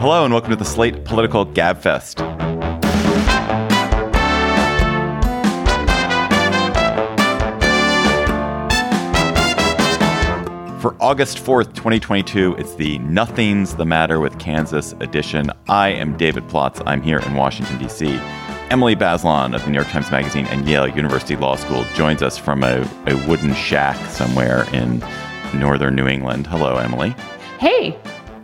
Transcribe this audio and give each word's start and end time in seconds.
Hello 0.00 0.24
and 0.24 0.32
welcome 0.32 0.48
to 0.48 0.56
the 0.56 0.64
Slate 0.64 1.04
Political 1.04 1.48
Gabfest. 1.48 2.20
For 10.80 10.96
August 11.02 11.36
4th, 11.36 11.74
2022, 11.74 12.54
it's 12.58 12.74
the 12.76 12.96
Nothing's 13.00 13.76
the 13.76 13.84
Matter 13.84 14.20
with 14.20 14.38
Kansas 14.38 14.92
edition. 15.00 15.50
I 15.68 15.88
am 15.90 16.16
David 16.16 16.44
Plotz. 16.44 16.82
I'm 16.86 17.02
here 17.02 17.18
in 17.18 17.34
Washington, 17.34 17.76
D.C. 17.76 18.18
Emily 18.70 18.96
Bazelon 18.96 19.54
of 19.54 19.62
the 19.64 19.68
New 19.68 19.76
York 19.76 19.88
Times 19.88 20.10
Magazine 20.10 20.46
and 20.46 20.66
Yale 20.66 20.88
University 20.88 21.36
Law 21.36 21.56
School 21.56 21.84
joins 21.94 22.22
us 22.22 22.38
from 22.38 22.64
a, 22.64 22.88
a 23.06 23.28
wooden 23.28 23.52
shack 23.54 23.98
somewhere 24.10 24.64
in 24.72 25.04
northern 25.52 25.94
New 25.94 26.08
England. 26.08 26.46
Hello, 26.46 26.78
Emily. 26.78 27.14
Hey. 27.58 28.00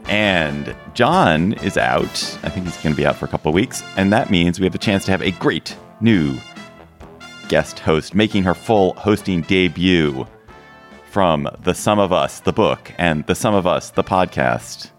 And 0.09 0.75
John 0.95 1.55
is 1.55 1.77
out. 1.77 2.39
I 2.43 2.49
think 2.49 2.67
he's 2.67 2.77
going 2.83 2.95
to 2.95 2.97
be 2.97 3.07
out 3.07 3.17
for 3.17 3.25
a 3.25 3.29
couple 3.29 3.49
of 3.49 3.55
weeks. 3.55 3.83
And 3.97 4.13
that 4.13 4.31
means 4.31 4.61
we 4.61 4.67
have 4.67 4.75
a 4.75 4.79
chance 4.79 5.05
to 5.07 5.11
have 5.11 5.23
a 5.23 5.33
great 5.33 5.77
new 6.01 6.39
guest 7.49 7.81
host 7.81 8.15
making 8.15 8.45
her 8.45 8.55
full 8.55 8.95
hosting 8.95 9.43
debut 9.43 10.27
from 11.11 11.49
The 11.63 11.75
Sum 11.75 11.99
of 11.99 12.13
Us, 12.13 12.41
the 12.41 12.53
book, 12.53 12.93
and 12.99 13.27
The 13.27 13.35
Sum 13.35 13.55
of 13.55 13.67
Us, 13.67 13.91
the 13.91 14.05
podcast. 14.05 14.91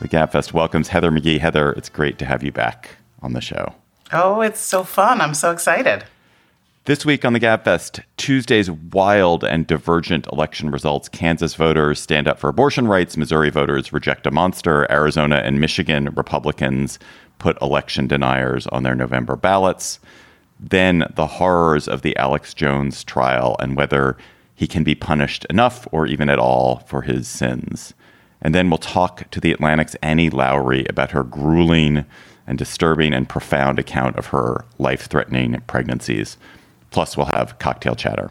The 0.00 0.08
Gabfest 0.08 0.52
welcomes 0.52 0.88
Heather 0.88 1.10
McGhee. 1.10 1.40
Heather, 1.40 1.72
it's 1.72 1.88
great 1.88 2.18
to 2.18 2.24
have 2.24 2.42
you 2.42 2.52
back 2.52 2.90
on 3.22 3.32
the 3.32 3.40
show. 3.40 3.74
Oh, 4.12 4.40
it's 4.40 4.60
so 4.60 4.84
fun. 4.84 5.20
I'm 5.20 5.34
so 5.34 5.50
excited. 5.50 6.04
This 6.86 7.04
week 7.04 7.26
on 7.26 7.34
the 7.34 7.40
Gabfest, 7.40 8.02
Tuesday's 8.16 8.70
wild 8.70 9.44
and 9.44 9.66
divergent 9.66 10.26
election 10.32 10.70
results. 10.70 11.10
Kansas 11.10 11.54
voters 11.54 12.00
stand 12.00 12.26
up 12.26 12.38
for 12.38 12.48
abortion 12.48 12.88
rights. 12.88 13.18
Missouri 13.18 13.50
voters 13.50 13.92
reject 13.92 14.26
a 14.26 14.30
monster. 14.30 14.90
Arizona 14.90 15.42
and 15.44 15.60
Michigan 15.60 16.06
Republicans 16.16 16.98
put 17.38 17.60
election 17.60 18.06
deniers 18.06 18.66
on 18.68 18.82
their 18.82 18.94
November 18.94 19.36
ballots. 19.36 20.00
Then 20.58 21.04
the 21.16 21.26
horrors 21.26 21.86
of 21.86 22.00
the 22.00 22.16
Alex 22.16 22.54
Jones 22.54 23.04
trial 23.04 23.56
and 23.60 23.76
whether 23.76 24.16
he 24.54 24.66
can 24.66 24.82
be 24.82 24.94
punished 24.94 25.44
enough 25.50 25.86
or 25.92 26.06
even 26.06 26.30
at 26.30 26.38
all 26.38 26.78
for 26.86 27.02
his 27.02 27.28
sins. 27.28 27.92
And 28.40 28.54
then 28.54 28.70
we'll 28.70 28.78
talk 28.78 29.30
to 29.32 29.40
the 29.40 29.52
Atlantic's 29.52 29.96
Annie 29.96 30.30
Lowrey 30.30 30.88
about 30.88 31.10
her 31.10 31.24
grueling 31.24 32.06
and 32.46 32.56
disturbing 32.56 33.12
and 33.12 33.28
profound 33.28 33.78
account 33.78 34.16
of 34.16 34.28
her 34.28 34.64
life 34.78 35.08
threatening 35.08 35.60
pregnancies. 35.66 36.38
Plus, 36.90 37.16
we'll 37.16 37.26
have 37.26 37.58
cocktail 37.58 37.94
chatter. 37.94 38.30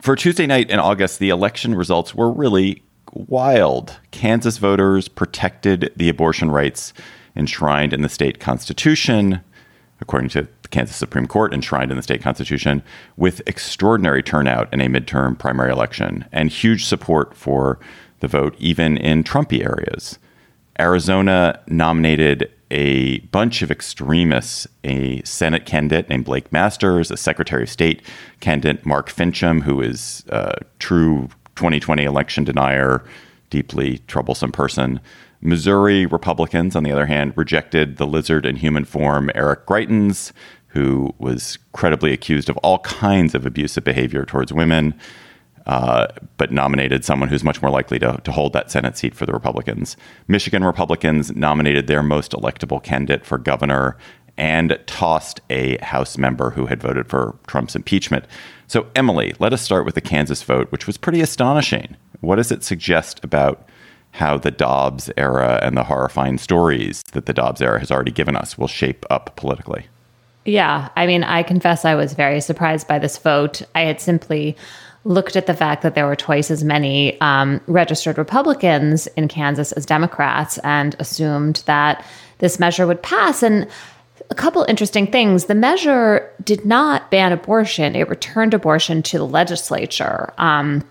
For 0.00 0.14
Tuesday 0.14 0.46
night 0.46 0.70
in 0.70 0.78
August, 0.78 1.18
the 1.18 1.30
election 1.30 1.74
results 1.74 2.14
were 2.14 2.30
really 2.30 2.82
wild. 3.12 3.98
Kansas 4.10 4.58
voters 4.58 5.08
protected 5.08 5.92
the 5.96 6.08
abortion 6.08 6.50
rights 6.50 6.92
enshrined 7.34 7.92
in 7.92 8.02
the 8.02 8.08
state 8.08 8.38
constitution, 8.38 9.40
according 10.00 10.28
to 10.30 10.48
the 10.62 10.68
Kansas 10.68 10.96
Supreme 10.96 11.26
Court, 11.26 11.52
enshrined 11.52 11.90
in 11.90 11.96
the 11.96 12.02
state 12.02 12.22
constitution, 12.22 12.82
with 13.16 13.40
extraordinary 13.46 14.22
turnout 14.22 14.72
in 14.72 14.80
a 14.80 14.88
midterm 14.88 15.38
primary 15.38 15.72
election 15.72 16.24
and 16.32 16.50
huge 16.50 16.84
support 16.84 17.34
for 17.34 17.78
the 18.20 18.28
vote, 18.28 18.54
even 18.58 18.96
in 18.96 19.24
Trumpy 19.24 19.64
areas. 19.64 20.18
Arizona 20.78 21.60
nominated 21.66 22.50
a 22.70 23.18
bunch 23.18 23.62
of 23.62 23.70
extremists, 23.70 24.66
a 24.84 25.22
Senate 25.22 25.66
candidate 25.66 26.08
named 26.08 26.24
Blake 26.24 26.50
Masters, 26.52 27.10
a 27.10 27.16
Secretary 27.16 27.62
of 27.62 27.70
State 27.70 28.02
candidate, 28.40 28.84
Mark 28.84 29.08
Finchem, 29.08 29.62
who 29.62 29.80
is 29.80 30.24
a 30.28 30.58
true 30.78 31.28
2020 31.54 32.04
election 32.04 32.44
denier, 32.44 33.04
deeply 33.50 33.98
troublesome 34.06 34.52
person. 34.52 35.00
Missouri 35.40 36.06
Republicans, 36.06 36.74
on 36.74 36.82
the 36.82 36.90
other 36.90 37.06
hand, 37.06 37.32
rejected 37.36 37.98
the 37.98 38.06
lizard 38.06 38.44
in 38.44 38.56
human 38.56 38.84
form, 38.84 39.30
Eric 39.34 39.66
Greitens, 39.66 40.32
who 40.68 41.14
was 41.18 41.58
credibly 41.72 42.12
accused 42.12 42.48
of 42.48 42.56
all 42.58 42.80
kinds 42.80 43.34
of 43.34 43.46
abusive 43.46 43.84
behavior 43.84 44.24
towards 44.24 44.52
women 44.52 44.94
uh, 45.66 46.06
but 46.36 46.52
nominated 46.52 47.04
someone 47.04 47.28
who's 47.28 47.42
much 47.44 47.60
more 47.60 47.70
likely 47.70 47.98
to, 47.98 48.20
to 48.24 48.32
hold 48.32 48.52
that 48.52 48.70
Senate 48.70 48.96
seat 48.96 49.14
for 49.14 49.26
the 49.26 49.32
Republicans. 49.32 49.96
Michigan 50.28 50.62
Republicans 50.64 51.34
nominated 51.34 51.86
their 51.86 52.02
most 52.02 52.32
electable 52.32 52.82
candidate 52.82 53.26
for 53.26 53.36
governor 53.36 53.96
and 54.38 54.78
tossed 54.86 55.40
a 55.50 55.78
House 55.78 56.18
member 56.18 56.50
who 56.50 56.66
had 56.66 56.80
voted 56.80 57.08
for 57.08 57.36
Trump's 57.46 57.74
impeachment. 57.74 58.26
So, 58.66 58.86
Emily, 58.94 59.34
let 59.38 59.52
us 59.52 59.62
start 59.62 59.86
with 59.86 59.94
the 59.94 60.00
Kansas 60.00 60.42
vote, 60.42 60.70
which 60.70 60.86
was 60.86 60.96
pretty 60.96 61.20
astonishing. 61.20 61.96
What 62.20 62.36
does 62.36 62.52
it 62.52 62.62
suggest 62.62 63.22
about 63.24 63.66
how 64.12 64.38
the 64.38 64.50
Dobbs 64.50 65.10
era 65.16 65.58
and 65.62 65.76
the 65.76 65.84
horrifying 65.84 66.38
stories 66.38 67.02
that 67.12 67.26
the 67.26 67.32
Dobbs 67.32 67.60
era 67.60 67.78
has 67.78 67.90
already 67.90 68.10
given 68.10 68.36
us 68.36 68.56
will 68.56 68.68
shape 68.68 69.04
up 69.10 69.34
politically? 69.36 69.86
Yeah, 70.44 70.90
I 70.96 71.06
mean, 71.06 71.24
I 71.24 71.42
confess 71.42 71.84
I 71.84 71.96
was 71.96 72.14
very 72.14 72.40
surprised 72.40 72.86
by 72.86 72.98
this 72.98 73.18
vote. 73.18 73.62
I 73.74 73.80
had 73.82 74.00
simply 74.00 74.56
looked 75.06 75.36
at 75.36 75.46
the 75.46 75.54
fact 75.54 75.82
that 75.82 75.94
there 75.94 76.06
were 76.06 76.16
twice 76.16 76.50
as 76.50 76.64
many 76.64 77.18
um, 77.20 77.60
registered 77.66 78.18
Republicans 78.18 79.06
in 79.08 79.28
Kansas 79.28 79.72
as 79.72 79.86
Democrats 79.86 80.58
and 80.58 80.96
assumed 80.98 81.62
that 81.66 82.04
this 82.38 82.58
measure 82.58 82.86
would 82.86 83.02
pass. 83.02 83.42
And 83.42 83.68
a 84.30 84.34
couple 84.34 84.64
interesting 84.68 85.06
things. 85.06 85.44
The 85.44 85.54
measure 85.54 86.30
did 86.42 86.66
not 86.66 87.10
ban 87.10 87.32
abortion, 87.32 87.94
it 87.94 88.08
returned 88.08 88.54
abortion 88.54 89.02
to 89.04 89.18
the 89.18 89.26
legislature. 89.26 90.32
Um, 90.38 90.82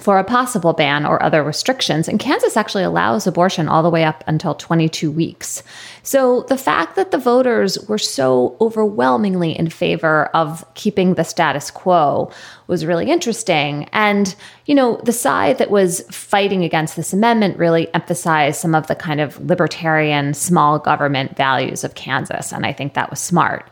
for 0.00 0.18
a 0.18 0.24
possible 0.24 0.72
ban 0.72 1.04
or 1.04 1.22
other 1.22 1.42
restrictions. 1.42 2.08
And 2.08 2.18
Kansas 2.18 2.56
actually 2.56 2.82
allows 2.82 3.26
abortion 3.26 3.68
all 3.68 3.82
the 3.82 3.90
way 3.90 4.04
up 4.04 4.24
until 4.26 4.54
22 4.54 5.10
weeks. 5.10 5.62
So 6.02 6.42
the 6.48 6.56
fact 6.56 6.96
that 6.96 7.10
the 7.10 7.18
voters 7.18 7.78
were 7.88 7.98
so 7.98 8.56
overwhelmingly 8.60 9.56
in 9.56 9.68
favor 9.68 10.26
of 10.34 10.64
keeping 10.74 11.14
the 11.14 11.24
status 11.24 11.70
quo 11.70 12.32
was 12.68 12.86
really 12.86 13.10
interesting. 13.10 13.86
And, 13.92 14.34
you 14.64 14.74
know, 14.74 14.98
the 15.04 15.12
side 15.12 15.58
that 15.58 15.70
was 15.70 16.00
fighting 16.10 16.64
against 16.64 16.96
this 16.96 17.12
amendment 17.12 17.58
really 17.58 17.92
emphasized 17.92 18.60
some 18.60 18.74
of 18.74 18.86
the 18.86 18.94
kind 18.94 19.20
of 19.20 19.38
libertarian 19.44 20.32
small 20.32 20.78
government 20.78 21.36
values 21.36 21.84
of 21.84 21.94
Kansas. 21.94 22.50
And 22.50 22.64
I 22.64 22.72
think 22.72 22.94
that 22.94 23.10
was 23.10 23.20
smart 23.20 23.70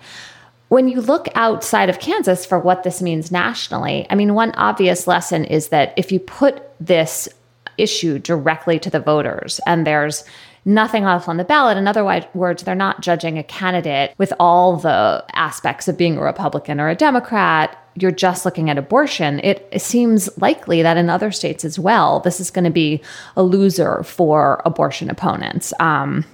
when 0.71 0.89
you 0.89 1.01
look 1.01 1.27
outside 1.35 1.91
of 1.91 1.99
Kansas 1.99 2.47
for 2.47 2.57
what 2.57 2.85
this 2.85 3.03
means 3.03 3.33
nationally, 3.33 4.07
I 4.09 4.15
mean, 4.15 4.35
one 4.35 4.53
obvious 4.53 5.09
lesson 5.09 5.45
is 5.45 5.69
that 5.69 5.93
if 5.97 6.13
you 6.13 6.21
put 6.21 6.63
this 6.79 7.29
issue 7.77 8.21
directly 8.21 8.79
to 8.79 8.89
the 8.89 9.01
voters 9.01 9.61
and 9.67 9.85
there's 9.85 10.23
nothing 10.65 11.03
else 11.03 11.27
on 11.27 11.39
the 11.39 11.45
ballot, 11.45 11.77
in 11.77 11.89
other 11.89 12.05
words, 12.35 12.63
they're 12.63 12.77
not 12.77 13.01
judging 13.01 13.37
a 13.37 13.43
candidate 13.43 14.15
with 14.17 14.33
all 14.39 14.77
the 14.77 15.25
aspects 15.33 15.89
of 15.89 15.99
being 15.99 16.17
a 16.17 16.23
Republican 16.23 16.79
or 16.79 16.89
a 16.89 16.95
Democrat. 16.95 17.77
You're 17.97 18.13
just 18.13 18.45
looking 18.45 18.71
at 18.71 18.79
abortion. 18.79 19.41
It, 19.41 19.69
seems 19.83 20.31
likely 20.39 20.83
that 20.83 20.97
in 20.97 21.11
other 21.11 21.33
states 21.33 21.65
as 21.65 21.81
well, 21.81 22.21
this 22.21 22.39
is 22.39 22.53
going 22.53 22.65
to 22.65 22.71
be 22.71 23.03
a 23.37 23.43
loser 23.43 24.05
for 24.05 24.63
abortion 24.65 25.11
opponents. 25.11 25.73
Um, 25.81 26.25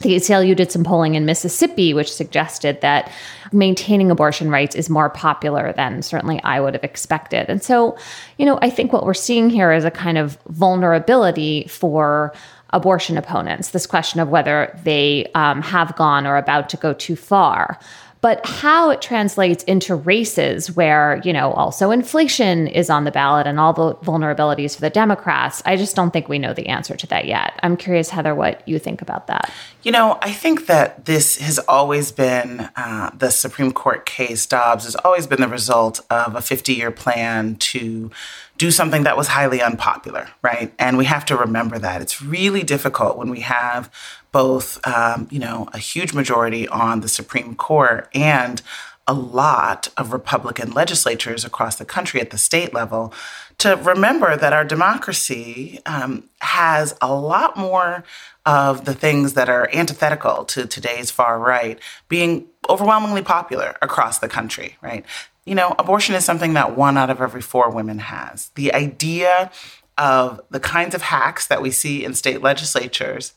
the 0.00 0.16
ACLU 0.16 0.56
did 0.56 0.72
some 0.72 0.82
polling 0.82 1.14
in 1.14 1.26
Mississippi, 1.26 1.92
which 1.92 2.12
suggested 2.12 2.80
that 2.80 3.12
maintaining 3.52 4.10
abortion 4.10 4.50
rights 4.50 4.74
is 4.74 4.88
more 4.88 5.10
popular 5.10 5.72
than 5.74 6.02
certainly 6.02 6.42
I 6.42 6.60
would 6.60 6.74
have 6.74 6.84
expected. 6.84 7.50
And 7.50 7.62
so, 7.62 7.98
you 8.38 8.46
know, 8.46 8.58
I 8.62 8.70
think 8.70 8.92
what 8.92 9.04
we're 9.04 9.14
seeing 9.14 9.50
here 9.50 9.72
is 9.72 9.84
a 9.84 9.90
kind 9.90 10.16
of 10.16 10.38
vulnerability 10.48 11.66
for 11.68 12.32
abortion 12.72 13.18
opponents 13.18 13.70
this 13.70 13.86
question 13.86 14.20
of 14.20 14.28
whether 14.28 14.78
they 14.84 15.26
um, 15.34 15.60
have 15.60 15.94
gone 15.96 16.26
or 16.26 16.36
about 16.36 16.68
to 16.68 16.76
go 16.76 16.92
too 16.92 17.16
far 17.16 17.78
but 18.20 18.44
how 18.44 18.90
it 18.90 19.00
translates 19.00 19.64
into 19.64 19.94
races 19.94 20.70
where, 20.76 21.20
you 21.24 21.32
know, 21.32 21.52
also 21.52 21.90
inflation 21.90 22.66
is 22.66 22.90
on 22.90 23.04
the 23.04 23.10
ballot 23.10 23.46
and 23.46 23.58
all 23.58 23.72
the 23.72 23.94
vulnerabilities 23.96 24.74
for 24.74 24.82
the 24.82 24.90
Democrats, 24.90 25.62
I 25.64 25.76
just 25.76 25.96
don't 25.96 26.10
think 26.10 26.28
we 26.28 26.38
know 26.38 26.52
the 26.52 26.66
answer 26.66 26.96
to 26.96 27.06
that 27.06 27.24
yet. 27.24 27.58
I'm 27.62 27.76
curious, 27.76 28.10
Heather, 28.10 28.34
what 28.34 28.66
you 28.68 28.78
think 28.78 29.00
about 29.00 29.26
that. 29.28 29.50
You 29.82 29.92
know, 29.92 30.18
I 30.20 30.32
think 30.32 30.66
that 30.66 31.06
this 31.06 31.38
has 31.38 31.58
always 31.60 32.12
been 32.12 32.68
uh, 32.76 33.10
the 33.16 33.30
Supreme 33.30 33.72
Court 33.72 34.04
case, 34.04 34.44
Dobbs, 34.44 34.84
has 34.84 34.96
always 34.96 35.26
been 35.26 35.40
the 35.40 35.48
result 35.48 36.00
of 36.10 36.36
a 36.36 36.42
50 36.42 36.74
year 36.74 36.90
plan 36.90 37.56
to 37.56 38.10
do 38.58 38.70
something 38.70 39.04
that 39.04 39.16
was 39.16 39.28
highly 39.28 39.62
unpopular, 39.62 40.28
right? 40.42 40.74
And 40.78 40.98
we 40.98 41.06
have 41.06 41.24
to 41.24 41.36
remember 41.36 41.78
that 41.78 42.02
it's 42.02 42.20
really 42.20 42.62
difficult 42.62 43.16
when 43.16 43.30
we 43.30 43.40
have 43.40 43.90
both, 44.32 44.84
um, 44.86 45.28
you 45.30 45.38
know, 45.38 45.68
a 45.72 45.78
huge 45.78 46.12
majority 46.12 46.68
on 46.68 47.00
the 47.00 47.08
Supreme 47.08 47.54
Court 47.54 48.08
and 48.14 48.62
a 49.06 49.14
lot 49.14 49.88
of 49.96 50.12
Republican 50.12 50.70
legislatures 50.70 51.44
across 51.44 51.76
the 51.76 51.84
country 51.84 52.20
at 52.20 52.30
the 52.30 52.38
state 52.38 52.72
level 52.72 53.12
to 53.58 53.76
remember 53.76 54.36
that 54.36 54.52
our 54.52 54.64
democracy 54.64 55.80
um, 55.84 56.28
has 56.40 56.96
a 57.02 57.12
lot 57.12 57.56
more 57.56 58.04
of 58.46 58.84
the 58.84 58.94
things 58.94 59.34
that 59.34 59.48
are 59.48 59.68
antithetical 59.72 60.44
to 60.44 60.66
today's 60.66 61.10
far 61.10 61.38
right 61.38 61.78
being 62.08 62.46
overwhelmingly 62.68 63.22
popular 63.22 63.76
across 63.82 64.18
the 64.18 64.28
country, 64.28 64.76
right? 64.80 65.04
You 65.44 65.56
know, 65.56 65.74
abortion 65.78 66.14
is 66.14 66.24
something 66.24 66.54
that 66.54 66.76
one 66.76 66.96
out 66.96 67.10
of 67.10 67.20
every 67.20 67.42
four 67.42 67.68
women 67.68 67.98
has. 67.98 68.50
The 68.54 68.72
idea 68.72 69.50
of 69.98 70.40
the 70.50 70.60
kinds 70.60 70.94
of 70.94 71.02
hacks 71.02 71.46
that 71.48 71.60
we 71.60 71.70
see 71.70 72.04
in 72.04 72.14
state 72.14 72.42
legislatures 72.42 73.34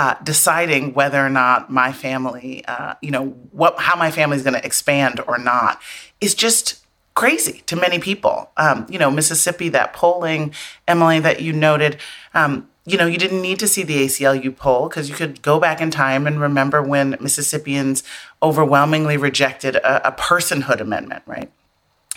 uh, 0.00 0.14
deciding 0.24 0.94
whether 0.94 1.18
or 1.18 1.28
not 1.28 1.70
my 1.70 1.92
family, 1.92 2.64
uh, 2.64 2.94
you 3.02 3.10
know, 3.10 3.26
what 3.52 3.78
how 3.78 3.94
my 3.98 4.10
family 4.10 4.34
is 4.34 4.42
going 4.42 4.54
to 4.54 4.64
expand 4.64 5.20
or 5.28 5.36
not, 5.36 5.78
is 6.22 6.34
just 6.34 6.82
crazy 7.14 7.62
to 7.66 7.76
many 7.76 7.98
people. 7.98 8.50
Um, 8.56 8.86
you 8.88 8.98
know, 8.98 9.10
Mississippi, 9.10 9.68
that 9.68 9.92
polling, 9.92 10.54
Emily, 10.88 11.20
that 11.20 11.42
you 11.42 11.52
noted. 11.52 11.98
Um, 12.32 12.70
you 12.86 12.96
know, 12.96 13.04
you 13.04 13.18
didn't 13.18 13.42
need 13.42 13.58
to 13.58 13.68
see 13.68 13.82
the 13.82 14.06
ACLU 14.06 14.56
poll 14.56 14.88
because 14.88 15.10
you 15.10 15.14
could 15.14 15.42
go 15.42 15.60
back 15.60 15.82
in 15.82 15.90
time 15.90 16.26
and 16.26 16.40
remember 16.40 16.80
when 16.80 17.18
Mississippians 17.20 18.02
overwhelmingly 18.42 19.18
rejected 19.18 19.76
a, 19.76 20.08
a 20.08 20.12
personhood 20.12 20.80
amendment, 20.80 21.24
right? 21.26 21.52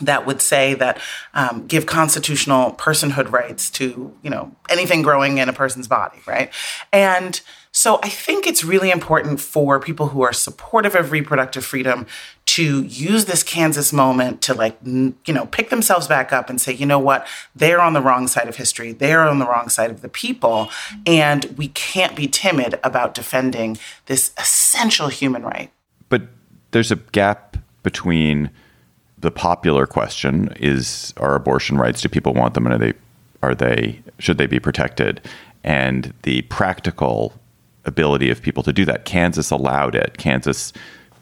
that 0.01 0.25
would 0.25 0.41
say 0.41 0.73
that 0.73 0.99
um, 1.35 1.67
give 1.67 1.85
constitutional 1.85 2.71
personhood 2.71 3.31
rights 3.31 3.69
to 3.69 4.17
you 4.23 4.29
know 4.29 4.55
anything 4.67 5.03
growing 5.03 5.37
in 5.37 5.47
a 5.47 5.53
person's 5.53 5.87
body 5.87 6.17
right 6.25 6.51
and 6.91 7.41
so 7.73 7.99
i 8.01 8.07
think 8.07 8.47
it's 8.47 8.63
really 8.63 8.91
important 8.91 9.41
for 9.41 9.79
people 9.79 10.07
who 10.07 10.21
are 10.21 10.31
supportive 10.31 10.95
of 10.95 11.11
reproductive 11.11 11.65
freedom 11.65 12.05
to 12.45 12.83
use 12.83 13.25
this 13.25 13.43
kansas 13.43 13.91
moment 13.91 14.41
to 14.41 14.53
like 14.53 14.77
you 14.85 15.13
know 15.27 15.45
pick 15.47 15.69
themselves 15.69 16.07
back 16.07 16.31
up 16.31 16.49
and 16.49 16.61
say 16.61 16.73
you 16.73 16.85
know 16.85 16.99
what? 16.99 17.27
They're 17.55 17.81
on 17.81 17.93
the 17.93 18.01
wrong 18.01 18.27
side 18.27 18.47
of 18.47 18.55
history. 18.55 18.91
They're 18.91 19.21
on 19.21 19.39
the 19.39 19.47
wrong 19.47 19.69
side 19.69 19.89
of 19.89 20.01
the 20.01 20.09
people. 20.09 20.69
And 21.05 21.45
we 21.57 21.69
can't 21.69 22.15
be 22.15 22.27
timid 22.27 22.79
about 22.83 23.13
defending 23.13 23.77
this 24.07 24.31
essential 24.37 25.07
human 25.07 25.43
right. 25.43 25.71
But 26.09 26.23
there's 26.71 26.91
a 26.91 26.97
gap 26.97 27.57
between 27.83 28.49
the 29.17 29.31
popular 29.31 29.87
question 29.87 30.53
is 30.59 31.13
are 31.17 31.35
abortion 31.35 31.77
rights 31.77 32.01
do 32.01 32.09
people 32.09 32.33
want 32.33 32.53
them 32.53 32.65
and 32.67 32.75
are 32.75 32.77
they 32.77 32.93
are 33.41 33.55
they 33.55 34.01
should 34.19 34.37
they 34.37 34.47
be 34.47 34.59
protected 34.59 35.21
and 35.63 36.13
the 36.23 36.41
practical 36.43 37.33
ability 37.85 38.29
of 38.29 38.41
people 38.41 38.63
to 38.63 38.73
do 38.73 38.85
that. 38.85 39.05
Kansas 39.05 39.51
allowed 39.51 39.95
it. 39.95 40.17
Kansas 40.17 40.73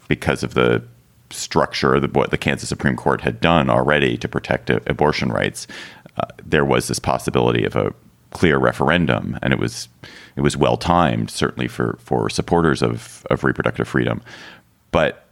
because 0.08 0.42
of 0.42 0.54
the 0.54 0.82
structure 1.30 1.94
of 1.94 2.14
what 2.14 2.30
the 2.30 2.38
Kansas 2.38 2.68
Supreme 2.68 2.96
Court 2.96 3.22
had 3.22 3.40
done 3.40 3.70
already 3.70 4.18
to 4.18 4.28
protect 4.28 4.68
abortion 4.68 5.30
rights 5.30 5.66
uh, 6.16 6.26
there 6.44 6.64
was 6.64 6.88
this 6.88 6.98
possibility 6.98 7.64
of 7.64 7.76
a 7.76 7.94
clear 8.30 8.58
referendum 8.58 9.38
and 9.42 9.52
it 9.52 9.58
was 9.58 9.88
it 10.36 10.40
was 10.40 10.56
well 10.56 10.76
timed 10.76 11.30
certainly 11.30 11.68
for 11.68 11.98
for 12.00 12.28
supporters 12.28 12.82
of 12.82 13.26
of 13.30 13.44
reproductive 13.44 13.88
freedom. 13.88 14.22
But 14.90 15.26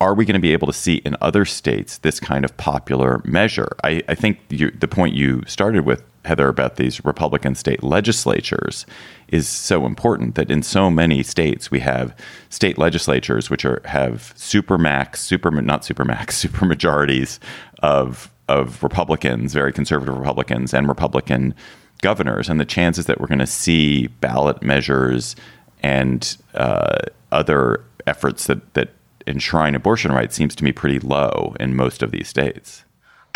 are 0.00 0.14
we 0.14 0.24
going 0.24 0.34
to 0.34 0.40
be 0.40 0.52
able 0.52 0.66
to 0.66 0.72
see 0.72 0.96
in 0.96 1.16
other 1.20 1.44
states 1.44 1.98
this 1.98 2.20
kind 2.20 2.44
of 2.44 2.56
popular 2.56 3.22
measure? 3.24 3.68
I, 3.84 4.02
I 4.08 4.14
think 4.14 4.38
you, 4.50 4.70
the 4.72 4.88
point 4.88 5.14
you 5.14 5.42
started 5.46 5.86
with, 5.86 6.02
Heather, 6.24 6.48
about 6.48 6.76
these 6.76 7.04
Republican 7.04 7.54
state 7.54 7.82
legislatures 7.82 8.86
is 9.28 9.48
so 9.48 9.86
important 9.86 10.34
that 10.34 10.50
in 10.50 10.62
so 10.62 10.90
many 10.90 11.22
states 11.22 11.70
we 11.70 11.80
have 11.80 12.16
state 12.48 12.78
legislatures 12.78 13.50
which 13.50 13.64
are 13.64 13.82
have 13.84 14.32
super 14.36 14.78
max, 14.78 15.20
super 15.20 15.50
not 15.50 15.84
super 15.84 16.04
max, 16.04 16.36
super 16.44 16.64
majorities 16.64 17.40
of 17.80 18.30
of 18.48 18.82
Republicans, 18.82 19.54
very 19.54 19.72
conservative 19.72 20.16
Republicans, 20.16 20.74
and 20.74 20.88
Republican 20.88 21.54
governors, 22.02 22.48
and 22.48 22.60
the 22.60 22.64
chances 22.64 23.06
that 23.06 23.20
we're 23.20 23.26
going 23.26 23.38
to 23.38 23.46
see 23.46 24.06
ballot 24.06 24.62
measures 24.62 25.34
and 25.82 26.36
uh, 26.54 26.98
other 27.32 27.84
efforts 28.06 28.46
that 28.46 28.74
that 28.74 28.90
enshrine 29.26 29.74
abortion 29.74 30.12
rights 30.12 30.36
seems 30.36 30.54
to 30.54 30.64
me 30.64 30.72
pretty 30.72 30.98
low 30.98 31.54
in 31.58 31.74
most 31.74 32.02
of 32.02 32.10
these 32.10 32.28
states. 32.28 32.84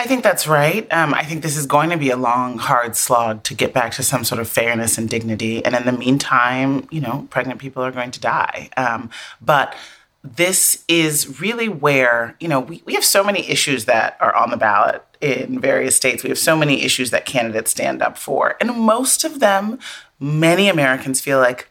I 0.00 0.06
think 0.06 0.22
that's 0.22 0.46
right. 0.46 0.86
Um, 0.92 1.12
I 1.12 1.24
think 1.24 1.42
this 1.42 1.56
is 1.56 1.66
going 1.66 1.90
to 1.90 1.96
be 1.96 2.10
a 2.10 2.16
long, 2.16 2.58
hard 2.58 2.94
slog 2.94 3.42
to 3.44 3.54
get 3.54 3.74
back 3.74 3.92
to 3.94 4.04
some 4.04 4.22
sort 4.22 4.40
of 4.40 4.48
fairness 4.48 4.96
and 4.96 5.08
dignity. 5.08 5.64
And 5.64 5.74
in 5.74 5.84
the 5.86 5.92
meantime, 5.92 6.86
you 6.92 7.00
know, 7.00 7.26
pregnant 7.30 7.58
people 7.58 7.82
are 7.82 7.90
going 7.90 8.12
to 8.12 8.20
die. 8.20 8.70
Um, 8.76 9.10
but 9.40 9.74
this 10.22 10.84
is 10.86 11.40
really 11.40 11.68
where, 11.68 12.36
you 12.38 12.46
know, 12.46 12.60
we, 12.60 12.80
we 12.84 12.94
have 12.94 13.04
so 13.04 13.24
many 13.24 13.48
issues 13.48 13.86
that 13.86 14.16
are 14.20 14.34
on 14.36 14.50
the 14.50 14.56
ballot 14.56 15.04
in 15.20 15.60
various 15.60 15.96
states. 15.96 16.22
We 16.22 16.28
have 16.28 16.38
so 16.38 16.56
many 16.56 16.82
issues 16.82 17.10
that 17.10 17.26
candidates 17.26 17.72
stand 17.72 18.00
up 18.00 18.16
for. 18.16 18.56
And 18.60 18.70
most 18.76 19.24
of 19.24 19.40
them, 19.40 19.80
many 20.20 20.68
Americans 20.68 21.20
feel 21.20 21.38
like, 21.38 21.68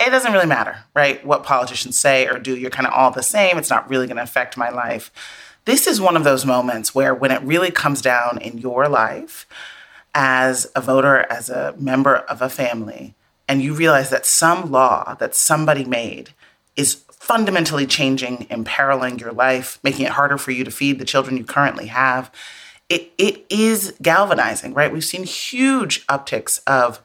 it 0.00 0.08
doesn't 0.08 0.32
really 0.32 0.46
matter, 0.46 0.84
right? 0.94 1.24
What 1.26 1.44
politicians 1.44 1.98
say 1.98 2.26
or 2.26 2.38
do, 2.38 2.56
you're 2.56 2.70
kind 2.70 2.86
of 2.86 2.94
all 2.94 3.10
the 3.10 3.22
same. 3.22 3.58
It's 3.58 3.68
not 3.68 3.90
really 3.90 4.06
going 4.06 4.16
to 4.16 4.22
affect 4.22 4.56
my 4.56 4.70
life. 4.70 5.10
This 5.66 5.86
is 5.86 6.00
one 6.00 6.16
of 6.16 6.24
those 6.24 6.46
moments 6.46 6.94
where, 6.94 7.14
when 7.14 7.32
it 7.32 7.42
really 7.42 7.70
comes 7.70 8.00
down 8.00 8.38
in 8.40 8.58
your 8.58 8.88
life 8.88 9.46
as 10.14 10.66
a 10.74 10.80
voter, 10.80 11.26
as 11.28 11.50
a 11.50 11.74
member 11.76 12.16
of 12.16 12.40
a 12.40 12.48
family, 12.48 13.14
and 13.48 13.60
you 13.60 13.74
realize 13.74 14.08
that 14.10 14.26
some 14.26 14.70
law 14.70 15.14
that 15.16 15.34
somebody 15.34 15.84
made 15.84 16.30
is 16.76 17.02
fundamentally 17.10 17.86
changing, 17.86 18.46
imperiling 18.48 19.18
your 19.18 19.32
life, 19.32 19.78
making 19.82 20.06
it 20.06 20.12
harder 20.12 20.38
for 20.38 20.52
you 20.52 20.62
to 20.64 20.70
feed 20.70 20.98
the 20.98 21.04
children 21.04 21.36
you 21.36 21.44
currently 21.44 21.88
have, 21.88 22.30
it, 22.88 23.12
it 23.18 23.44
is 23.50 23.94
galvanizing, 24.00 24.72
right? 24.72 24.92
We've 24.92 25.04
seen 25.04 25.24
huge 25.24 26.06
upticks 26.06 26.60
of 26.66 27.02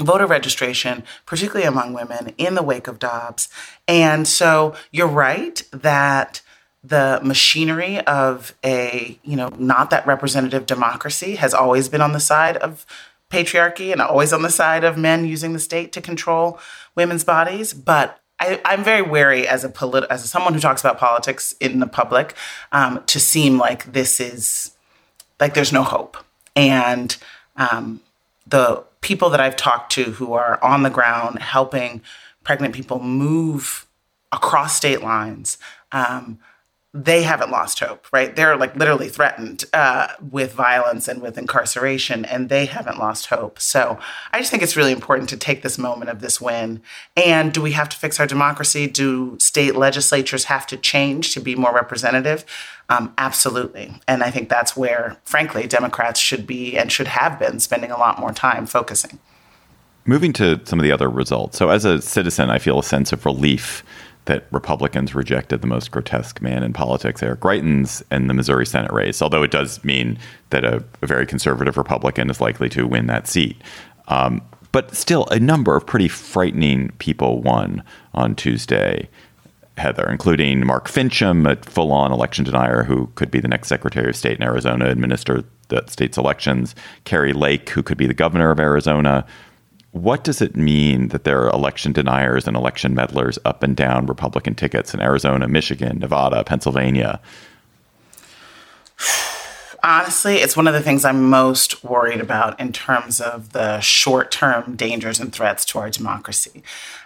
voter 0.00 0.26
registration, 0.26 1.02
particularly 1.26 1.66
among 1.66 1.92
women, 1.92 2.32
in 2.38 2.54
the 2.54 2.62
wake 2.62 2.88
of 2.88 2.98
Dobbs. 2.98 3.48
And 3.86 4.26
so 4.26 4.74
you're 4.90 5.06
right 5.06 5.62
that 5.72 6.40
the 6.84 7.20
machinery 7.22 8.00
of 8.06 8.54
a, 8.64 9.18
you 9.22 9.36
know, 9.36 9.48
not 9.58 9.90
that 9.90 10.06
representative 10.06 10.66
democracy 10.66 11.36
has 11.36 11.54
always 11.54 11.88
been 11.88 12.00
on 12.00 12.12
the 12.12 12.20
side 12.20 12.56
of 12.56 12.84
patriarchy 13.30 13.92
and 13.92 14.00
always 14.00 14.32
on 14.32 14.42
the 14.42 14.50
side 14.50 14.84
of 14.84 14.98
men 14.98 15.24
using 15.24 15.52
the 15.52 15.58
state 15.58 15.92
to 15.92 16.00
control 16.00 16.58
women's 16.94 17.24
bodies. 17.24 17.72
But 17.72 18.20
I, 18.40 18.60
am 18.64 18.82
very 18.82 19.02
wary 19.02 19.46
as 19.46 19.62
a 19.62 19.68
polit- 19.68 20.10
as 20.10 20.28
someone 20.28 20.54
who 20.54 20.60
talks 20.60 20.80
about 20.82 20.98
politics 20.98 21.54
in 21.60 21.78
the 21.78 21.86
public 21.86 22.34
um, 22.72 23.02
to 23.06 23.20
seem 23.20 23.58
like 23.58 23.92
this 23.92 24.20
is 24.20 24.72
like 25.38 25.54
there's 25.54 25.72
no 25.72 25.84
hope. 25.84 26.16
And 26.56 27.16
um, 27.56 28.00
the 28.46 28.84
people 29.00 29.30
that 29.30 29.40
I've 29.40 29.56
talked 29.56 29.92
to 29.92 30.04
who 30.04 30.32
are 30.32 30.62
on 30.62 30.82
the 30.82 30.90
ground 30.90 31.38
helping 31.38 32.02
pregnant 32.44 32.74
people 32.74 32.98
move 33.00 33.86
across 34.32 34.76
state 34.76 35.02
lines, 35.02 35.58
um, 35.92 36.38
they 36.94 37.22
haven't 37.22 37.50
lost 37.50 37.80
hope, 37.80 38.06
right? 38.12 38.36
They're 38.36 38.56
like 38.56 38.76
literally 38.76 39.08
threatened 39.08 39.64
uh, 39.72 40.08
with 40.30 40.52
violence 40.52 41.08
and 41.08 41.22
with 41.22 41.38
incarceration, 41.38 42.26
and 42.26 42.50
they 42.50 42.66
haven't 42.66 42.98
lost 42.98 43.26
hope. 43.26 43.58
So 43.58 43.98
I 44.30 44.38
just 44.38 44.50
think 44.50 44.62
it's 44.62 44.76
really 44.76 44.92
important 44.92 45.30
to 45.30 45.38
take 45.38 45.62
this 45.62 45.78
moment 45.78 46.10
of 46.10 46.20
this 46.20 46.38
win. 46.38 46.82
And 47.16 47.50
do 47.52 47.62
we 47.62 47.72
have 47.72 47.88
to 47.88 47.96
fix 47.96 48.20
our 48.20 48.26
democracy? 48.26 48.86
Do 48.86 49.38
state 49.38 49.74
legislatures 49.74 50.44
have 50.44 50.66
to 50.66 50.76
change 50.76 51.32
to 51.32 51.40
be 51.40 51.54
more 51.54 51.74
representative? 51.74 52.44
Um, 52.90 53.14
absolutely. 53.16 53.94
And 54.06 54.22
I 54.22 54.30
think 54.30 54.50
that's 54.50 54.76
where, 54.76 55.16
frankly, 55.24 55.66
Democrats 55.66 56.20
should 56.20 56.46
be 56.46 56.76
and 56.76 56.92
should 56.92 57.08
have 57.08 57.38
been 57.38 57.58
spending 57.58 57.90
a 57.90 57.96
lot 57.96 58.20
more 58.20 58.32
time 58.32 58.66
focusing. 58.66 59.18
Moving 60.04 60.34
to 60.34 60.60
some 60.64 60.78
of 60.78 60.82
the 60.82 60.92
other 60.92 61.08
results. 61.08 61.56
So, 61.56 61.70
as 61.70 61.86
a 61.86 62.02
citizen, 62.02 62.50
I 62.50 62.58
feel 62.58 62.80
a 62.80 62.82
sense 62.82 63.12
of 63.12 63.24
relief 63.24 63.82
that 64.26 64.46
Republicans 64.52 65.14
rejected 65.14 65.60
the 65.60 65.66
most 65.66 65.90
grotesque 65.90 66.40
man 66.40 66.62
in 66.62 66.72
politics, 66.72 67.22
Eric 67.22 67.40
Greitens, 67.40 68.02
in 68.12 68.28
the 68.28 68.34
Missouri 68.34 68.66
Senate 68.66 68.92
race, 68.92 69.20
although 69.20 69.42
it 69.42 69.50
does 69.50 69.82
mean 69.84 70.18
that 70.50 70.64
a, 70.64 70.84
a 71.02 71.06
very 71.06 71.26
conservative 71.26 71.76
Republican 71.76 72.30
is 72.30 72.40
likely 72.40 72.68
to 72.68 72.86
win 72.86 73.06
that 73.08 73.26
seat. 73.26 73.60
Um, 74.08 74.42
but 74.70 74.94
still, 74.94 75.26
a 75.26 75.38
number 75.38 75.76
of 75.76 75.86
pretty 75.86 76.08
frightening 76.08 76.90
people 76.98 77.42
won 77.42 77.82
on 78.14 78.34
Tuesday, 78.34 79.08
Heather, 79.76 80.08
including 80.08 80.66
Mark 80.66 80.88
Finchem, 80.88 81.50
a 81.50 81.56
full 81.68 81.92
on 81.92 82.12
election 82.12 82.44
denier 82.44 82.84
who 82.84 83.08
could 83.14 83.30
be 83.30 83.40
the 83.40 83.48
next 83.48 83.68
Secretary 83.68 84.08
of 84.08 84.16
State 84.16 84.38
in 84.38 84.42
Arizona, 84.42 84.86
administer 84.86 85.44
the 85.68 85.84
state's 85.88 86.16
elections, 86.16 86.74
Kari 87.04 87.32
Lake, 87.32 87.70
who 87.70 87.82
could 87.82 87.98
be 87.98 88.06
the 88.06 88.14
governor 88.14 88.50
of 88.50 88.60
Arizona, 88.60 89.26
what 89.92 90.24
does 90.24 90.42
it 90.42 90.56
mean 90.56 91.08
that 91.08 91.24
there 91.24 91.42
are 91.42 91.50
election 91.50 91.92
deniers 91.92 92.46
and 92.46 92.56
election 92.56 92.94
meddlers 92.94 93.38
up 93.44 93.62
and 93.62 93.76
down 93.76 94.06
Republican 94.06 94.54
tickets 94.54 94.92
in 94.94 95.00
Arizona, 95.00 95.46
Michigan, 95.46 95.98
Nevada, 95.98 96.44
Pennsylvania? 96.44 97.20
honestly, 99.82 100.36
it's 100.36 100.56
one 100.56 100.66
of 100.66 100.74
the 100.74 100.80
things 100.80 101.04
I'm 101.04 101.28
most 101.28 101.82
worried 101.84 102.20
about 102.20 102.58
in 102.60 102.72
terms 102.72 103.20
of 103.20 103.52
the 103.52 103.80
short 103.80 104.30
term 104.30 104.76
dangers 104.76 105.20
and 105.20 105.32
threats 105.32 105.64
to 105.66 105.78
our 105.78 105.90
democracy. 105.90 106.62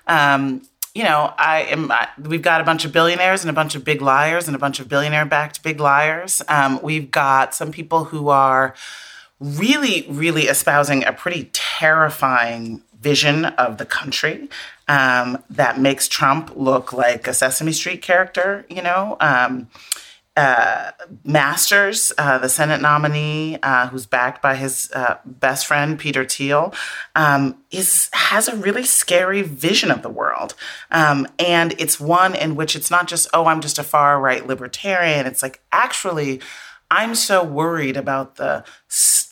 Um, 0.07 0.63
you 0.95 1.03
know, 1.03 1.35
I 1.37 1.63
am. 1.63 1.91
I, 1.91 2.09
we've 2.19 2.43
got 2.43 2.61
a 2.61 2.65
bunch 2.65 2.85
of 2.87 2.93
billionaires 2.93 3.43
and 3.43 3.51
a 3.51 3.53
bunch 3.53 3.75
of 3.75 3.85
big 3.85 4.01
liars 4.01 4.47
and 4.47 4.57
a 4.57 4.59
bunch 4.59 4.81
of 4.81 4.89
billionaire-backed 4.89 5.63
big 5.63 5.79
liars. 5.79 6.43
Um, 6.49 6.81
we've 6.83 7.11
got 7.11 7.55
some 7.55 7.71
people 7.71 8.05
who 8.05 8.29
are 8.29 8.75
really, 9.41 10.07
really 10.09 10.45
espousing 10.45 11.05
a 11.05 11.13
pretty 11.13 11.51
terrifying 11.53 12.83
vision 13.01 13.45
of 13.45 13.79
the 13.79 13.85
country 13.85 14.49
um, 14.89 15.43
that 15.51 15.79
makes 15.79 16.09
Trump 16.09 16.53
look 16.57 16.93
like 16.93 17.27
a 17.29 17.35
Sesame 17.35 17.73
Street 17.73 18.03
character. 18.03 18.65
You 18.69 18.83
know. 18.83 19.17
Um, 19.21 19.69
uh, 20.37 20.91
Masters, 21.25 22.13
uh, 22.19 22.37
the 22.37 22.51
Senate 22.51 22.83
nominee, 22.83 23.59
uh, 23.63 23.89
who's 23.89 24.05
backed 24.05 24.43
by 24.43 24.55
his 24.55 24.91
uh, 24.93 25.17
best 25.25 25.67
friend 25.67 25.99
Peter 25.99 26.27
Thiel, 26.27 26.75
um, 27.15 27.57
is 27.71 28.11
has 28.13 28.47
a 28.47 28.55
really 28.55 28.85
scary 28.85 29.41
vision 29.41 29.91
of 29.91 30.03
the 30.03 30.11
world, 30.11 30.55
um, 30.91 31.27
and 31.39 31.75
it's 31.79 31.99
one 31.99 32.35
in 32.35 32.55
which 32.55 32.77
it's 32.77 32.91
not 32.91 33.09
just 33.09 33.29
oh 33.33 33.47
I'm 33.47 33.63
just 33.63 33.79
a 33.79 33.83
far 33.83 34.21
right 34.21 34.47
libertarian. 34.47 35.27
It's 35.27 35.43
like 35.43 35.63
actually 35.73 36.41
I'm 36.91 37.15
so 37.15 37.43
worried 37.43 37.97
about 37.97 38.37
the 38.37 38.65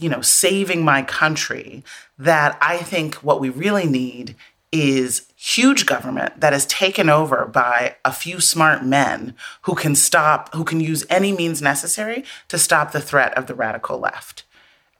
you 0.04 0.10
know 0.10 0.20
saving 0.20 0.84
my 0.84 1.02
country 1.02 1.82
that 2.18 2.58
I 2.60 2.76
think 2.76 3.14
what 3.16 3.40
we 3.40 3.48
really 3.48 3.86
need 3.86 4.36
is 4.70 5.26
huge 5.34 5.86
government 5.86 6.40
that 6.40 6.52
is 6.52 6.66
taken 6.66 7.08
over 7.08 7.46
by 7.46 7.96
a 8.04 8.12
few 8.12 8.38
smart 8.38 8.84
men 8.84 9.34
who 9.62 9.74
can 9.74 9.94
stop, 9.94 10.52
who 10.54 10.64
can 10.64 10.80
use 10.80 11.06
any 11.08 11.32
means 11.32 11.62
necessary 11.62 12.22
to 12.48 12.58
stop 12.58 12.92
the 12.92 13.00
threat 13.00 13.32
of 13.38 13.46
the 13.46 13.54
radical 13.54 13.98
left. 13.98 14.42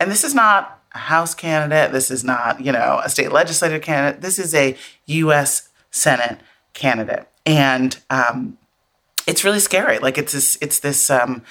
And 0.01 0.11
this 0.11 0.25
is 0.25 0.35
not 0.35 0.81
a 0.95 0.99
House 0.99 1.35
candidate. 1.35 1.93
This 1.93 2.11
is 2.11 2.25
not, 2.25 2.65
you 2.65 2.73
know, 2.73 3.01
a 3.05 3.11
state 3.11 3.31
legislative 3.31 3.83
candidate. 3.83 4.23
This 4.23 4.39
is 4.39 4.55
a 4.55 4.75
U.S. 5.07 5.69
Senate 5.91 6.39
candidate, 6.73 7.27
and 7.45 7.99
um, 8.09 8.57
it's 9.27 9.45
really 9.45 9.61
scary. 9.61 9.99
Like 9.99 10.17
it's 10.17 10.33
this, 10.33 10.57
it's 10.63 10.79
this 10.79 11.11
um, 11.11 11.43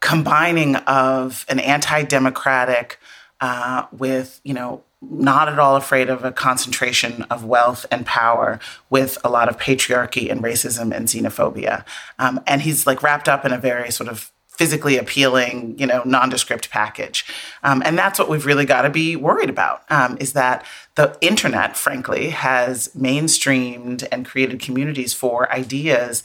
combining 0.00 0.76
of 0.76 1.44
an 1.48 1.60
anti-democratic 1.60 2.98
uh, 3.40 3.86
with, 3.92 4.40
you 4.44 4.54
know, 4.54 4.82
not 5.02 5.48
at 5.48 5.58
all 5.58 5.76
afraid 5.76 6.10
of 6.10 6.24
a 6.24 6.32
concentration 6.32 7.22
of 7.24 7.44
wealth 7.44 7.86
and 7.90 8.04
power 8.04 8.60
with 8.90 9.16
a 9.24 9.30
lot 9.30 9.48
of 9.48 9.56
patriarchy 9.56 10.30
and 10.30 10.42
racism 10.42 10.94
and 10.94 11.08
xenophobia. 11.08 11.84
Um, 12.18 12.40
and 12.46 12.60
he's 12.62 12.86
like 12.86 13.02
wrapped 13.02 13.28
up 13.28 13.44
in 13.46 13.52
a 13.52 13.58
very 13.58 13.90
sort 13.90 14.10
of 14.10 14.30
physically 14.48 14.98
appealing, 14.98 15.74
you 15.78 15.86
know, 15.86 16.02
nondescript 16.04 16.68
package. 16.68 17.24
Um, 17.62 17.82
and 17.82 17.96
that's 17.96 18.18
what 18.18 18.28
we've 18.28 18.44
really 18.44 18.66
got 18.66 18.82
to 18.82 18.90
be 18.90 19.16
worried 19.16 19.48
about 19.48 19.90
um, 19.90 20.18
is 20.20 20.34
that 20.34 20.66
the 20.96 21.16
internet, 21.22 21.78
frankly, 21.78 22.28
has 22.28 22.88
mainstreamed 22.88 24.06
and 24.12 24.26
created 24.26 24.60
communities 24.60 25.14
for 25.14 25.50
ideas 25.50 26.22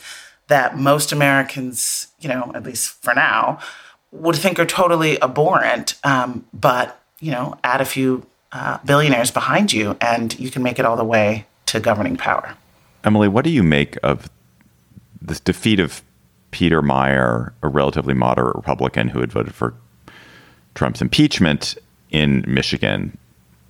that 0.48 0.78
most 0.78 1.12
Americans, 1.12 2.08
you 2.20 2.30
know, 2.30 2.52
at 2.54 2.64
least 2.64 3.02
for 3.02 3.14
now, 3.14 3.60
would 4.12 4.36
think 4.36 4.60
are 4.60 4.66
totally 4.66 5.22
abhorrent. 5.22 5.96
Um, 6.04 6.46
but, 6.54 7.02
you 7.20 7.32
know, 7.32 7.58
add 7.64 7.82
a 7.82 7.86
few 7.86 8.26
uh, 8.52 8.78
billionaires 8.86 9.32
behind 9.32 9.74
you, 9.74 9.98
and 10.00 10.38
you 10.40 10.50
can 10.50 10.64
make 10.64 10.80
it 10.80 10.86
all 10.86 10.96
the 10.96 11.04
way 11.04 11.46
to 11.68 11.80
governing 11.80 12.16
power. 12.16 12.56
Emily, 13.04 13.28
what 13.28 13.44
do 13.44 13.50
you 13.50 13.64
make 13.64 13.98
of 14.04 14.30
this 15.22 15.40
defeat 15.40 15.80
of 15.80 16.02
Peter 16.52 16.82
Meijer, 16.82 17.52
a 17.62 17.68
relatively 17.68 18.14
moderate 18.14 18.56
Republican 18.56 19.10
who 19.10 19.20
had 19.20 19.32
voted 19.32 19.54
for 19.54 19.74
Trump's 20.74 21.02
impeachment 21.02 21.78
in 22.12 22.46
Michigan? 22.48 23.18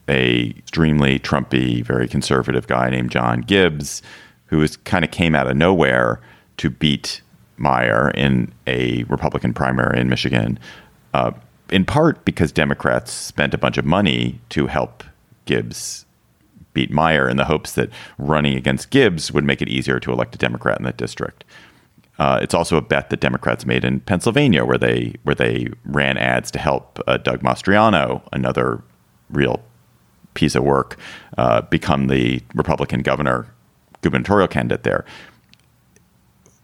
A 0.07 0.53
extremely 0.57 1.17
Trumpy, 1.17 1.83
very 1.83 2.07
conservative 2.07 2.67
guy 2.67 2.91
named 2.91 3.09
John 3.09 3.41
Gibbs, 3.41 4.03
who 4.45 4.67
kind 4.83 5.03
of 5.03 5.09
came 5.09 5.33
out 5.33 5.47
of 5.47 5.57
nowhere 5.57 6.21
to 6.57 6.69
beat 6.69 7.21
Meijer 7.59 8.13
in 8.15 8.51
a 8.67 9.03
Republican 9.03 9.53
primary 9.53 9.99
in 9.99 10.09
Michigan. 10.09 10.59
Uh, 11.13 11.31
in 11.69 11.85
part 11.85 12.23
because 12.25 12.51
Democrats 12.51 13.11
spent 13.11 13.53
a 13.53 13.57
bunch 13.57 13.77
of 13.77 13.85
money 13.85 14.39
to 14.49 14.67
help 14.67 15.03
Gibbs 15.45 16.05
beat 16.73 16.91
Meijer 16.91 17.29
in 17.29 17.37
the 17.37 17.45
hopes 17.45 17.71
that 17.73 17.89
running 18.17 18.55
against 18.55 18.89
Gibbs 18.89 19.31
would 19.31 19.43
make 19.43 19.61
it 19.61 19.69
easier 19.69 19.99
to 19.99 20.11
elect 20.11 20.35
a 20.35 20.37
Democrat 20.37 20.77
in 20.77 20.85
that 20.85 20.97
district. 20.97 21.43
Uh, 22.19 22.39
it's 22.41 22.53
also 22.53 22.77
a 22.77 22.81
bet 22.81 23.09
that 23.09 23.19
Democrats 23.19 23.65
made 23.65 23.83
in 23.83 23.99
Pennsylvania, 24.01 24.63
where 24.63 24.77
they 24.77 25.15
where 25.23 25.35
they 25.35 25.67
ran 25.85 26.17
ads 26.17 26.49
to 26.51 26.59
help 26.59 26.99
uh, 27.07 27.17
Doug 27.17 27.41
Mastriano, 27.41 28.21
another 28.31 28.81
real 29.29 29.61
piece 30.33 30.55
of 30.55 30.63
work, 30.63 30.97
uh, 31.37 31.61
become 31.61 32.07
the 32.07 32.41
Republican 32.53 33.01
governor 33.01 33.47
gubernatorial 34.01 34.47
candidate 34.47 34.83
there. 34.83 35.03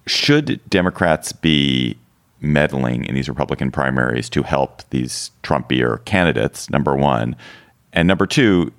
Should 0.08 0.60
Democrats 0.70 1.32
be 1.32 1.98
meddling 2.42 3.06
in 3.06 3.16
these 3.16 3.30
Republican 3.30 3.72
primaries 3.72 4.30
to 4.30 4.44
help 4.44 4.82
these 4.90 5.32
Trumpier 5.44 6.04
candidates, 6.06 6.70
number 6.70 6.96
one. 6.96 7.36
And 7.94 8.08
number 8.08 8.26
two, 8.26 8.74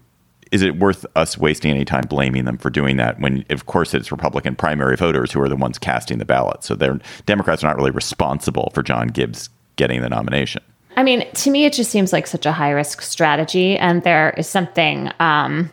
is 0.51 0.63
it 0.63 0.77
worth 0.77 1.07
us 1.17 1.39
wasting 1.39 1.71
any 1.71 1.85
time 1.85 2.05
blaming 2.09 2.45
them 2.45 2.59
for 2.59 2.69
doing 2.69 2.99
that 2.99 3.19
when, 3.21 3.45
of 3.49 3.67
course, 3.67 3.95
it's 3.95 4.13
Republican 4.13 4.55
primary 4.55 4.97
voters 4.97 5.33
who 5.33 5.41
are 5.41 5.49
the 5.49 5.57
ones 5.57 5.79
casting 5.79 6.19
the 6.19 6.25
ballot? 6.25 6.63
So 6.63 6.75
they're, 6.75 7.01
Democrats 7.25 7.65
are 7.65 7.69
not 7.69 7.77
really 7.77 7.91
responsible 7.91 8.71
for 8.75 8.83
John 8.83 9.09
Gibbs 9.09 9.49
getting 9.77 10.03
the 10.03 10.11
nomination. 10.11 10.63
I 10.97 11.03
mean, 11.03 11.27
to 11.33 11.51
me, 11.51 11.65
it 11.65 11.73
just 11.73 11.91
seems 11.91 12.13
like 12.13 12.27
such 12.27 12.45
a 12.45 12.53
high 12.53 12.71
risk 12.71 13.01
strategy. 13.01 13.79
And 13.79 14.03
there 14.03 14.35
is 14.37 14.47
something 14.47 15.11
um, 15.21 15.73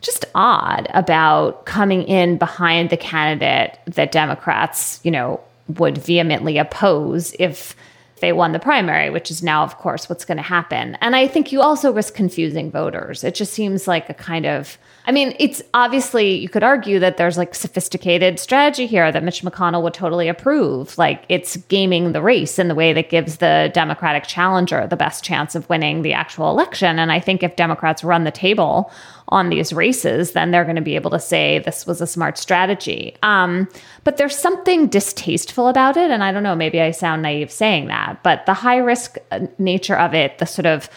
just 0.00 0.24
odd 0.34 0.88
about 0.94 1.66
coming 1.66 2.02
in 2.04 2.38
behind 2.38 2.90
the 2.90 2.96
candidate 2.96 3.78
that 3.86 4.12
Democrats, 4.12 5.00
you 5.02 5.10
know, 5.10 5.40
would 5.68 5.98
vehemently 5.98 6.58
oppose 6.58 7.34
if 7.38 7.76
they 8.20 8.32
won 8.32 8.52
the 8.52 8.58
primary, 8.58 9.10
which 9.10 9.30
is 9.30 9.42
now, 9.42 9.62
of 9.62 9.78
course, 9.78 10.08
what's 10.08 10.24
going 10.24 10.36
to 10.36 10.42
happen. 10.42 10.96
And 11.00 11.16
I 11.16 11.26
think 11.26 11.52
you 11.52 11.62
also 11.62 11.92
risk 11.92 12.14
confusing 12.14 12.70
voters. 12.70 13.24
It 13.24 13.34
just 13.34 13.52
seems 13.52 13.88
like 13.88 14.10
a 14.10 14.14
kind 14.14 14.46
of, 14.46 14.78
I 15.06 15.12
mean, 15.12 15.34
it's 15.38 15.62
obviously, 15.72 16.34
you 16.36 16.48
could 16.48 16.62
argue 16.62 16.98
that 16.98 17.16
there's 17.16 17.38
like 17.38 17.54
sophisticated 17.54 18.38
strategy 18.38 18.86
here 18.86 19.10
that 19.10 19.24
Mitch 19.24 19.42
McConnell 19.42 19.82
would 19.82 19.94
totally 19.94 20.28
approve. 20.28 20.96
Like 20.98 21.24
it's 21.28 21.56
gaming 21.56 22.12
the 22.12 22.22
race 22.22 22.58
in 22.58 22.68
the 22.68 22.74
way 22.74 22.92
that 22.92 23.08
gives 23.08 23.38
the 23.38 23.70
Democratic 23.72 24.24
challenger 24.24 24.86
the 24.86 24.96
best 24.96 25.24
chance 25.24 25.54
of 25.54 25.68
winning 25.68 26.02
the 26.02 26.12
actual 26.12 26.50
election. 26.50 26.98
And 26.98 27.10
I 27.10 27.18
think 27.18 27.42
if 27.42 27.56
Democrats 27.56 28.04
run 28.04 28.24
the 28.24 28.30
table 28.30 28.92
on 29.28 29.48
these 29.48 29.72
races, 29.72 30.32
then 30.32 30.50
they're 30.50 30.64
going 30.64 30.76
to 30.76 30.82
be 30.82 30.96
able 30.96 31.10
to 31.12 31.20
say 31.20 31.60
this 31.60 31.86
was 31.86 32.00
a 32.00 32.06
smart 32.06 32.36
strategy. 32.36 33.16
Um, 33.22 33.68
but 34.04 34.16
there's 34.16 34.36
something 34.36 34.86
distasteful 34.88 35.68
about 35.68 35.96
it. 35.96 36.10
And 36.10 36.22
I 36.22 36.30
don't 36.30 36.42
know, 36.42 36.54
maybe 36.56 36.80
I 36.80 36.90
sound 36.90 37.22
naive 37.22 37.50
saying 37.50 37.86
that, 37.86 38.22
but 38.22 38.44
the 38.46 38.54
high 38.54 38.78
risk 38.78 39.16
uh, 39.30 39.46
nature 39.58 39.96
of 39.96 40.14
it, 40.14 40.38
the 40.38 40.46
sort 40.46 40.66
of 40.66 40.90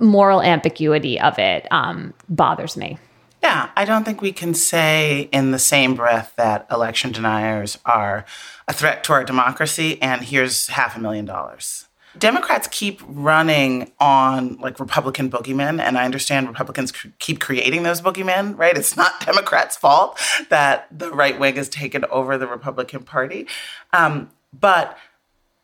moral 0.00 0.42
ambiguity 0.42 1.20
of 1.20 1.38
it 1.38 1.66
um, 1.70 2.14
bothers 2.28 2.76
me. 2.76 2.98
Yeah, 3.44 3.68
I 3.76 3.84
don't 3.84 4.04
think 4.04 4.22
we 4.22 4.32
can 4.32 4.54
say 4.54 5.28
in 5.30 5.50
the 5.50 5.58
same 5.58 5.94
breath 5.94 6.32
that 6.36 6.66
election 6.70 7.12
deniers 7.12 7.76
are 7.84 8.24
a 8.66 8.72
threat 8.72 9.04
to 9.04 9.12
our 9.12 9.22
democracy 9.22 10.00
and 10.00 10.22
here's 10.22 10.68
half 10.68 10.96
a 10.96 10.98
million 10.98 11.26
dollars. 11.26 11.86
Democrats 12.18 12.66
keep 12.70 13.02
running 13.06 13.92
on 14.00 14.56
like 14.60 14.80
Republican 14.80 15.30
boogeymen, 15.30 15.78
and 15.78 15.98
I 15.98 16.06
understand 16.06 16.48
Republicans 16.48 16.90
c- 16.98 17.12
keep 17.18 17.38
creating 17.38 17.82
those 17.82 18.00
boogeymen, 18.00 18.56
right? 18.56 18.78
It's 18.78 18.96
not 18.96 19.20
Democrats' 19.26 19.76
fault 19.76 20.18
that 20.48 20.86
the 20.90 21.10
right 21.10 21.38
wing 21.38 21.56
has 21.56 21.68
taken 21.68 22.06
over 22.06 22.38
the 22.38 22.46
Republican 22.46 23.02
Party. 23.02 23.46
Um, 23.92 24.30
but 24.58 24.96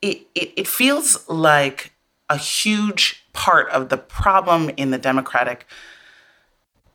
it, 0.03 0.27
it, 0.35 0.53
it 0.55 0.69
feels 0.69 1.27
like 1.31 1.95
a 2.29 2.37
huge 2.37 3.25
part 3.33 3.71
of 3.71 3.89
the 3.89 3.97
problem 3.97 4.69
in 4.77 4.91
the 4.91 4.99
Democratic 4.99 5.67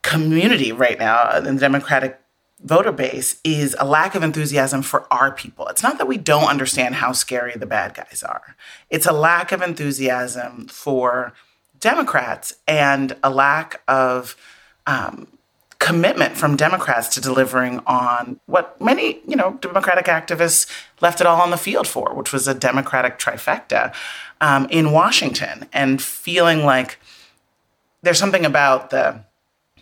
community 0.06 0.72
right 0.72 1.00
now, 1.00 1.36
in 1.36 1.44
the 1.44 1.60
Democratic 1.60 2.22
voter 2.64 2.92
base 2.92 3.40
is 3.44 3.76
a 3.80 3.86
lack 3.86 4.14
of 4.14 4.22
enthusiasm 4.22 4.84
for 4.84 5.12
our 5.12 5.32
people. 5.32 5.68
It's 5.68 5.82
not 5.82 5.98
that 5.98 6.08
we 6.08 6.18
don't 6.18 6.48
understand 6.48 6.96
how 6.96 7.12
scary 7.12 7.54
the 7.56 7.66
bad 7.66 7.96
guys 7.96 8.24
are, 8.24 8.56
it's 8.90 9.08
a 9.08 9.12
lack 9.12 9.52
of 9.52 9.62
enthusiasm 9.64 10.68
for 10.68 11.34
Democrats 11.80 12.54
and 12.68 13.18
a 13.24 13.30
lack 13.32 13.82
of 13.88 14.38
um, 14.86 15.28
commitment 15.80 16.38
from 16.38 16.56
Democrats 16.56 17.08
to 17.10 17.20
delivering 17.20 17.80
on 17.88 18.40
what 18.46 18.80
many, 18.80 19.20
you 19.28 19.36
know, 19.36 19.58
Democratic 19.60 20.06
activists 20.06 20.70
left 21.02 21.20
it 21.20 21.28
all 21.28 21.42
on 21.42 21.50
the 21.50 21.58
field 21.58 21.88
for, 21.88 22.14
which 22.14 22.32
was 22.32 22.48
a 22.48 22.54
Democratic 22.54 23.18
trifecta 23.18 23.94
um, 24.40 24.68
in 24.70 24.92
Washington, 24.92 25.68
and 25.74 26.02
feeling 26.02 26.64
like 26.64 27.00
there's 28.04 28.20
something 28.20 28.46
about 28.46 28.92
the 28.92 29.26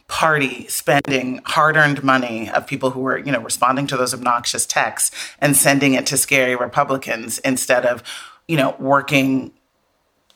party 0.08 0.68
spending 0.68 1.42
hard-earned 1.46 2.04
money 2.04 2.50
of 2.50 2.68
people 2.68 2.92
who 2.92 3.00
were, 3.00 3.18
you 3.18 3.32
know, 3.32 3.40
responding 3.40 3.88
to 3.88 3.98
those 3.98 4.14
obnoxious 4.14 4.66
texts 4.66 5.16
and 5.40 5.56
sending 5.56 5.94
it 5.94 6.06
to 6.06 6.18
scary 6.18 6.56
Republicans 6.56 7.40
instead 7.40 7.86
of, 7.86 8.04
you 8.48 8.58
know, 8.58 8.76
working 8.80 9.52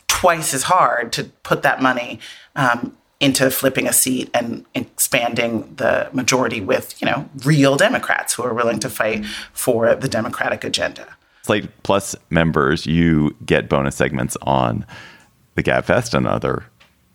twice 0.07 0.53
as 0.53 0.63
hard 0.63 1.11
to 1.13 1.25
put 1.43 1.61
that 1.61 1.81
money 1.81 2.19
um, 2.55 2.97
into 3.19 3.51
flipping 3.51 3.87
a 3.87 3.93
seat 3.93 4.29
and 4.33 4.65
expanding 4.73 5.75
the 5.75 6.09
majority 6.13 6.61
with, 6.61 6.99
you 7.01 7.05
know, 7.05 7.29
real 7.43 7.75
Democrats 7.75 8.33
who 8.33 8.43
are 8.43 8.53
willing 8.53 8.79
to 8.79 8.89
fight 8.89 9.25
for 9.53 9.95
the 9.95 10.07
Democratic 10.07 10.63
agenda. 10.63 11.15
Slate 11.43 11.69
Plus 11.83 12.15
members, 12.29 12.85
you 12.85 13.35
get 13.45 13.69
bonus 13.69 13.95
segments 13.95 14.37
on 14.41 14.85
the 15.55 15.63
GabFest 15.63 16.13
and 16.13 16.27
other 16.27 16.65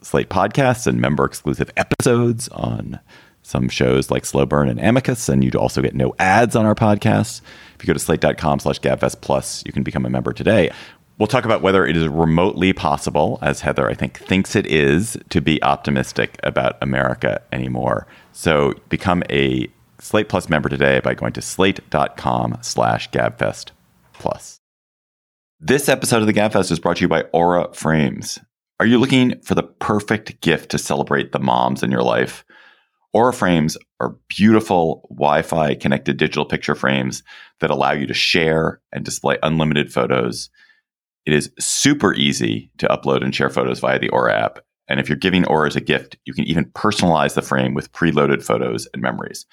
Slate 0.03 0.29
podcasts 0.29 0.87
and 0.87 1.01
member 1.01 1.25
exclusive 1.25 1.71
episodes 1.77 2.49
on 2.49 3.01
some 3.43 3.69
shows 3.69 4.11
like 4.11 4.25
Slow 4.25 4.47
Burn 4.47 4.69
and 4.69 4.81
Amicus, 4.81 5.29
and 5.29 5.43
you'd 5.43 5.57
also 5.57 5.83
get 5.83 5.95
no 5.95 6.15
ads 6.19 6.57
on 6.57 6.67
our 6.67 6.75
podcasts. 6.75 7.41
If 7.75 7.83
you 7.83 7.87
go 7.87 7.93
to 7.93 7.99
slate.com 7.99 8.61
slash 8.61 8.81
gabfest 8.81 9.21
plus, 9.21 9.63
you 9.67 9.73
can 9.73 9.83
become 9.83 10.07
a 10.07 10.11
member 10.11 10.33
today. 10.33 10.71
We'll 11.19 11.27
talk 11.27 11.45
about 11.45 11.63
whether 11.63 11.87
it 11.87 11.97
is 11.97 12.09
remotely 12.09 12.73
possible, 12.73 13.39
as 13.43 13.61
Heather, 13.61 13.89
I 13.89 13.95
think, 13.95 14.19
thinks 14.19 14.57
it 14.57 14.67
is, 14.67 15.17
to 15.31 15.41
be 15.41 15.63
optimistic 15.63 16.39
about 16.43 16.83
America 16.83 17.41
anymore. 17.53 18.07
So 18.33 18.75
become 18.89 19.23
a 19.31 19.69
Slate 19.99 20.29
Plus 20.29 20.49
member 20.49 20.69
today 20.69 21.01
by 21.01 21.15
going 21.15 21.33
to 21.35 21.43
slate.com 21.43 22.59
slash 22.61 23.11
gabfest 23.11 23.71
plus. 24.15 24.59
This 25.61 25.89
episode 25.89 26.23
of 26.23 26.27
the 26.27 26.33
Gabfest 26.33 26.73
is 26.73 26.81
brought 26.81 26.97
to 26.97 27.03
you 27.03 27.09
by 27.09 27.23
Aura 27.33 27.73
Frames. 27.73 28.41
Are 28.83 28.87
you 28.87 28.99
looking 28.99 29.41
for 29.43 29.55
the 29.55 29.63
perfect 29.63 30.41
gift 30.41 30.73
to 30.73 30.77
celebrate 30.77 31.31
the 31.31 31.39
moms 31.39 31.85
in 31.85 31.93
your 31.93 32.03
life? 32.03 32.45
Aura 33.13 33.33
frames 33.33 33.79
are 34.01 34.17
beautiful 34.29 35.09
Wi 35.09 35.43
Fi 35.43 35.77
connected 35.77 36.17
digital 36.17 36.45
picture 36.45 36.75
frames 36.75 37.23
that 37.61 37.71
allow 37.71 37.93
you 37.93 38.09
to 38.09 38.13
share 38.13 38.81
and 38.91 39.05
display 39.05 39.39
unlimited 39.45 39.93
photos. 39.93 40.51
It 41.27 41.33
is 41.33 41.53
super 41.61 42.13
easy 42.15 42.73
to 42.79 42.89
upload 42.89 43.23
and 43.23 43.33
share 43.33 43.51
photos 43.51 43.79
via 43.79 44.01
the 44.01 44.09
Aura 44.09 44.35
app. 44.37 44.59
And 44.89 44.99
if 44.99 45.09
you're 45.09 45.15
giving 45.15 45.47
Aura 45.47 45.69
as 45.69 45.77
a 45.77 45.81
gift, 45.81 46.17
you 46.25 46.35
can 46.35 46.43
even 46.47 46.65
personalize 46.65 47.35
the 47.35 47.43
frame 47.43 47.75
with 47.75 47.93
preloaded 47.93 48.43
photos 48.43 48.89
and 48.93 49.01
memories. 49.01 49.47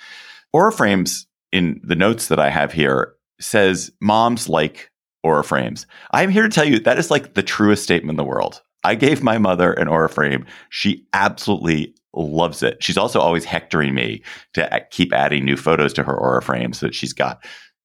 Aura 0.53 0.71
frames, 0.71 1.27
in 1.51 1.79
the 1.83 1.95
notes 1.95 2.29
that 2.29 2.39
I 2.39 2.49
have 2.49 2.73
here, 2.73 3.13
says 3.39 3.91
moms 4.01 4.49
like 4.49 4.89
Aura 5.23 5.43
frames. 5.43 5.85
I'm 6.09 6.31
here 6.31 6.41
to 6.41 6.49
tell 6.49 6.65
you 6.65 6.79
that 6.79 6.97
is 6.97 7.11
like 7.11 7.35
the 7.35 7.43
truest 7.43 7.83
statement 7.83 8.13
in 8.13 8.17
the 8.17 8.27
world. 8.27 8.63
I 8.83 8.95
gave 8.95 9.21
my 9.23 9.37
mother 9.37 9.73
an 9.73 9.87
Aura 9.87 10.09
frame. 10.09 10.45
She 10.69 11.05
absolutely 11.13 11.93
loves 12.13 12.63
it. 12.63 12.81
She's 12.81 12.97
also 12.97 13.19
always 13.19 13.45
hectoring 13.45 13.93
me 13.93 14.21
to 14.53 14.85
keep 14.91 15.13
adding 15.13 15.45
new 15.45 15.57
photos 15.57 15.93
to 15.93 16.03
her 16.03 16.17
Aura 16.17 16.41
frame 16.41 16.73
so 16.73 16.87
that 16.87 16.95
she's 16.95 17.13
got 17.13 17.43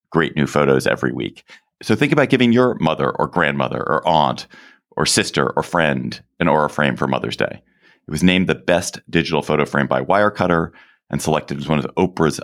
great 0.09 0.35
new 0.35 0.47
photos 0.47 0.87
every 0.87 1.11
week. 1.11 1.43
So 1.83 1.95
think 1.95 2.11
about 2.11 2.29
giving 2.29 2.53
your 2.53 2.75
mother 2.79 3.11
or 3.11 3.27
grandmother 3.27 3.79
or 3.79 4.07
aunt 4.07 4.47
or 4.95 5.05
sister 5.05 5.51
or 5.55 5.63
friend 5.63 6.23
an 6.39 6.47
Aura 6.47 6.69
frame 6.69 6.95
for 6.95 7.07
Mother's 7.07 7.35
Day. 7.35 7.61
It 8.07 8.11
was 8.11 8.23
named 8.23 8.47
the 8.47 8.55
best 8.55 8.99
digital 9.09 9.41
photo 9.41 9.65
frame 9.65 9.87
by 9.87 10.01
Wirecutter 10.01 10.71
and 11.09 11.21
selected 11.21 11.57
as 11.57 11.67
one 11.67 11.79
of 11.79 11.85
Oprah's 11.97 12.39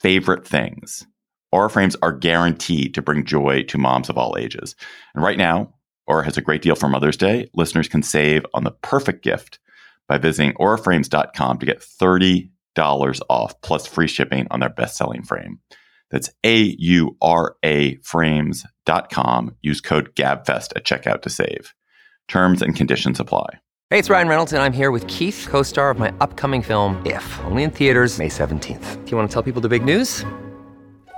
favorite 0.00 0.46
things. 0.46 1.06
Aura 1.52 1.70
frames 1.70 1.96
are 2.02 2.12
guaranteed 2.12 2.94
to 2.94 3.02
bring 3.02 3.24
joy 3.24 3.62
to 3.64 3.78
moms 3.78 4.08
of 4.08 4.18
all 4.18 4.36
ages. 4.38 4.74
And 5.14 5.22
right 5.22 5.38
now, 5.38 5.72
Aura 6.06 6.24
has 6.24 6.36
a 6.36 6.42
great 6.42 6.62
deal 6.62 6.74
for 6.74 6.88
Mother's 6.88 7.16
Day. 7.16 7.48
Listeners 7.54 7.88
can 7.88 8.02
save 8.02 8.44
on 8.54 8.64
the 8.64 8.70
perfect 8.70 9.22
gift 9.22 9.58
by 10.08 10.18
visiting 10.18 10.52
auraframes.com 10.54 11.58
to 11.58 11.66
get 11.66 11.80
$30 11.80 12.48
off 13.28 13.60
plus 13.60 13.86
free 13.86 14.08
shipping 14.08 14.46
on 14.50 14.60
their 14.60 14.68
best 14.68 14.96
selling 14.96 15.22
frame. 15.22 15.60
That's 16.10 16.30
A 16.44 16.76
U 16.78 17.16
R 17.22 17.56
A 17.64 17.96
frames.com. 17.96 19.56
Use 19.62 19.80
code 19.80 20.14
GABFEST 20.14 20.72
at 20.76 20.84
checkout 20.84 21.22
to 21.22 21.30
save. 21.30 21.74
Terms 22.28 22.62
and 22.62 22.76
conditions 22.76 23.18
apply. 23.18 23.60
Hey, 23.90 23.98
it's 23.98 24.08
Ryan 24.08 24.28
Reynolds, 24.28 24.52
and 24.52 24.62
I'm 24.62 24.72
here 24.72 24.90
with 24.90 25.06
Keith, 25.06 25.46
co 25.50 25.62
star 25.62 25.90
of 25.90 25.98
my 25.98 26.12
upcoming 26.20 26.62
film, 26.62 27.00
If, 27.04 27.40
only 27.44 27.62
in 27.62 27.70
theaters, 27.70 28.18
May 28.18 28.28
17th. 28.28 29.04
Do 29.04 29.10
you 29.10 29.16
want 29.16 29.28
to 29.28 29.32
tell 29.32 29.42
people 29.42 29.60
the 29.60 29.68
big 29.68 29.84
news? 29.84 30.24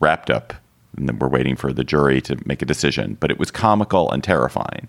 wrapped 0.00 0.30
up. 0.30 0.54
And 0.96 1.08
then 1.08 1.18
we're 1.18 1.28
waiting 1.28 1.56
for 1.56 1.72
the 1.72 1.84
jury 1.84 2.20
to 2.22 2.38
make 2.46 2.62
a 2.62 2.66
decision. 2.66 3.16
But 3.20 3.30
it 3.30 3.38
was 3.38 3.50
comical 3.50 4.10
and 4.10 4.24
terrifying. 4.24 4.88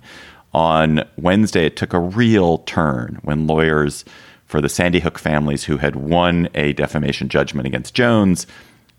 On 0.53 1.03
Wednesday, 1.17 1.65
it 1.65 1.75
took 1.75 1.93
a 1.93 1.99
real 1.99 2.59
turn 2.59 3.19
when 3.23 3.47
lawyers 3.47 4.05
for 4.45 4.61
the 4.61 4.69
Sandy 4.69 5.01
Hook 5.01 5.19
families 5.19 5.65
who 5.65 5.77
had 5.77 5.95
won 5.95 6.47
a 6.55 6.73
defamation 6.73 7.27
judgment 7.27 7.67
against 7.67 7.93
Jones, 7.93 8.47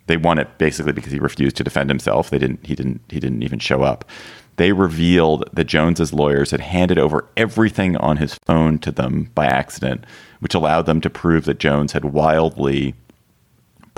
they 0.06 0.16
won 0.16 0.38
it 0.38 0.58
basically 0.58 0.92
because 0.92 1.12
he 1.12 1.18
refused 1.18 1.56
to 1.56 1.64
defend 1.64 1.90
himself. 1.90 2.30
They 2.30 2.38
didn't. 2.38 2.64
He 2.66 2.74
didn't. 2.74 3.00
He 3.08 3.20
didn't 3.20 3.42
even 3.42 3.58
show 3.58 3.82
up. 3.82 4.04
They 4.56 4.72
revealed 4.72 5.48
that 5.52 5.64
Jones's 5.64 6.12
lawyers 6.12 6.50
had 6.50 6.60
handed 6.60 6.98
over 6.98 7.28
everything 7.36 7.96
on 7.98 8.16
his 8.16 8.34
phone 8.46 8.78
to 8.80 8.90
them 8.90 9.30
by 9.34 9.46
accident, 9.46 10.04
which 10.40 10.54
allowed 10.54 10.86
them 10.86 11.00
to 11.02 11.10
prove 11.10 11.44
that 11.44 11.60
Jones 11.60 11.92
had 11.92 12.06
wildly 12.06 12.94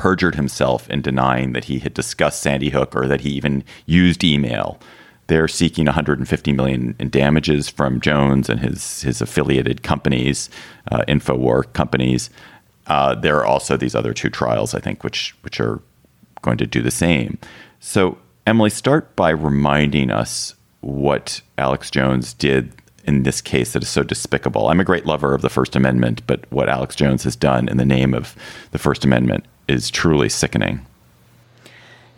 perjured 0.01 0.35
himself 0.35 0.89
in 0.89 1.03
denying 1.03 1.53
that 1.53 1.65
he 1.65 1.79
had 1.79 1.93
discussed 1.93 2.41
Sandy 2.41 2.71
Hook 2.71 2.97
or 2.97 3.07
that 3.07 3.21
he 3.21 3.29
even 3.33 3.63
used 3.85 4.25
email. 4.25 4.81
They're 5.27 5.47
seeking 5.47 5.85
150 5.85 6.53
million 6.55 6.97
in 6.99 7.11
damages 7.11 7.69
from 7.69 8.01
Jones 8.01 8.49
and 8.49 8.61
his 8.61 9.03
his 9.03 9.21
affiliated 9.21 9.83
companies, 9.83 10.49
uh, 10.91 11.03
Infowar 11.07 11.71
companies. 11.75 12.31
Uh, 12.87 13.15
there 13.15 13.37
are 13.37 13.45
also 13.45 13.77
these 13.77 13.95
other 13.95 14.15
two 14.15 14.31
trials, 14.31 14.75
I 14.75 14.81
think, 14.81 15.05
which 15.05 15.37
which 15.43 15.61
are 15.61 15.83
going 16.41 16.57
to 16.57 16.67
do 16.67 16.81
the 16.81 16.91
same. 16.91 17.37
So, 17.79 18.17
Emily, 18.47 18.71
start 18.71 19.15
by 19.17 19.29
reminding 19.29 20.11
us 20.11 20.55
what 20.81 21.43
Alex 21.59 21.91
Jones 21.91 22.33
did 22.33 22.73
in 23.05 23.25
this 23.25 23.43
case 23.43 23.75
that 23.75 23.83
is 23.83 23.91
so 23.91 24.03
despicable. 24.03 24.69
I'm 24.69 24.81
a 24.81 24.85
great 24.85 25.05
lover 25.05 25.35
of 25.35 25.43
the 25.43 25.51
First 25.51 25.77
Amendment, 25.77 26.23
but 26.27 26.51
what 26.51 26.71
Alex 26.71 26.97
Jones 26.97 27.23
has 27.25 27.37
done 27.37 27.69
in 27.69 27.77
the 27.77 27.85
name 27.85 28.15
of 28.15 28.35
the 28.71 28.79
First 28.79 29.05
Amendment 29.05 29.45
is 29.71 29.91
truly 29.91 30.29
sickening. 30.29 30.85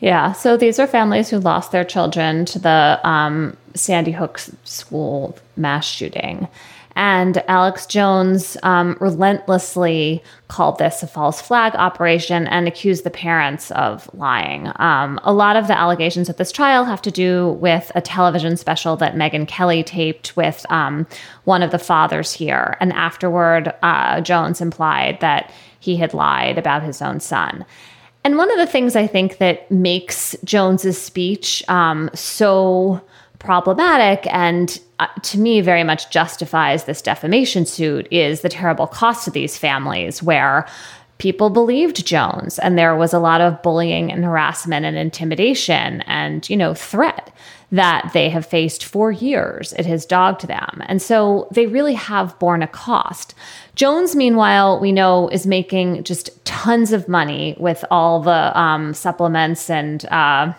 Yeah. 0.01 0.33
So 0.33 0.57
these 0.57 0.81
are 0.81 0.87
families 0.89 1.31
who 1.31 1.39
lost 1.39 1.71
their 1.71 1.85
children 1.85 2.45
to 2.47 2.59
the 2.59 3.01
um, 3.05 3.57
Sandy 3.75 4.11
Hook 4.11 4.41
school 4.65 5.39
mass 5.57 5.87
shooting. 5.87 6.49
And 6.95 7.43
Alex 7.49 7.87
Jones 7.87 8.57
um, 8.63 8.97
relentlessly 9.01 10.23
called 10.49 10.79
this 10.79 11.03
a 11.03 11.07
false 11.07 11.41
flag 11.41 11.75
operation 11.75 12.47
and 12.47 12.69
accused 12.69 13.05
the 13.05 13.11
parents 13.11 13.71
of 13.73 14.13
lying. 14.15 14.71
Um, 14.77 15.19
a 15.23 15.33
lot 15.33 15.57
of 15.57 15.67
the 15.67 15.79
allegations 15.79 16.29
at 16.29 16.37
this 16.37 16.53
trial 16.53 16.85
have 16.85 17.03
to 17.03 17.11
do 17.11 17.53
with 17.61 17.91
a 17.95 18.01
television 18.01 18.57
special 18.57 18.97
that 18.97 19.15
Megyn 19.15 19.49
Kelly 19.49 19.83
taped 19.83 20.37
with 20.37 20.67
um, 20.71 21.07
one 21.45 21.63
of 21.63 21.71
the 21.71 21.79
fathers 21.79 22.33
here. 22.33 22.77
And 22.81 22.93
afterward, 22.93 23.73
uh, 23.83 24.21
Jones 24.21 24.61
implied 24.61 25.21
that 25.21 25.53
he 25.81 25.97
had 25.97 26.15
lied 26.15 26.59
about 26.59 26.83
his 26.83 27.01
own 27.01 27.21
son. 27.21 27.65
And 28.25 28.37
one 28.37 28.51
of 28.53 28.59
the 28.59 28.67
things 28.67 28.95
I 28.95 29.07
think 29.07 29.39
that 29.39 29.69
makes 29.71 30.37
Jones's 30.45 31.01
speech 31.01 31.65
um, 31.69 32.09
so 32.15 33.01
problematic 33.43 34.27
and 34.33 34.81
uh, 35.01 35.07
to 35.23 35.39
me 35.39 35.61
very 35.61 35.83
much 35.83 36.11
justifies 36.11 36.85
this 36.85 37.03
defamation 37.03 37.67
suit 37.67 38.07
is 38.11 38.41
the 38.41 38.49
terrible 38.49 38.87
cost 38.87 39.25
to 39.25 39.31
these 39.31 39.59
families 39.59 40.23
where 40.23 40.67
people 41.19 41.51
believed 41.51 42.07
Jones 42.07 42.59
and 42.61 42.79
there 42.79 42.97
was 42.97 43.13
a 43.13 43.19
lot 43.19 43.41
of 43.41 43.61
bullying 43.63 44.13
and 44.13 44.25
harassment 44.25 44.87
and 44.87 44.97
intimidation 44.97 46.03
and 46.03 46.49
you 46.49 46.57
know 46.57 46.73
threat 46.73 47.33
that 47.73 48.11
they 48.13 48.29
have 48.29 48.45
faced 48.45 48.85
for 48.85 49.11
years. 49.11 49.73
It 49.73 49.87
has 49.87 50.05
dogged 50.05 50.47
them. 50.47 50.83
And 50.87 51.01
so 51.01 51.49
they 51.51 51.67
really 51.67 51.95
have 51.95 52.39
borne 52.39 52.63
a 52.63 52.69
cost. 52.69 53.35
Jones, 53.75 54.15
meanwhile, 54.15 54.79
we 54.79 54.93
know 54.93 55.29
is 55.29 55.47
making 55.47 56.05
just 56.05 56.45
tons 56.45 56.93
of 56.93 57.09
money 57.09 57.57
with 57.59 57.83
all 57.91 58.21
the 58.21 58.59
um, 58.61 58.93
supplements 58.93 59.71
and 59.71 60.05
uh, 60.07 60.53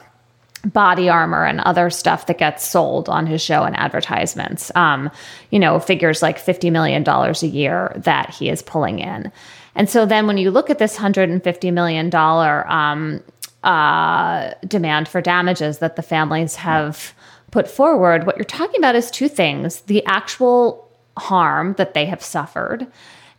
body 0.65 1.10
armor 1.10 1.45
and 1.45 1.60
other 1.62 1.89
stuff 1.89 2.28
that 2.28 2.38
gets 2.38 2.65
sold 2.65 3.10
on 3.10 3.28
his 3.28 3.41
show 3.41 3.63
and 3.63 3.76
advertisements. 3.76 4.71
Um, 4.76 5.12
you 5.49 5.60
know, 5.60 5.80
figures 5.80 6.21
like 6.21 6.43
$50 6.43 6.71
million 6.71 7.04
a 7.08 7.45
year 7.45 7.91
that 7.97 8.30
he 8.30 8.49
is 8.49 8.62
pulling 8.62 8.99
in. 8.99 9.32
And 9.76 9.89
so 9.89 10.06
then 10.06 10.28
when 10.28 10.38
you 10.38 10.52
look 10.52 10.69
at 10.69 10.80
this 10.80 10.97
$150 10.97 11.73
million 11.73 12.13
um, 12.15 13.23
uh, 13.63 14.54
demand 14.65 15.08
for 15.08 15.21
damages 15.21 15.80
that 15.80 15.95
the 15.95 16.02
families 16.02 16.56
have 16.56 17.13
put 17.52 17.67
forward, 17.67 18.26
what 18.26 18.38
you're 18.38 18.45
talking 18.45 18.80
about 18.80 18.95
is 18.95 19.12
two 19.12 19.28
things 19.28 19.82
the 19.82 20.06
actual 20.06 20.89
harm 21.17 21.76
that 21.78 21.93
they 21.93 22.06
have 22.06 22.23
suffered, 22.23 22.88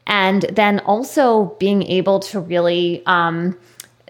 and 0.07 0.43
then 0.53 0.81
also 0.81 1.57
being 1.59 1.83
able 1.85 2.21
to 2.21 2.41
really. 2.41 3.03
Um, 3.07 3.59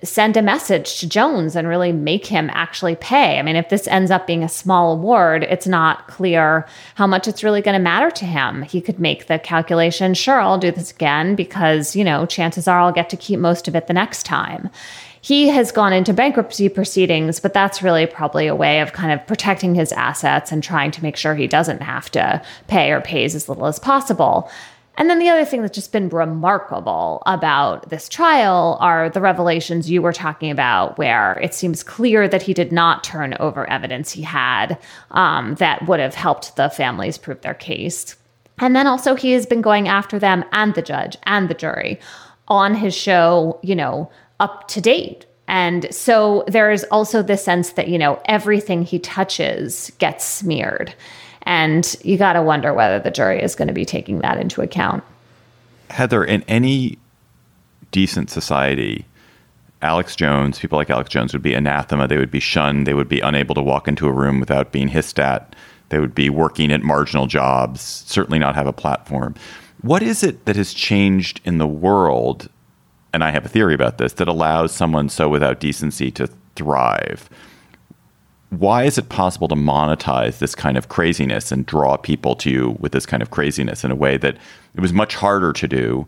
send 0.04 0.36
a 0.36 0.42
message 0.42 1.00
to 1.00 1.08
Jones 1.08 1.56
and 1.56 1.66
really 1.66 1.92
make 1.92 2.26
him 2.26 2.50
actually 2.52 2.94
pay. 2.96 3.38
I 3.38 3.42
mean, 3.42 3.56
if 3.56 3.68
this 3.68 3.88
ends 3.88 4.10
up 4.10 4.26
being 4.26 4.42
a 4.42 4.48
small 4.48 4.92
award, 4.92 5.44
it's 5.44 5.66
not 5.66 6.06
clear 6.08 6.66
how 6.94 7.06
much 7.06 7.26
it's 7.26 7.42
really 7.42 7.62
going 7.62 7.76
to 7.76 7.82
matter 7.82 8.10
to 8.10 8.24
him. 8.24 8.62
He 8.62 8.80
could 8.80 9.00
make 9.00 9.26
the 9.26 9.38
calculation, 9.38 10.14
sure, 10.14 10.40
I'll 10.40 10.58
do 10.58 10.70
this 10.70 10.90
again 10.90 11.34
because, 11.34 11.96
you 11.96 12.04
know, 12.04 12.26
chances 12.26 12.68
are 12.68 12.78
I'll 12.78 12.92
get 12.92 13.10
to 13.10 13.16
keep 13.16 13.40
most 13.40 13.66
of 13.66 13.74
it 13.74 13.86
the 13.86 13.94
next 13.94 14.24
time. 14.24 14.70
He 15.24 15.48
has 15.48 15.72
gone 15.72 15.94
into 15.94 16.12
bankruptcy 16.12 16.68
proceedings, 16.68 17.40
but 17.40 17.54
that's 17.54 17.82
really 17.82 18.04
probably 18.04 18.46
a 18.46 18.54
way 18.54 18.80
of 18.80 18.92
kind 18.92 19.10
of 19.10 19.26
protecting 19.26 19.74
his 19.74 19.90
assets 19.90 20.52
and 20.52 20.62
trying 20.62 20.90
to 20.90 21.02
make 21.02 21.16
sure 21.16 21.34
he 21.34 21.46
doesn't 21.46 21.80
have 21.80 22.10
to 22.10 22.42
pay 22.68 22.92
or 22.92 23.00
pays 23.00 23.34
as 23.34 23.48
little 23.48 23.64
as 23.64 23.78
possible. 23.78 24.50
And 24.96 25.10
then 25.10 25.18
the 25.18 25.28
other 25.28 25.44
thing 25.44 25.62
that's 25.62 25.74
just 25.74 25.92
been 25.92 26.08
remarkable 26.08 27.22
about 27.26 27.88
this 27.88 28.08
trial 28.08 28.78
are 28.80 29.10
the 29.10 29.20
revelations 29.20 29.90
you 29.90 30.00
were 30.00 30.12
talking 30.12 30.50
about, 30.50 30.98
where 30.98 31.38
it 31.40 31.52
seems 31.52 31.82
clear 31.82 32.28
that 32.28 32.42
he 32.42 32.54
did 32.54 32.70
not 32.70 33.02
turn 33.02 33.34
over 33.40 33.68
evidence 33.68 34.12
he 34.12 34.22
had 34.22 34.78
um, 35.10 35.56
that 35.56 35.86
would 35.88 36.00
have 36.00 36.14
helped 36.14 36.54
the 36.56 36.70
families 36.70 37.18
prove 37.18 37.40
their 37.40 37.54
case. 37.54 38.16
And 38.58 38.76
then 38.76 38.86
also, 38.86 39.16
he 39.16 39.32
has 39.32 39.46
been 39.46 39.62
going 39.62 39.88
after 39.88 40.18
them 40.18 40.44
and 40.52 40.74
the 40.74 40.82
judge 40.82 41.16
and 41.24 41.48
the 41.48 41.54
jury 41.54 41.98
on 42.46 42.74
his 42.74 42.94
show, 42.94 43.58
you 43.62 43.74
know, 43.74 44.10
up 44.38 44.68
to 44.68 44.80
date. 44.80 45.26
And 45.48 45.92
so 45.92 46.44
there 46.46 46.70
is 46.70 46.84
also 46.84 47.22
the 47.22 47.36
sense 47.36 47.70
that, 47.72 47.88
you 47.88 47.98
know, 47.98 48.20
everything 48.26 48.82
he 48.82 48.98
touches 48.98 49.90
gets 49.98 50.24
smeared. 50.24 50.94
And 51.46 51.94
you 52.02 52.16
got 52.16 52.34
to 52.34 52.42
wonder 52.42 52.72
whether 52.72 52.98
the 52.98 53.10
jury 53.10 53.42
is 53.42 53.54
going 53.54 53.68
to 53.68 53.74
be 53.74 53.84
taking 53.84 54.20
that 54.20 54.38
into 54.38 54.62
account. 54.62 55.04
Heather, 55.90 56.24
in 56.24 56.42
any 56.48 56.98
decent 57.90 58.30
society, 58.30 59.04
Alex 59.82 60.16
Jones, 60.16 60.58
people 60.58 60.78
like 60.78 60.90
Alex 60.90 61.10
Jones 61.10 61.32
would 61.32 61.42
be 61.42 61.54
anathema. 61.54 62.08
They 62.08 62.16
would 62.16 62.30
be 62.30 62.40
shunned. 62.40 62.86
They 62.86 62.94
would 62.94 63.08
be 63.08 63.20
unable 63.20 63.54
to 63.54 63.62
walk 63.62 63.86
into 63.86 64.08
a 64.08 64.12
room 64.12 64.40
without 64.40 64.72
being 64.72 64.88
hissed 64.88 65.18
at. 65.18 65.54
They 65.90 65.98
would 65.98 66.14
be 66.14 66.30
working 66.30 66.72
at 66.72 66.82
marginal 66.82 67.26
jobs, 67.26 67.82
certainly 67.82 68.38
not 68.38 68.54
have 68.54 68.66
a 68.66 68.72
platform. 68.72 69.34
What 69.82 70.02
is 70.02 70.22
it 70.22 70.46
that 70.46 70.56
has 70.56 70.72
changed 70.72 71.40
in 71.44 71.58
the 71.58 71.66
world? 71.66 72.48
And 73.12 73.22
I 73.22 73.30
have 73.30 73.44
a 73.44 73.48
theory 73.48 73.74
about 73.74 73.98
this 73.98 74.14
that 74.14 74.26
allows 74.26 74.72
someone 74.72 75.10
so 75.10 75.28
without 75.28 75.60
decency 75.60 76.10
to 76.12 76.28
thrive 76.56 77.28
why 78.50 78.84
is 78.84 78.98
it 78.98 79.08
possible 79.08 79.48
to 79.48 79.54
monetize 79.54 80.38
this 80.38 80.54
kind 80.54 80.76
of 80.76 80.88
craziness 80.88 81.50
and 81.50 81.66
draw 81.66 81.96
people 81.96 82.36
to 82.36 82.50
you 82.50 82.76
with 82.78 82.92
this 82.92 83.06
kind 83.06 83.22
of 83.22 83.30
craziness 83.30 83.84
in 83.84 83.90
a 83.90 83.96
way 83.96 84.16
that 84.16 84.36
it 84.74 84.80
was 84.80 84.92
much 84.92 85.14
harder 85.14 85.52
to 85.52 85.68
do 85.68 86.06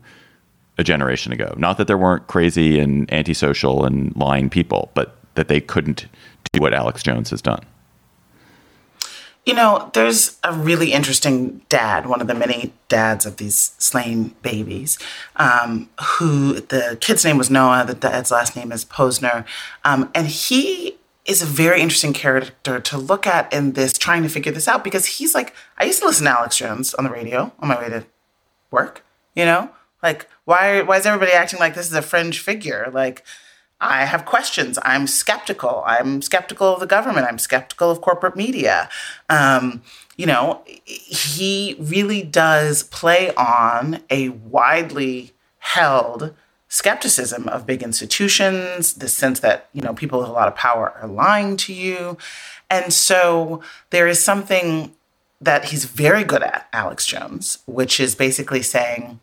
a 0.78 0.84
generation 0.84 1.32
ago? 1.32 1.54
Not 1.56 1.78
that 1.78 1.86
there 1.86 1.98
weren't 1.98 2.26
crazy 2.26 2.78
and 2.78 3.12
antisocial 3.12 3.84
and 3.84 4.14
lying 4.16 4.50
people, 4.50 4.90
but 4.94 5.16
that 5.34 5.48
they 5.48 5.60
couldn't 5.60 6.06
do 6.52 6.60
what 6.60 6.74
Alex 6.74 7.02
Jones 7.02 7.30
has 7.30 7.42
done. 7.42 7.64
You 9.44 9.54
know, 9.54 9.90
there's 9.94 10.38
a 10.42 10.52
really 10.52 10.92
interesting 10.92 11.62
dad, 11.68 12.06
one 12.06 12.20
of 12.20 12.26
the 12.26 12.34
many 12.34 12.72
dads 12.88 13.24
of 13.24 13.36
these 13.36 13.76
slain 13.78 14.34
babies, 14.42 14.98
um, 15.36 15.88
who 16.00 16.54
the 16.54 16.98
kid's 17.00 17.24
name 17.24 17.38
was 17.38 17.48
Noah, 17.48 17.84
the 17.86 17.94
dad's 17.94 18.32
last 18.32 18.56
name 18.56 18.72
is 18.72 18.84
Pozner. 18.84 19.44
Um, 19.84 20.10
and 20.16 20.26
he 20.26 20.95
is 21.26 21.42
a 21.42 21.46
very 21.46 21.80
interesting 21.80 22.12
character 22.12 22.80
to 22.80 22.98
look 22.98 23.26
at 23.26 23.52
in 23.52 23.72
this, 23.72 23.92
trying 23.92 24.22
to 24.22 24.28
figure 24.28 24.52
this 24.52 24.68
out 24.68 24.84
because 24.84 25.06
he's 25.06 25.34
like, 25.34 25.54
I 25.78 25.84
used 25.84 26.00
to 26.00 26.06
listen 26.06 26.24
to 26.24 26.30
Alex 26.30 26.56
Jones 26.56 26.94
on 26.94 27.04
the 27.04 27.10
radio 27.10 27.52
on 27.58 27.68
my 27.68 27.78
way 27.78 27.88
to 27.88 28.06
work, 28.70 29.04
you 29.34 29.44
know? 29.44 29.70
Like, 30.02 30.28
why, 30.44 30.82
why 30.82 30.98
is 30.98 31.06
everybody 31.06 31.32
acting 31.32 31.58
like 31.58 31.74
this 31.74 31.86
is 31.86 31.94
a 31.94 32.02
fringe 32.02 32.40
figure? 32.40 32.90
Like, 32.92 33.24
I 33.80 34.04
have 34.04 34.24
questions. 34.24 34.78
I'm 34.82 35.06
skeptical. 35.06 35.82
I'm 35.86 36.22
skeptical 36.22 36.74
of 36.74 36.80
the 36.80 36.86
government. 36.86 37.26
I'm 37.26 37.38
skeptical 37.38 37.90
of 37.90 38.00
corporate 38.00 38.36
media. 38.36 38.88
Um, 39.28 39.82
you 40.16 40.26
know, 40.26 40.62
he 40.84 41.76
really 41.78 42.22
does 42.22 42.84
play 42.84 43.34
on 43.34 44.00
a 44.08 44.30
widely 44.30 45.32
held 45.58 46.34
skepticism 46.68 47.48
of 47.48 47.66
big 47.66 47.82
institutions, 47.82 48.94
the 48.94 49.08
sense 49.08 49.40
that, 49.40 49.68
you 49.72 49.80
know, 49.80 49.94
people 49.94 50.18
with 50.18 50.28
a 50.28 50.32
lot 50.32 50.48
of 50.48 50.54
power 50.56 50.90
are 51.00 51.08
lying 51.08 51.56
to 51.56 51.72
you. 51.72 52.18
And 52.68 52.92
so 52.92 53.62
there 53.90 54.08
is 54.08 54.22
something 54.22 54.92
that 55.40 55.66
he's 55.66 55.84
very 55.84 56.24
good 56.24 56.42
at, 56.42 56.68
Alex 56.72 57.06
Jones, 57.06 57.58
which 57.66 58.00
is 58.00 58.14
basically 58.14 58.62
saying, 58.62 59.20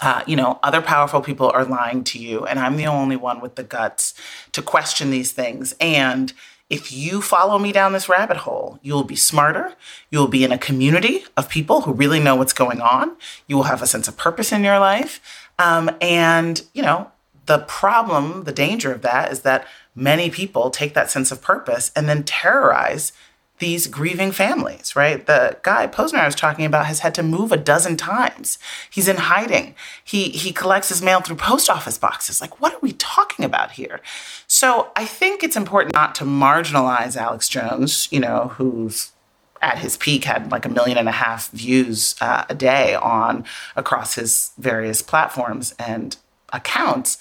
uh, 0.00 0.22
you 0.26 0.36
know, 0.36 0.58
other 0.62 0.80
powerful 0.80 1.20
people 1.20 1.50
are 1.50 1.64
lying 1.64 2.04
to 2.04 2.18
you, 2.18 2.46
and 2.46 2.58
I'm 2.58 2.76
the 2.76 2.86
only 2.86 3.16
one 3.16 3.40
with 3.40 3.56
the 3.56 3.64
guts 3.64 4.14
to 4.52 4.62
question 4.62 5.10
these 5.10 5.32
things. 5.32 5.74
And 5.80 6.32
if 6.70 6.92
you 6.92 7.20
follow 7.20 7.58
me 7.58 7.72
down 7.72 7.92
this 7.92 8.08
rabbit 8.08 8.38
hole, 8.38 8.78
you'll 8.82 9.04
be 9.04 9.16
smarter. 9.16 9.74
You'll 10.10 10.28
be 10.28 10.44
in 10.44 10.52
a 10.52 10.58
community 10.58 11.24
of 11.36 11.48
people 11.48 11.82
who 11.82 11.92
really 11.92 12.20
know 12.20 12.36
what's 12.36 12.52
going 12.52 12.80
on. 12.80 13.16
You 13.46 13.56
will 13.56 13.64
have 13.64 13.82
a 13.82 13.86
sense 13.86 14.06
of 14.06 14.16
purpose 14.16 14.52
in 14.52 14.64
your 14.64 14.78
life. 14.78 15.47
Um, 15.58 15.90
and, 16.00 16.62
you 16.72 16.82
know, 16.82 17.10
the 17.46 17.58
problem, 17.60 18.44
the 18.44 18.52
danger 18.52 18.92
of 18.92 19.02
that 19.02 19.32
is 19.32 19.40
that 19.40 19.66
many 19.94 20.30
people 20.30 20.70
take 20.70 20.94
that 20.94 21.10
sense 21.10 21.32
of 21.32 21.42
purpose 21.42 21.90
and 21.96 22.08
then 22.08 22.22
terrorize 22.22 23.12
these 23.58 23.86
grieving 23.86 24.30
families, 24.30 24.94
right? 24.94 25.26
The 25.26 25.56
guy 25.62 25.86
Pozner 25.86 26.20
I 26.20 26.26
was 26.26 26.34
talking 26.34 26.64
about 26.64 26.86
has 26.86 27.00
had 27.00 27.14
to 27.16 27.22
move 27.22 27.50
a 27.50 27.56
dozen 27.56 27.96
times. 27.96 28.58
He's 28.88 29.08
in 29.08 29.16
hiding. 29.16 29.74
He 30.04 30.28
he 30.30 30.52
collects 30.52 30.90
his 30.90 31.02
mail 31.02 31.20
through 31.20 31.36
post 31.36 31.68
office 31.68 31.98
boxes. 31.98 32.40
Like, 32.40 32.60
what 32.60 32.74
are 32.74 32.80
we 32.80 32.92
talking 32.92 33.44
about 33.44 33.72
here? 33.72 34.00
So 34.46 34.92
I 34.94 35.04
think 35.04 35.42
it's 35.42 35.56
important 35.56 35.94
not 35.94 36.14
to 36.16 36.24
marginalize 36.24 37.16
Alex 37.16 37.48
Jones, 37.48 38.08
you 38.12 38.20
know, 38.20 38.52
who's 38.56 39.12
at 39.60 39.78
his 39.78 39.96
peak 39.96 40.24
had 40.24 40.50
like 40.50 40.64
a 40.64 40.68
million 40.68 40.98
and 40.98 41.08
a 41.08 41.12
half 41.12 41.50
views 41.50 42.14
uh, 42.20 42.44
a 42.48 42.54
day 42.54 42.94
on 42.94 43.44
across 43.76 44.14
his 44.14 44.52
various 44.58 45.02
platforms 45.02 45.74
and 45.78 46.16
accounts, 46.52 47.18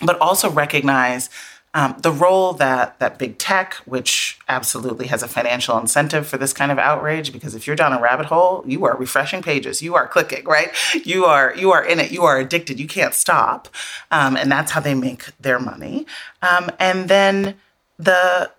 but 0.00 0.18
also 0.20 0.50
recognize 0.50 1.30
um, 1.74 1.94
the 1.98 2.12
role 2.12 2.52
that 2.52 2.98
that 2.98 3.18
big 3.18 3.38
tech, 3.38 3.74
which 3.86 4.38
absolutely 4.46 5.06
has 5.06 5.22
a 5.22 5.28
financial 5.28 5.78
incentive 5.78 6.26
for 6.26 6.36
this 6.36 6.52
kind 6.52 6.70
of 6.70 6.78
outrage, 6.78 7.32
because 7.32 7.54
if 7.54 7.66
you're 7.66 7.76
down 7.76 7.94
a 7.94 8.00
rabbit 8.00 8.26
hole, 8.26 8.62
you 8.66 8.84
are 8.84 8.94
refreshing 8.96 9.42
pages, 9.42 9.80
you 9.80 9.94
are 9.94 10.06
clicking, 10.06 10.44
right? 10.44 10.70
You 11.04 11.24
are 11.24 11.54
you 11.56 11.72
are 11.72 11.82
in 11.82 11.98
it, 11.98 12.12
you 12.12 12.24
are 12.24 12.38
addicted, 12.38 12.78
you 12.78 12.86
can't 12.86 13.14
stop, 13.14 13.68
um, 14.10 14.36
and 14.36 14.52
that's 14.52 14.72
how 14.72 14.80
they 14.80 14.94
make 14.94 15.24
their 15.40 15.58
money. 15.58 16.06
Um, 16.42 16.70
and 16.78 17.08
then 17.08 17.54
the 17.98 18.50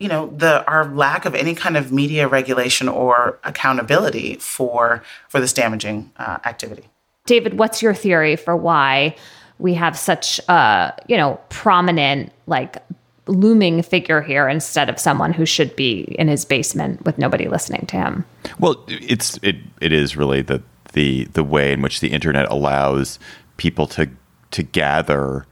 you 0.00 0.08
know 0.08 0.32
the 0.36 0.64
our 0.66 0.86
lack 0.86 1.26
of 1.26 1.34
any 1.34 1.54
kind 1.54 1.76
of 1.76 1.92
media 1.92 2.26
regulation 2.26 2.88
or 2.88 3.38
accountability 3.44 4.34
for 4.36 5.02
for 5.28 5.40
this 5.40 5.52
damaging 5.52 6.10
uh, 6.16 6.38
activity. 6.44 6.88
David, 7.26 7.58
what's 7.58 7.80
your 7.82 7.94
theory 7.94 8.34
for 8.34 8.56
why 8.56 9.14
we 9.58 9.74
have 9.74 9.96
such 9.96 10.40
a 10.48 10.92
you 11.06 11.16
know 11.16 11.38
prominent 11.50 12.32
like 12.46 12.78
looming 13.26 13.82
figure 13.82 14.22
here 14.22 14.48
instead 14.48 14.88
of 14.88 14.98
someone 14.98 15.32
who 15.32 15.46
should 15.46 15.76
be 15.76 16.00
in 16.18 16.26
his 16.26 16.44
basement 16.44 17.04
with 17.04 17.18
nobody 17.18 17.46
listening 17.46 17.86
to 17.86 17.96
him? 17.96 18.24
Well, 18.58 18.82
it's 18.88 19.38
it 19.42 19.56
it 19.82 19.92
is 19.92 20.16
really 20.16 20.40
the 20.40 20.62
the 20.94 21.24
the 21.34 21.44
way 21.44 21.72
in 21.72 21.82
which 21.82 22.00
the 22.00 22.08
internet 22.08 22.50
allows 22.50 23.18
people 23.58 23.86
to 23.88 24.08
to 24.52 24.62
gather 24.62 25.46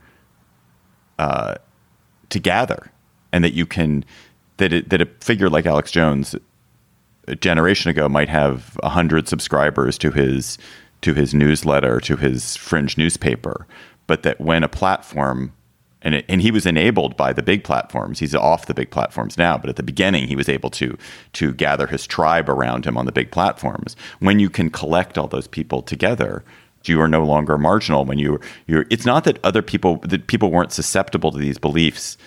uh, 1.19 1.55
to 2.29 2.39
gather 2.39 2.91
and 3.31 3.43
that 3.43 3.53
you 3.53 3.65
can 3.65 4.03
that 4.59 4.71
it, 4.71 4.89
that 4.89 5.01
a 5.01 5.05
figure 5.19 5.49
like 5.49 5.65
Alex 5.65 5.91
Jones 5.91 6.35
a 7.27 7.35
generation 7.35 7.89
ago 7.89 8.07
might 8.07 8.29
have 8.29 8.79
a 8.83 8.89
hundred 8.89 9.27
subscribers 9.27 9.97
to 9.97 10.11
his 10.11 10.57
to 11.01 11.13
his 11.13 11.33
newsletter 11.33 11.99
to 12.01 12.17
his 12.17 12.55
fringe 12.55 12.97
newspaper, 12.97 13.65
but 14.07 14.23
that 14.23 14.39
when 14.39 14.63
a 14.63 14.69
platform 14.69 15.53
and 16.01 16.15
it, 16.15 16.25
and 16.29 16.41
he 16.41 16.51
was 16.51 16.65
enabled 16.65 17.17
by 17.17 17.33
the 17.33 17.43
big 17.43 17.63
platforms. 17.63 18.19
He's 18.19 18.33
off 18.33 18.67
the 18.67 18.73
big 18.73 18.89
platforms 18.89 19.37
now, 19.37 19.57
but 19.57 19.69
at 19.69 19.75
the 19.75 19.83
beginning 19.83 20.27
he 20.27 20.35
was 20.35 20.49
able 20.49 20.69
to 20.71 20.97
to 21.33 21.53
gather 21.53 21.87
his 21.87 22.07
tribe 22.07 22.49
around 22.49 22.85
him 22.85 22.97
on 22.97 23.05
the 23.05 23.11
big 23.11 23.31
platforms. 23.31 23.95
When 24.19 24.39
you 24.39 24.49
can 24.49 24.69
collect 24.69 25.17
all 25.17 25.27
those 25.27 25.47
people 25.47 25.81
together, 25.81 26.43
you 26.85 27.01
are 27.01 27.07
no 27.07 27.23
longer 27.23 27.57
marginal. 27.57 28.05
When 28.05 28.17
you 28.17 28.39
you're, 28.67 28.85
it's 28.89 29.05
not 29.05 29.25
that 29.25 29.39
other 29.43 29.61
people 29.61 29.97
that 29.97 30.27
people 30.27 30.51
weren't 30.51 30.71
susceptible 30.71 31.31
to 31.31 31.37
these 31.37 31.57
beliefs 31.57 32.17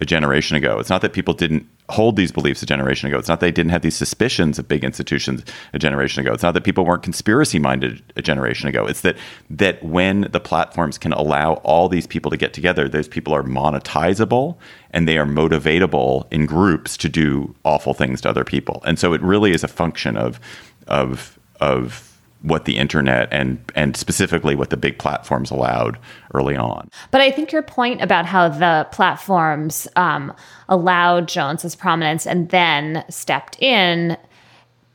a 0.00 0.06
generation 0.06 0.56
ago. 0.56 0.78
It's 0.78 0.90
not 0.90 1.02
that 1.02 1.12
people 1.12 1.34
didn't 1.34 1.66
hold 1.90 2.16
these 2.16 2.32
beliefs 2.32 2.62
a 2.62 2.66
generation 2.66 3.08
ago. 3.08 3.18
It's 3.18 3.28
not 3.28 3.40
that 3.40 3.46
they 3.46 3.52
didn't 3.52 3.70
have 3.72 3.82
these 3.82 3.96
suspicions 3.96 4.58
of 4.58 4.68
big 4.68 4.84
institutions 4.84 5.44
a 5.72 5.78
generation 5.78 6.20
ago. 6.20 6.32
It's 6.32 6.42
not 6.42 6.54
that 6.54 6.64
people 6.64 6.84
weren't 6.84 7.02
conspiracy 7.02 7.58
minded 7.58 8.02
a 8.16 8.22
generation 8.22 8.68
ago. 8.68 8.86
It's 8.86 9.00
that 9.02 9.16
that 9.48 9.82
when 9.82 10.22
the 10.32 10.40
platforms 10.40 10.98
can 10.98 11.12
allow 11.12 11.54
all 11.54 11.88
these 11.88 12.06
people 12.06 12.30
to 12.30 12.36
get 12.36 12.52
together, 12.52 12.88
those 12.88 13.08
people 13.08 13.34
are 13.34 13.42
monetizable 13.42 14.56
and 14.90 15.06
they 15.06 15.18
are 15.18 15.26
motivatable 15.26 16.26
in 16.32 16.46
groups 16.46 16.96
to 16.98 17.08
do 17.08 17.54
awful 17.64 17.94
things 17.94 18.20
to 18.22 18.28
other 18.28 18.44
people. 18.44 18.82
And 18.84 18.98
so 18.98 19.12
it 19.12 19.22
really 19.22 19.52
is 19.52 19.64
a 19.64 19.68
function 19.68 20.16
of 20.16 20.40
of 20.86 21.38
of 21.60 22.09
what 22.42 22.64
the 22.64 22.78
internet 22.78 23.28
and 23.30 23.62
and 23.74 23.96
specifically 23.96 24.54
what 24.54 24.70
the 24.70 24.76
big 24.76 24.98
platforms 24.98 25.50
allowed 25.50 25.98
early 26.34 26.56
on. 26.56 26.88
But 27.10 27.20
I 27.20 27.30
think 27.30 27.52
your 27.52 27.62
point 27.62 28.00
about 28.00 28.26
how 28.26 28.48
the 28.48 28.88
platforms 28.92 29.86
um, 29.96 30.32
allowed 30.68 31.28
Jones's 31.28 31.74
prominence 31.74 32.26
and 32.26 32.48
then 32.48 33.04
stepped 33.10 33.60
in 33.62 34.16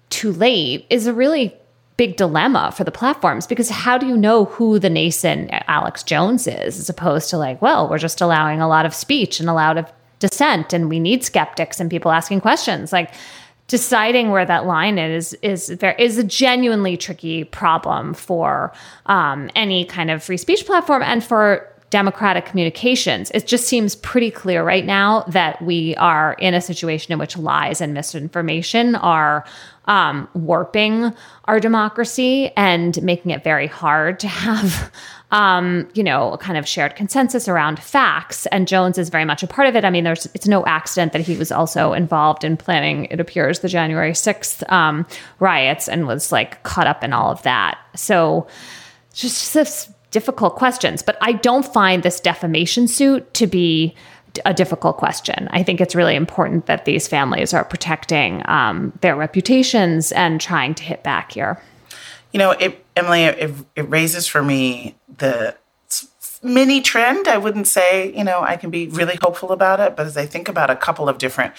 too 0.09 0.31
late 0.31 0.85
is 0.89 1.07
a 1.07 1.13
really 1.13 1.55
big 1.97 2.17
dilemma 2.17 2.73
for 2.75 2.83
the 2.83 2.91
platforms 2.91 3.47
because 3.47 3.69
how 3.69 3.97
do 3.97 4.05
you 4.05 4.17
know 4.17 4.45
who 4.45 4.79
the 4.79 4.89
nascent 4.89 5.49
Alex 5.67 6.03
Jones 6.03 6.45
is 6.45 6.77
as 6.77 6.89
opposed 6.89 7.29
to 7.29 7.37
like, 7.37 7.61
well, 7.61 7.89
we're 7.89 7.97
just 7.97 8.21
allowing 8.21 8.59
a 8.59 8.67
lot 8.67 8.85
of 8.85 8.93
speech 8.93 9.39
and 9.39 9.49
a 9.49 9.53
lot 9.53 9.77
of 9.77 9.91
dissent 10.19 10.73
and 10.73 10.89
we 10.89 10.99
need 10.99 11.23
skeptics 11.23 11.79
and 11.79 11.89
people 11.89 12.11
asking 12.11 12.41
questions 12.41 12.91
like 12.91 13.11
deciding 13.67 14.29
where 14.29 14.45
that 14.45 14.65
line 14.65 14.97
is 14.97 15.33
is 15.41 15.69
very, 15.69 15.95
is 15.97 16.17
a 16.17 16.23
genuinely 16.23 16.97
tricky 16.97 17.43
problem 17.43 18.13
for 18.13 18.71
um, 19.07 19.49
any 19.55 19.85
kind 19.85 20.11
of 20.11 20.23
free 20.23 20.37
speech 20.37 20.65
platform 20.65 21.01
and 21.01 21.23
for 21.23 21.71
democratic 21.89 22.45
communications. 22.45 23.31
It 23.31 23.47
just 23.47 23.67
seems 23.67 23.95
pretty 23.95 24.31
clear 24.31 24.63
right 24.63 24.85
now 24.85 25.21
that 25.29 25.61
we 25.61 25.95
are 25.95 26.33
in 26.39 26.53
a 26.53 26.61
situation 26.61 27.13
in 27.13 27.19
which 27.19 27.37
lies 27.37 27.79
and 27.79 27.93
misinformation 27.93 28.95
are 28.95 29.45
um, 29.85 30.27
warping 30.33 31.13
our 31.45 31.59
democracy 31.59 32.51
and 32.57 33.01
making 33.01 33.31
it 33.31 33.43
very 33.43 33.67
hard 33.67 34.19
to 34.19 34.27
have 34.27 34.91
um, 35.35 35.89
you 35.93 36.01
know, 36.01 36.37
kind 36.39 36.57
of 36.57 36.65
shared 36.65 36.95
consensus 36.95 37.49
around 37.49 37.77
facts. 37.77 38.45
And 38.47 38.69
Jones 38.69 38.97
is 38.97 39.09
very 39.09 39.25
much 39.25 39.43
a 39.43 39.47
part 39.47 39.67
of 39.67 39.75
it. 39.75 39.83
I 39.83 39.89
mean, 39.89 40.05
there's 40.05 40.27
it's 40.27 40.47
no 40.47 40.65
accident 40.65 41.11
that 41.11 41.21
he 41.21 41.35
was 41.35 41.51
also 41.51 41.91
involved 41.91 42.45
in 42.45 42.55
planning, 42.55 43.05
it 43.11 43.19
appears, 43.19 43.59
the 43.59 43.67
January 43.67 44.13
6th 44.13 44.71
um, 44.71 45.05
riots 45.39 45.89
and 45.89 46.07
was 46.07 46.31
like 46.31 46.63
caught 46.63 46.87
up 46.87 47.03
in 47.03 47.11
all 47.11 47.29
of 47.29 47.43
that. 47.43 47.77
So 47.95 48.47
just 49.13 49.53
this 49.53 49.91
difficult 50.09 50.55
questions. 50.55 51.03
But 51.03 51.17
I 51.19 51.33
don't 51.33 51.65
find 51.65 52.01
this 52.01 52.21
defamation 52.21 52.87
suit 52.87 53.33
to 53.33 53.45
be 53.45 53.93
a 54.45 54.53
difficult 54.53 54.95
question. 54.95 55.49
I 55.51 55.63
think 55.63 55.81
it's 55.81 55.95
really 55.95 56.15
important 56.15 56.67
that 56.67 56.85
these 56.85 57.09
families 57.09 57.53
are 57.53 57.65
protecting 57.65 58.41
um, 58.45 58.93
their 59.01 59.17
reputations 59.17 60.13
and 60.13 60.39
trying 60.39 60.75
to 60.75 60.83
hit 60.83 61.03
back 61.03 61.33
here. 61.33 61.61
You 62.31 62.39
know, 62.39 62.51
it, 62.51 62.85
Emily, 62.95 63.23
it, 63.23 63.51
it 63.75 63.89
raises 63.89 64.27
for 64.27 64.43
me 64.43 64.95
the 65.17 65.55
mini 66.43 66.81
trend. 66.81 67.27
I 67.27 67.37
wouldn't 67.37 67.67
say, 67.67 68.15
you 68.15 68.23
know, 68.23 68.41
I 68.41 68.57
can 68.57 68.69
be 68.69 68.87
really 68.87 69.17
hopeful 69.21 69.51
about 69.51 69.79
it, 69.79 69.95
but 69.95 70.05
as 70.05 70.17
I 70.17 70.25
think 70.25 70.47
about 70.47 70.69
a 70.69 70.75
couple 70.75 71.09
of 71.09 71.17
different 71.17 71.53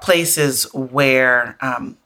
places 0.00 0.72
where 0.72 1.56
um, 1.60 1.98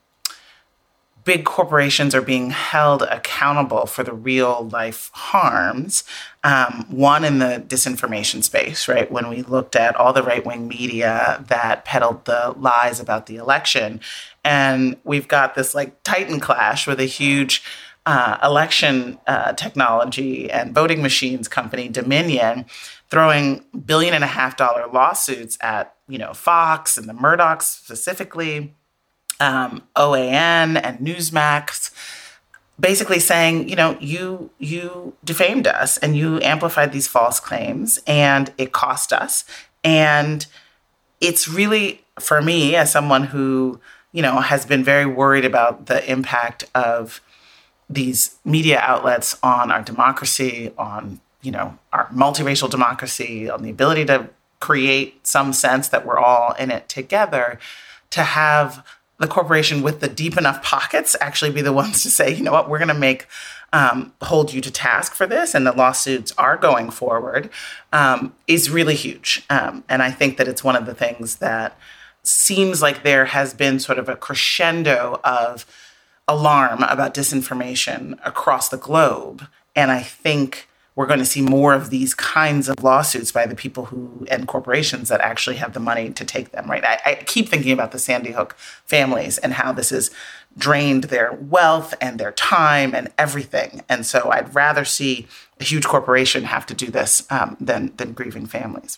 big 1.25 1.43
corporations 1.43 2.13
are 2.13 2.21
being 2.21 2.51
held 2.51 3.01
accountable 3.01 3.87
for 3.87 4.03
the 4.03 4.13
real 4.13 4.69
life 4.69 5.09
harms. 5.13 6.03
Um, 6.43 6.85
one 6.89 7.25
in 7.25 7.39
the 7.39 7.63
disinformation 7.67 8.43
space, 8.43 8.87
right? 8.87 9.11
When 9.11 9.27
we 9.27 9.41
looked 9.41 9.75
at 9.75 9.95
all 9.95 10.13
the 10.13 10.21
right 10.21 10.45
wing 10.45 10.67
media 10.67 11.43
that 11.47 11.83
peddled 11.83 12.25
the 12.25 12.53
lies 12.57 12.99
about 12.99 13.25
the 13.25 13.37
election. 13.37 13.99
And 14.43 14.97
we've 15.03 15.27
got 15.27 15.55
this 15.55 15.73
like 15.73 16.01
Titan 16.03 16.39
clash 16.39 16.85
with 16.85 16.99
a 16.99 17.05
huge 17.05 17.63
uh, 18.05 18.37
election 18.43 19.17
uh, 19.27 19.53
technology 19.53 20.49
and 20.51 20.75
voting 20.75 21.01
machines 21.01 21.47
company 21.47 21.89
Dominion 21.89 22.65
throwing 23.09 23.63
billion 23.85 24.13
and 24.13 24.23
a 24.23 24.27
half 24.27 24.57
dollar 24.57 24.87
lawsuits 24.87 25.57
at 25.61 25.95
you 26.07 26.17
know 26.17 26.33
Fox 26.33 26.97
and 26.97 27.07
the 27.09 27.13
Murdochs 27.13 27.63
specifically, 27.63 28.73
um, 29.39 29.83
OAN 29.95 30.81
and 30.81 30.99
Newsmax, 30.99 31.91
basically 32.79 33.19
saying 33.19 33.69
you 33.69 33.75
know 33.75 33.97
you 33.99 34.51
you 34.59 35.15
defamed 35.23 35.67
us 35.67 35.97
and 35.97 36.15
you 36.15 36.41
amplified 36.41 36.91
these 36.91 37.07
false 37.07 37.39
claims 37.39 37.99
and 38.05 38.53
it 38.57 38.71
cost 38.71 39.13
us. 39.13 39.45
And 39.83 40.45
it's 41.21 41.47
really 41.47 42.03
for 42.19 42.41
me 42.41 42.75
as 42.75 42.91
someone 42.91 43.25
who 43.25 43.79
you 44.11 44.21
know 44.21 44.41
has 44.41 44.65
been 44.65 44.83
very 44.83 45.05
worried 45.05 45.45
about 45.45 45.87
the 45.87 46.09
impact 46.11 46.65
of 46.75 47.21
these 47.89 48.37
media 48.43 48.79
outlets 48.79 49.37
on 49.43 49.71
our 49.71 49.81
democracy, 49.81 50.71
on 50.77 51.19
you 51.41 51.51
know 51.51 51.77
our 51.93 52.07
multiracial 52.07 52.69
democracy, 52.69 53.49
on 53.49 53.63
the 53.63 53.69
ability 53.69 54.05
to 54.05 54.29
create 54.59 55.25
some 55.27 55.53
sense 55.53 55.89
that 55.89 56.05
we're 56.05 56.17
all 56.17 56.53
in 56.53 56.71
it 56.71 56.89
together, 56.89 57.59
to 58.09 58.23
have 58.23 58.85
the 59.17 59.27
corporation 59.27 59.81
with 59.81 60.01
the 60.01 60.07
deep 60.07 60.37
enough 60.37 60.61
pockets 60.63 61.15
actually 61.21 61.51
be 61.51 61.61
the 61.61 61.73
ones 61.73 62.03
to 62.03 62.09
say, 62.09 62.33
you 62.33 62.43
know 62.43 62.51
what, 62.51 62.69
we're 62.69 62.79
going 62.79 62.87
to 62.89 62.93
make 62.93 63.27
um, 63.73 64.13
hold 64.21 64.53
you 64.53 64.61
to 64.61 64.71
task 64.71 65.13
for 65.13 65.27
this, 65.27 65.53
and 65.53 65.67
the 65.67 65.71
lawsuits 65.71 66.31
are 66.37 66.57
going 66.57 66.89
forward, 66.89 67.49
um, 67.91 68.33
is 68.47 68.69
really 68.69 68.95
huge. 68.95 69.43
Um, 69.49 69.83
and 69.89 70.01
I 70.01 70.11
think 70.11 70.37
that 70.37 70.47
it's 70.47 70.63
one 70.63 70.75
of 70.75 70.85
the 70.85 70.95
things 70.95 71.37
that 71.37 71.77
seems 72.23 72.81
like 72.81 73.03
there 73.03 73.25
has 73.25 73.53
been 73.53 73.79
sort 73.79 73.99
of 73.99 74.09
a 74.09 74.15
crescendo 74.15 75.19
of 75.23 75.65
alarm 76.27 76.83
about 76.83 77.13
disinformation 77.13 78.17
across 78.25 78.69
the 78.69 78.77
globe. 78.77 79.47
And 79.75 79.91
I 79.91 80.01
think 80.01 80.67
we're 80.95 81.05
going 81.05 81.19
to 81.19 81.25
see 81.25 81.41
more 81.41 81.73
of 81.73 81.89
these 81.89 82.13
kinds 82.13 82.69
of 82.69 82.81
lawsuits 82.81 83.31
by 83.31 83.45
the 83.45 83.55
people 83.55 83.85
who 83.85 84.25
and 84.31 84.47
corporations 84.47 85.09
that 85.09 85.19
actually 85.19 85.57
have 85.57 85.73
the 85.73 85.79
money 85.79 86.09
to 86.11 86.23
take 86.23 86.51
them, 86.51 86.71
right? 86.71 86.83
I, 86.85 86.99
I 87.05 87.15
keep 87.25 87.49
thinking 87.49 87.73
about 87.73 87.91
the 87.91 87.99
Sandy 87.99 88.31
Hook 88.31 88.55
families 88.85 89.37
and 89.37 89.53
how 89.53 89.73
this 89.73 89.89
has 89.89 90.09
drained 90.57 91.05
their 91.05 91.33
wealth 91.33 91.93
and 91.99 92.17
their 92.17 92.31
time 92.31 92.95
and 92.95 93.11
everything. 93.17 93.83
And 93.89 94.05
so 94.05 94.29
I'd 94.31 94.55
rather 94.55 94.85
see 94.85 95.27
a 95.59 95.65
huge 95.65 95.85
corporation 95.85 96.45
have 96.45 96.65
to 96.67 96.73
do 96.73 96.87
this 96.87 97.29
um, 97.29 97.57
than, 97.59 97.93
than 97.97 98.13
grieving 98.13 98.45
families. 98.45 98.97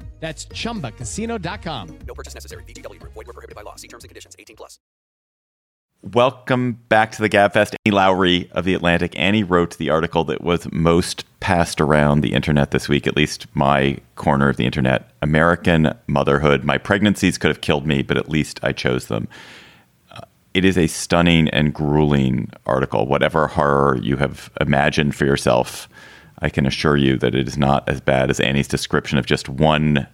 That's 0.21 0.45
ChumbaCasino.com. 0.45 1.99
No 2.07 2.13
purchase 2.13 2.35
necessary. 2.35 2.63
VGW. 2.63 3.01
Void 3.03 3.15
were 3.15 3.33
prohibited 3.33 3.55
by 3.55 3.63
law. 3.63 3.75
See 3.75 3.87
terms 3.89 4.05
and 4.05 4.09
conditions. 4.09 4.35
18 4.39 4.55
plus. 4.55 4.79
Welcome 6.03 6.79
back 6.89 7.11
to 7.13 7.21
the 7.21 7.29
Gabfest. 7.29 7.75
Annie 7.85 7.95
Lowrey 7.95 8.49
of 8.51 8.63
The 8.63 8.73
Atlantic. 8.73 9.17
Annie 9.17 9.43
wrote 9.43 9.77
the 9.77 9.89
article 9.89 10.23
that 10.25 10.41
was 10.41 10.71
most 10.71 11.25
passed 11.39 11.81
around 11.81 12.21
the 12.21 12.33
internet 12.33 12.71
this 12.71 12.87
week, 12.87 13.05
at 13.05 13.15
least 13.15 13.47
my 13.55 13.97
corner 14.15 14.49
of 14.49 14.57
the 14.57 14.65
internet. 14.65 15.11
American 15.21 15.93
Motherhood. 16.07 16.63
My 16.63 16.77
pregnancies 16.77 17.37
could 17.37 17.49
have 17.49 17.61
killed 17.61 17.85
me, 17.85 18.03
but 18.03 18.17
at 18.17 18.29
least 18.29 18.59
I 18.63 18.73
chose 18.73 19.07
them. 19.07 19.27
Uh, 20.11 20.21
it 20.53 20.65
is 20.65 20.77
a 20.77 20.87
stunning 20.87 21.49
and 21.49 21.73
grueling 21.73 22.51
article. 22.67 23.07
Whatever 23.07 23.47
horror 23.47 23.97
you 24.01 24.17
have 24.17 24.51
imagined 24.61 25.15
for 25.15 25.25
yourself– 25.25 25.89
I 26.41 26.49
can 26.49 26.65
assure 26.65 26.97
you 26.97 27.17
that 27.17 27.35
it 27.35 27.47
is 27.47 27.57
not 27.57 27.87
as 27.87 28.01
bad 28.01 28.29
as 28.29 28.39
Annie's 28.39 28.67
description 28.67 29.17
of 29.17 29.25
just 29.25 29.47
one 29.47 30.07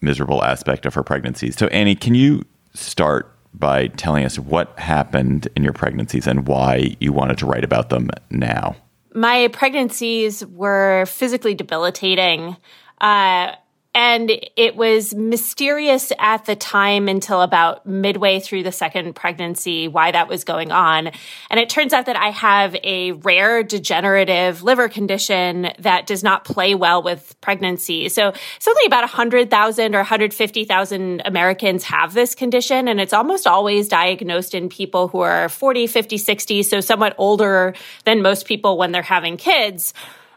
miserable 0.00 0.44
aspect 0.44 0.86
of 0.86 0.94
her 0.94 1.02
pregnancy. 1.02 1.50
So, 1.50 1.66
Annie, 1.68 1.96
can 1.96 2.14
you 2.14 2.42
start 2.74 3.30
by 3.54 3.88
telling 3.88 4.24
us 4.24 4.38
what 4.38 4.78
happened 4.78 5.48
in 5.56 5.64
your 5.64 5.72
pregnancies 5.72 6.26
and 6.26 6.46
why 6.46 6.96
you 7.00 7.12
wanted 7.12 7.38
to 7.38 7.46
write 7.46 7.64
about 7.64 7.88
them 7.88 8.10
now? 8.30 8.76
My 9.14 9.48
pregnancies 9.48 10.44
were 10.46 11.06
physically 11.06 11.54
debilitating. 11.54 12.56
Uh, 13.00 13.52
and 13.94 14.30
it 14.56 14.74
was 14.74 15.14
mysterious 15.14 16.12
at 16.18 16.46
the 16.46 16.56
time 16.56 17.08
until 17.08 17.42
about 17.42 17.86
midway 17.86 18.40
through 18.40 18.64
the 18.64 18.72
second 18.72 19.14
pregnancy 19.14 19.86
why 19.86 20.10
that 20.10 20.28
was 20.28 20.42
going 20.42 20.72
on. 20.72 21.10
And 21.48 21.60
it 21.60 21.68
turns 21.68 21.92
out 21.92 22.06
that 22.06 22.16
I 22.16 22.30
have 22.30 22.74
a 22.82 23.12
rare 23.12 23.62
degenerative 23.62 24.64
liver 24.64 24.88
condition 24.88 25.68
that 25.78 26.06
does 26.06 26.24
not 26.24 26.44
play 26.44 26.74
well 26.74 27.02
with 27.02 27.36
pregnancy. 27.40 28.08
So 28.08 28.32
something 28.58 28.86
about 28.86 29.02
100,000 29.02 29.94
or 29.94 29.98
150,000 29.98 31.22
Americans 31.24 31.84
have 31.84 32.14
this 32.14 32.34
condition. 32.34 32.88
And 32.88 33.00
it's 33.00 33.12
almost 33.12 33.46
always 33.46 33.88
diagnosed 33.88 34.54
in 34.54 34.68
people 34.68 35.06
who 35.06 35.20
are 35.20 35.48
40, 35.48 35.86
50, 35.86 36.18
60, 36.18 36.62
so 36.64 36.80
somewhat 36.80 37.14
older 37.16 37.74
than 38.04 38.22
most 38.22 38.46
people 38.46 38.76
when 38.76 38.90
they're 38.90 39.02
having 39.02 39.36
kids. 39.36 39.94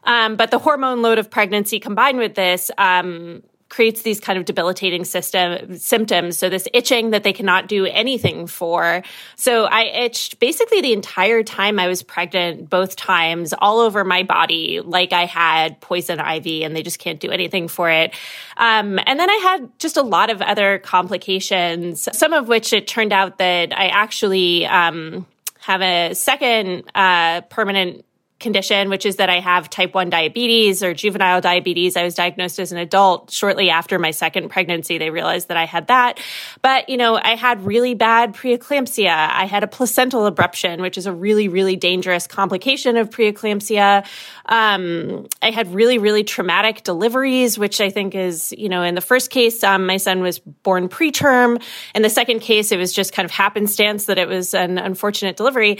Um, 0.07 0.37
but 0.37 0.49
the 0.49 0.57
hormone 0.57 1.03
load 1.03 1.19
of 1.19 1.29
pregnancy 1.29 1.79
combined 1.79 2.17
with 2.17 2.33
this 2.33 2.71
um, 2.77 3.43
creates 3.69 4.01
these 4.01 4.19
kind 4.19 4.39
of 4.39 4.45
debilitating 4.45 5.03
system 5.03 5.77
symptoms. 5.77 6.37
So 6.37 6.49
this 6.49 6.67
itching 6.73 7.09
that 7.09 7.23
they 7.23 7.33
cannot 7.33 7.67
do 7.67 7.85
anything 7.85 8.47
for. 8.47 9.03
So 9.35 9.65
I 9.65 9.83
itched 9.83 10.39
basically 10.39 10.81
the 10.81 10.93
entire 10.93 11.43
time 11.43 11.77
I 11.77 11.87
was 11.87 12.01
pregnant, 12.03 12.69
both 12.69 12.95
times, 12.95 13.53
all 13.59 13.79
over 13.79 14.05
my 14.05 14.23
body, 14.23 14.79
like 14.79 15.11
I 15.11 15.25
had 15.25 15.81
poison 15.81 16.19
ivy, 16.19 16.63
and 16.63 16.75
they 16.75 16.83
just 16.83 16.99
can't 16.99 17.19
do 17.19 17.29
anything 17.29 17.67
for 17.67 17.89
it. 17.89 18.13
Um, 18.55 18.99
and 19.05 19.19
then 19.19 19.29
I 19.29 19.35
had 19.35 19.79
just 19.79 19.97
a 19.97 20.03
lot 20.03 20.29
of 20.29 20.41
other 20.41 20.79
complications, 20.79 22.07
some 22.17 22.31
of 22.33 22.47
which 22.47 22.71
it 22.71 22.87
turned 22.87 23.11
out 23.11 23.37
that 23.39 23.77
I 23.77 23.87
actually 23.87 24.65
um, 24.65 25.25
have 25.59 25.81
a 25.81 26.13
second 26.13 26.83
uh, 26.95 27.41
permanent 27.41 28.05
condition, 28.39 28.89
which 28.89 29.06
is 29.06 29.15
that 29.15 29.30
I 29.30 29.39
have 29.39 29.69
type 29.69 29.95
1 29.95 30.10
diabetes 30.10 30.84
or 30.84 30.93
juvenile 30.93 31.41
diabetes. 31.41 31.97
I 31.97 32.04
was 32.04 32.13
diagnosed 32.13 32.60
as 32.60 32.71
an 32.71 32.78
adult 32.78 33.32
shortly 33.32 33.69
after 33.71 33.97
my 33.97 34.12
second 34.12 34.50
pregnancy. 34.50 35.00
They 35.00 35.10
realized 35.10 35.47
that 35.47 35.58
I 35.58 35.65
had 35.65 35.88
that. 35.88 36.19
But, 36.62 36.88
you 36.89 36.97
know, 36.97 37.15
I 37.15 37.36
had 37.36 37.65
really 37.65 37.95
bad 37.95 38.34
preeclampsia. 38.34 39.10
I 39.10 39.45
had 39.45 39.63
a 39.63 39.67
placental 39.67 40.30
abruption, 40.32 40.82
which 40.82 40.97
is 40.97 41.08
a 41.08 41.13
really, 41.13 41.47
really 41.47 41.76
dangerous 41.76 42.28
complication 42.28 42.95
of 42.95 43.10
preeclampsia. 43.10 44.06
Um, 44.45 45.28
I 45.41 45.50
had 45.50 45.73
really, 45.73 45.97
really 45.97 46.23
traumatic 46.23 46.84
deliveries, 46.84 47.58
which 47.58 47.82
I 47.82 47.89
think 47.89 48.13
is, 48.13 48.54
you 48.56 48.69
know, 48.69 48.84
in 48.84 48.93
the 48.93 49.02
first 49.02 49.32
case, 49.32 49.63
um, 49.63 49.88
my 49.88 49.97
son 49.97 50.21
was 50.21 50.38
born 50.38 50.89
preterm. 50.89 51.62
In 51.95 52.04
the 52.04 52.10
second 52.10 52.41
case, 52.41 52.71
it 52.71 52.78
was 52.78 52.93
just 52.93 53.13
kind 53.13 53.26
of 53.26 53.32
happenstance 53.32 54.06
that 54.06 54.19
it 54.19 54.28
was 54.28 54.54
an 54.54 54.78
unfortunate 54.78 55.38
delivery. 55.38 55.80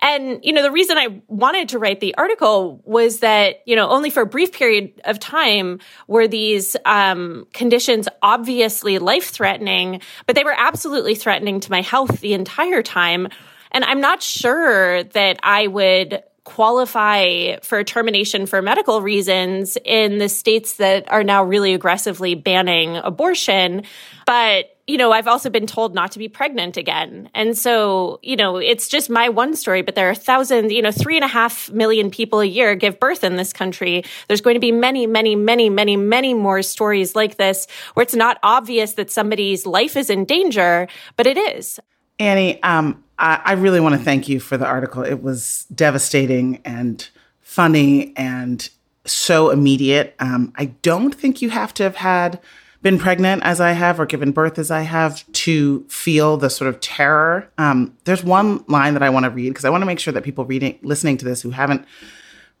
And, 0.00 0.40
you 0.44 0.52
know, 0.52 0.62
the 0.62 0.70
reason 0.70 0.96
I 0.96 1.20
wanted 1.26 1.70
to 1.70 1.78
write 1.78 2.00
the 2.00 2.14
article 2.16 2.80
was 2.84 3.20
that, 3.20 3.62
you 3.66 3.74
know, 3.74 3.88
only 3.88 4.10
for 4.10 4.22
a 4.22 4.26
brief 4.26 4.52
period 4.52 5.00
of 5.04 5.18
time 5.18 5.80
were 6.06 6.28
these 6.28 6.76
um, 6.84 7.46
conditions 7.52 8.08
obviously 8.22 8.98
life 8.98 9.30
threatening, 9.30 10.00
but 10.26 10.36
they 10.36 10.44
were 10.44 10.54
absolutely 10.56 11.14
threatening 11.14 11.60
to 11.60 11.70
my 11.70 11.82
health 11.82 12.20
the 12.20 12.34
entire 12.34 12.82
time. 12.82 13.28
And 13.72 13.84
I'm 13.84 14.00
not 14.00 14.22
sure 14.22 15.02
that 15.02 15.40
I 15.42 15.66
would 15.66 16.22
qualify 16.44 17.58
for 17.62 17.84
termination 17.84 18.46
for 18.46 18.62
medical 18.62 19.02
reasons 19.02 19.76
in 19.84 20.16
the 20.16 20.30
states 20.30 20.76
that 20.76 21.10
are 21.12 21.22
now 21.22 21.44
really 21.44 21.74
aggressively 21.74 22.34
banning 22.34 22.96
abortion. 22.96 23.82
But 24.24 24.77
you 24.88 24.96
know, 24.96 25.12
I've 25.12 25.28
also 25.28 25.50
been 25.50 25.66
told 25.66 25.94
not 25.94 26.12
to 26.12 26.18
be 26.18 26.28
pregnant 26.28 26.78
again. 26.78 27.28
And 27.34 27.56
so, 27.56 28.18
you 28.22 28.36
know, 28.36 28.56
it's 28.56 28.88
just 28.88 29.10
my 29.10 29.28
one 29.28 29.54
story, 29.54 29.82
but 29.82 29.94
there 29.94 30.08
are 30.08 30.14
thousands, 30.14 30.72
you 30.72 30.80
know, 30.80 30.90
three 30.90 31.16
and 31.16 31.24
a 31.24 31.28
half 31.28 31.70
million 31.70 32.10
people 32.10 32.40
a 32.40 32.46
year 32.46 32.74
give 32.74 32.98
birth 32.98 33.22
in 33.22 33.36
this 33.36 33.52
country. 33.52 34.02
There's 34.28 34.40
going 34.40 34.54
to 34.54 34.60
be 34.60 34.72
many, 34.72 35.06
many, 35.06 35.36
many, 35.36 35.68
many, 35.68 35.98
many 35.98 36.32
more 36.32 36.62
stories 36.62 37.14
like 37.14 37.36
this 37.36 37.66
where 37.92 38.02
it's 38.02 38.14
not 38.14 38.38
obvious 38.42 38.94
that 38.94 39.10
somebody's 39.10 39.66
life 39.66 39.94
is 39.94 40.08
in 40.08 40.24
danger, 40.24 40.88
but 41.16 41.26
it 41.26 41.36
is. 41.36 41.78
Annie, 42.18 42.60
um, 42.62 43.04
I, 43.18 43.42
I 43.44 43.52
really 43.52 43.80
want 43.80 43.94
to 43.94 44.02
thank 44.02 44.26
you 44.26 44.40
for 44.40 44.56
the 44.56 44.66
article. 44.66 45.02
It 45.02 45.22
was 45.22 45.66
devastating 45.74 46.62
and 46.64 47.06
funny 47.42 48.16
and 48.16 48.66
so 49.04 49.50
immediate. 49.50 50.16
Um, 50.18 50.50
I 50.56 50.66
don't 50.80 51.14
think 51.14 51.42
you 51.42 51.50
have 51.50 51.74
to 51.74 51.82
have 51.82 51.96
had 51.96 52.40
been 52.82 52.98
pregnant 52.98 53.42
as 53.42 53.60
I 53.60 53.72
have 53.72 53.98
or 53.98 54.06
given 54.06 54.30
birth 54.30 54.58
as 54.58 54.70
I 54.70 54.82
have 54.82 55.30
to 55.32 55.84
feel 55.88 56.36
the 56.36 56.50
sort 56.50 56.68
of 56.68 56.80
terror. 56.80 57.50
Um, 57.58 57.96
there's 58.04 58.22
one 58.22 58.64
line 58.68 58.94
that 58.94 59.02
I 59.02 59.10
want 59.10 59.24
to 59.24 59.30
read 59.30 59.48
because 59.48 59.64
I 59.64 59.70
want 59.70 59.82
to 59.82 59.86
make 59.86 59.98
sure 59.98 60.12
that 60.12 60.22
people 60.22 60.44
reading, 60.44 60.78
listening 60.82 61.16
to 61.18 61.24
this 61.24 61.42
who 61.42 61.50
haven't 61.50 61.84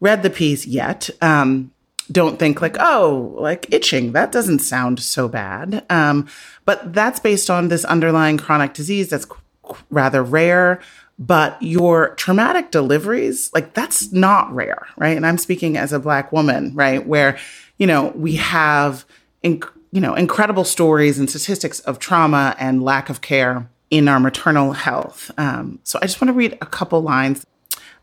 read 0.00 0.22
the 0.22 0.30
piece 0.30 0.66
yet, 0.66 1.08
um, 1.22 1.70
don't 2.10 2.38
think 2.38 2.60
like, 2.60 2.76
oh, 2.80 3.36
like 3.38 3.72
itching. 3.72 4.12
That 4.12 4.32
doesn't 4.32 4.60
sound 4.60 5.00
so 5.00 5.28
bad. 5.28 5.84
Um, 5.90 6.26
but 6.64 6.92
that's 6.92 7.20
based 7.20 7.50
on 7.50 7.68
this 7.68 7.84
underlying 7.84 8.38
chronic 8.38 8.74
disease 8.74 9.10
that's 9.10 9.26
rather 9.90 10.22
rare. 10.22 10.80
But 11.20 11.60
your 11.60 12.14
traumatic 12.14 12.70
deliveries, 12.70 13.52
like 13.52 13.74
that's 13.74 14.12
not 14.12 14.54
rare, 14.54 14.86
right? 14.96 15.16
And 15.16 15.26
I'm 15.26 15.38
speaking 15.38 15.76
as 15.76 15.92
a 15.92 15.98
Black 15.98 16.32
woman, 16.32 16.74
right? 16.74 17.04
Where, 17.04 17.38
you 17.76 17.86
know, 17.86 18.12
we 18.14 18.36
have 18.36 19.04
inc- 19.42 19.68
you 19.90 20.00
know, 20.00 20.14
incredible 20.14 20.64
stories 20.64 21.18
and 21.18 21.28
statistics 21.28 21.80
of 21.80 21.98
trauma 21.98 22.54
and 22.58 22.82
lack 22.82 23.08
of 23.08 23.20
care 23.20 23.68
in 23.90 24.08
our 24.08 24.20
maternal 24.20 24.72
health. 24.72 25.30
Um, 25.38 25.80
so 25.82 25.98
I 26.02 26.06
just 26.06 26.20
want 26.20 26.28
to 26.28 26.34
read 26.34 26.58
a 26.60 26.66
couple 26.66 27.00
lines. 27.02 27.46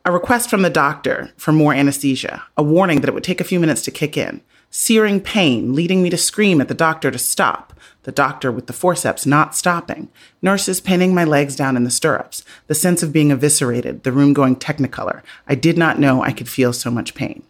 A 0.04 0.12
request 0.12 0.52
from 0.52 0.62
the 0.62 0.69
doctor 0.69 1.32
for 1.36 1.52
more 1.52 1.74
anesthesia, 1.74 2.43
a 2.56 2.63
warning 2.63 3.02
that 3.02 3.08
it 3.08 3.13
would 3.13 3.24
take 3.24 3.41
a 3.41 3.45
few 3.45 3.60
minutes 3.60 3.82
to 3.84 3.91
kick 3.91 4.15
in, 4.15 4.41
searing 4.69 5.19
pain 5.19 5.74
leading 5.74 6.04
me 6.04 6.12
to 6.12 6.17
scream 6.17 6.62
at 6.62 6.67
the 6.67 6.76
doctor 6.76 7.10
to 7.10 7.17
stop, 7.17 7.74
the 8.04 8.12
doctor 8.12 8.52
with 8.52 8.67
the 8.67 8.74
forceps 8.74 9.26
not 9.26 9.56
stopping, 9.56 10.10
nurses 10.43 10.80
pinning 10.80 11.15
my 11.15 11.24
legs 11.24 11.56
down 11.56 11.76
in 11.76 11.86
the 11.86 11.89
stirrups, 11.89 12.43
the 12.67 12.76
sense 12.76 13.02
of 13.02 13.12
being 13.12 13.32
eviscerated, 13.32 14.04
the 14.04 14.12
room 14.12 14.34
going 14.34 14.56
technicolor. 14.56 15.24
I 15.48 15.56
did 15.56 15.76
not 15.76 16.00
know 16.00 16.21
I 16.21 16.34
could 16.34 16.50
feel 16.50 16.71
so 16.71 16.91
much 16.91 17.15
pain. 17.15 17.41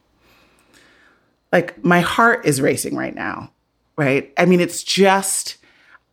Like 1.51 1.83
my 1.83 1.99
heart 1.99 2.45
is 2.45 2.61
racing 2.61 2.95
right 2.95 3.15
now 3.15 3.51
right? 3.97 4.33
I 4.37 4.45
mean, 4.45 4.59
it's 4.59 4.83
just, 4.83 5.57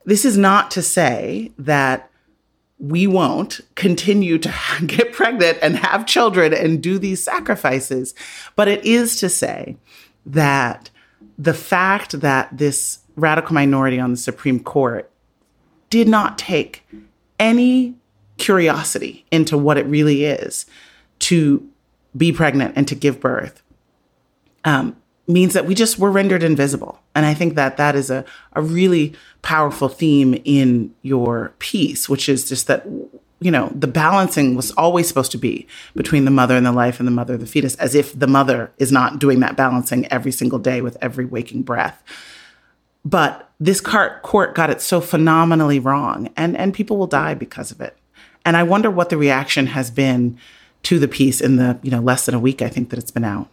this 0.04 0.24
is 0.24 0.36
not 0.36 0.70
to 0.72 0.82
say 0.82 1.52
that 1.58 2.10
we 2.78 3.06
won't 3.06 3.60
continue 3.74 4.38
to 4.38 4.52
get 4.86 5.12
pregnant 5.12 5.58
and 5.62 5.76
have 5.76 6.06
children 6.06 6.52
and 6.52 6.82
do 6.82 6.98
these 6.98 7.22
sacrifices, 7.22 8.14
but 8.56 8.68
it 8.68 8.84
is 8.84 9.16
to 9.16 9.28
say 9.28 9.76
that 10.26 10.90
the 11.38 11.54
fact 11.54 12.20
that 12.20 12.56
this 12.56 12.98
radical 13.16 13.54
minority 13.54 13.98
on 13.98 14.10
the 14.10 14.16
Supreme 14.16 14.60
Court 14.60 15.10
did 15.90 16.08
not 16.08 16.38
take 16.38 16.86
any 17.38 17.94
curiosity 18.38 19.24
into 19.30 19.58
what 19.58 19.76
it 19.76 19.86
really 19.86 20.24
is 20.24 20.66
to 21.18 21.68
be 22.16 22.32
pregnant 22.32 22.74
and 22.76 22.88
to 22.88 22.94
give 22.94 23.20
birth 23.20 23.62
um, 24.64 24.96
means 25.26 25.54
that 25.54 25.66
we 25.66 25.74
just 25.74 25.98
were 25.98 26.10
rendered 26.10 26.42
invisible. 26.42 27.01
And 27.14 27.26
I 27.26 27.34
think 27.34 27.54
that 27.54 27.76
that 27.76 27.94
is 27.94 28.10
a, 28.10 28.24
a 28.54 28.62
really 28.62 29.14
powerful 29.42 29.88
theme 29.88 30.40
in 30.44 30.94
your 31.02 31.52
piece, 31.58 32.08
which 32.08 32.28
is 32.28 32.48
just 32.48 32.66
that, 32.68 32.86
you 33.40 33.50
know, 33.50 33.70
the 33.74 33.86
balancing 33.86 34.54
was 34.54 34.70
always 34.72 35.08
supposed 35.08 35.32
to 35.32 35.38
be 35.38 35.66
between 35.94 36.24
the 36.24 36.30
mother 36.30 36.56
and 36.56 36.64
the 36.64 36.72
life 36.72 37.00
and 37.00 37.06
the 37.06 37.12
mother 37.12 37.34
of 37.34 37.40
the 37.40 37.46
fetus, 37.46 37.74
as 37.76 37.94
if 37.94 38.18
the 38.18 38.26
mother 38.26 38.72
is 38.78 38.92
not 38.92 39.18
doing 39.18 39.40
that 39.40 39.56
balancing 39.56 40.06
every 40.06 40.32
single 40.32 40.58
day 40.58 40.80
with 40.80 40.96
every 41.02 41.24
waking 41.24 41.62
breath. 41.62 42.02
But 43.04 43.50
this 43.58 43.80
court 43.80 44.54
got 44.54 44.70
it 44.70 44.80
so 44.80 45.00
phenomenally 45.00 45.80
wrong, 45.80 46.30
and, 46.36 46.56
and 46.56 46.72
people 46.72 46.96
will 46.96 47.08
die 47.08 47.34
because 47.34 47.70
of 47.70 47.80
it. 47.80 47.96
And 48.44 48.56
I 48.56 48.62
wonder 48.62 48.90
what 48.90 49.10
the 49.10 49.16
reaction 49.16 49.66
has 49.68 49.90
been 49.90 50.38
to 50.84 50.98
the 50.98 51.08
piece 51.08 51.40
in 51.40 51.56
the, 51.56 51.78
you 51.82 51.90
know, 51.90 52.00
less 52.00 52.26
than 52.26 52.34
a 52.34 52.40
week 52.40 52.62
I 52.62 52.68
think 52.68 52.90
that 52.90 52.98
it's 52.98 53.10
been 53.10 53.24
out 53.24 53.48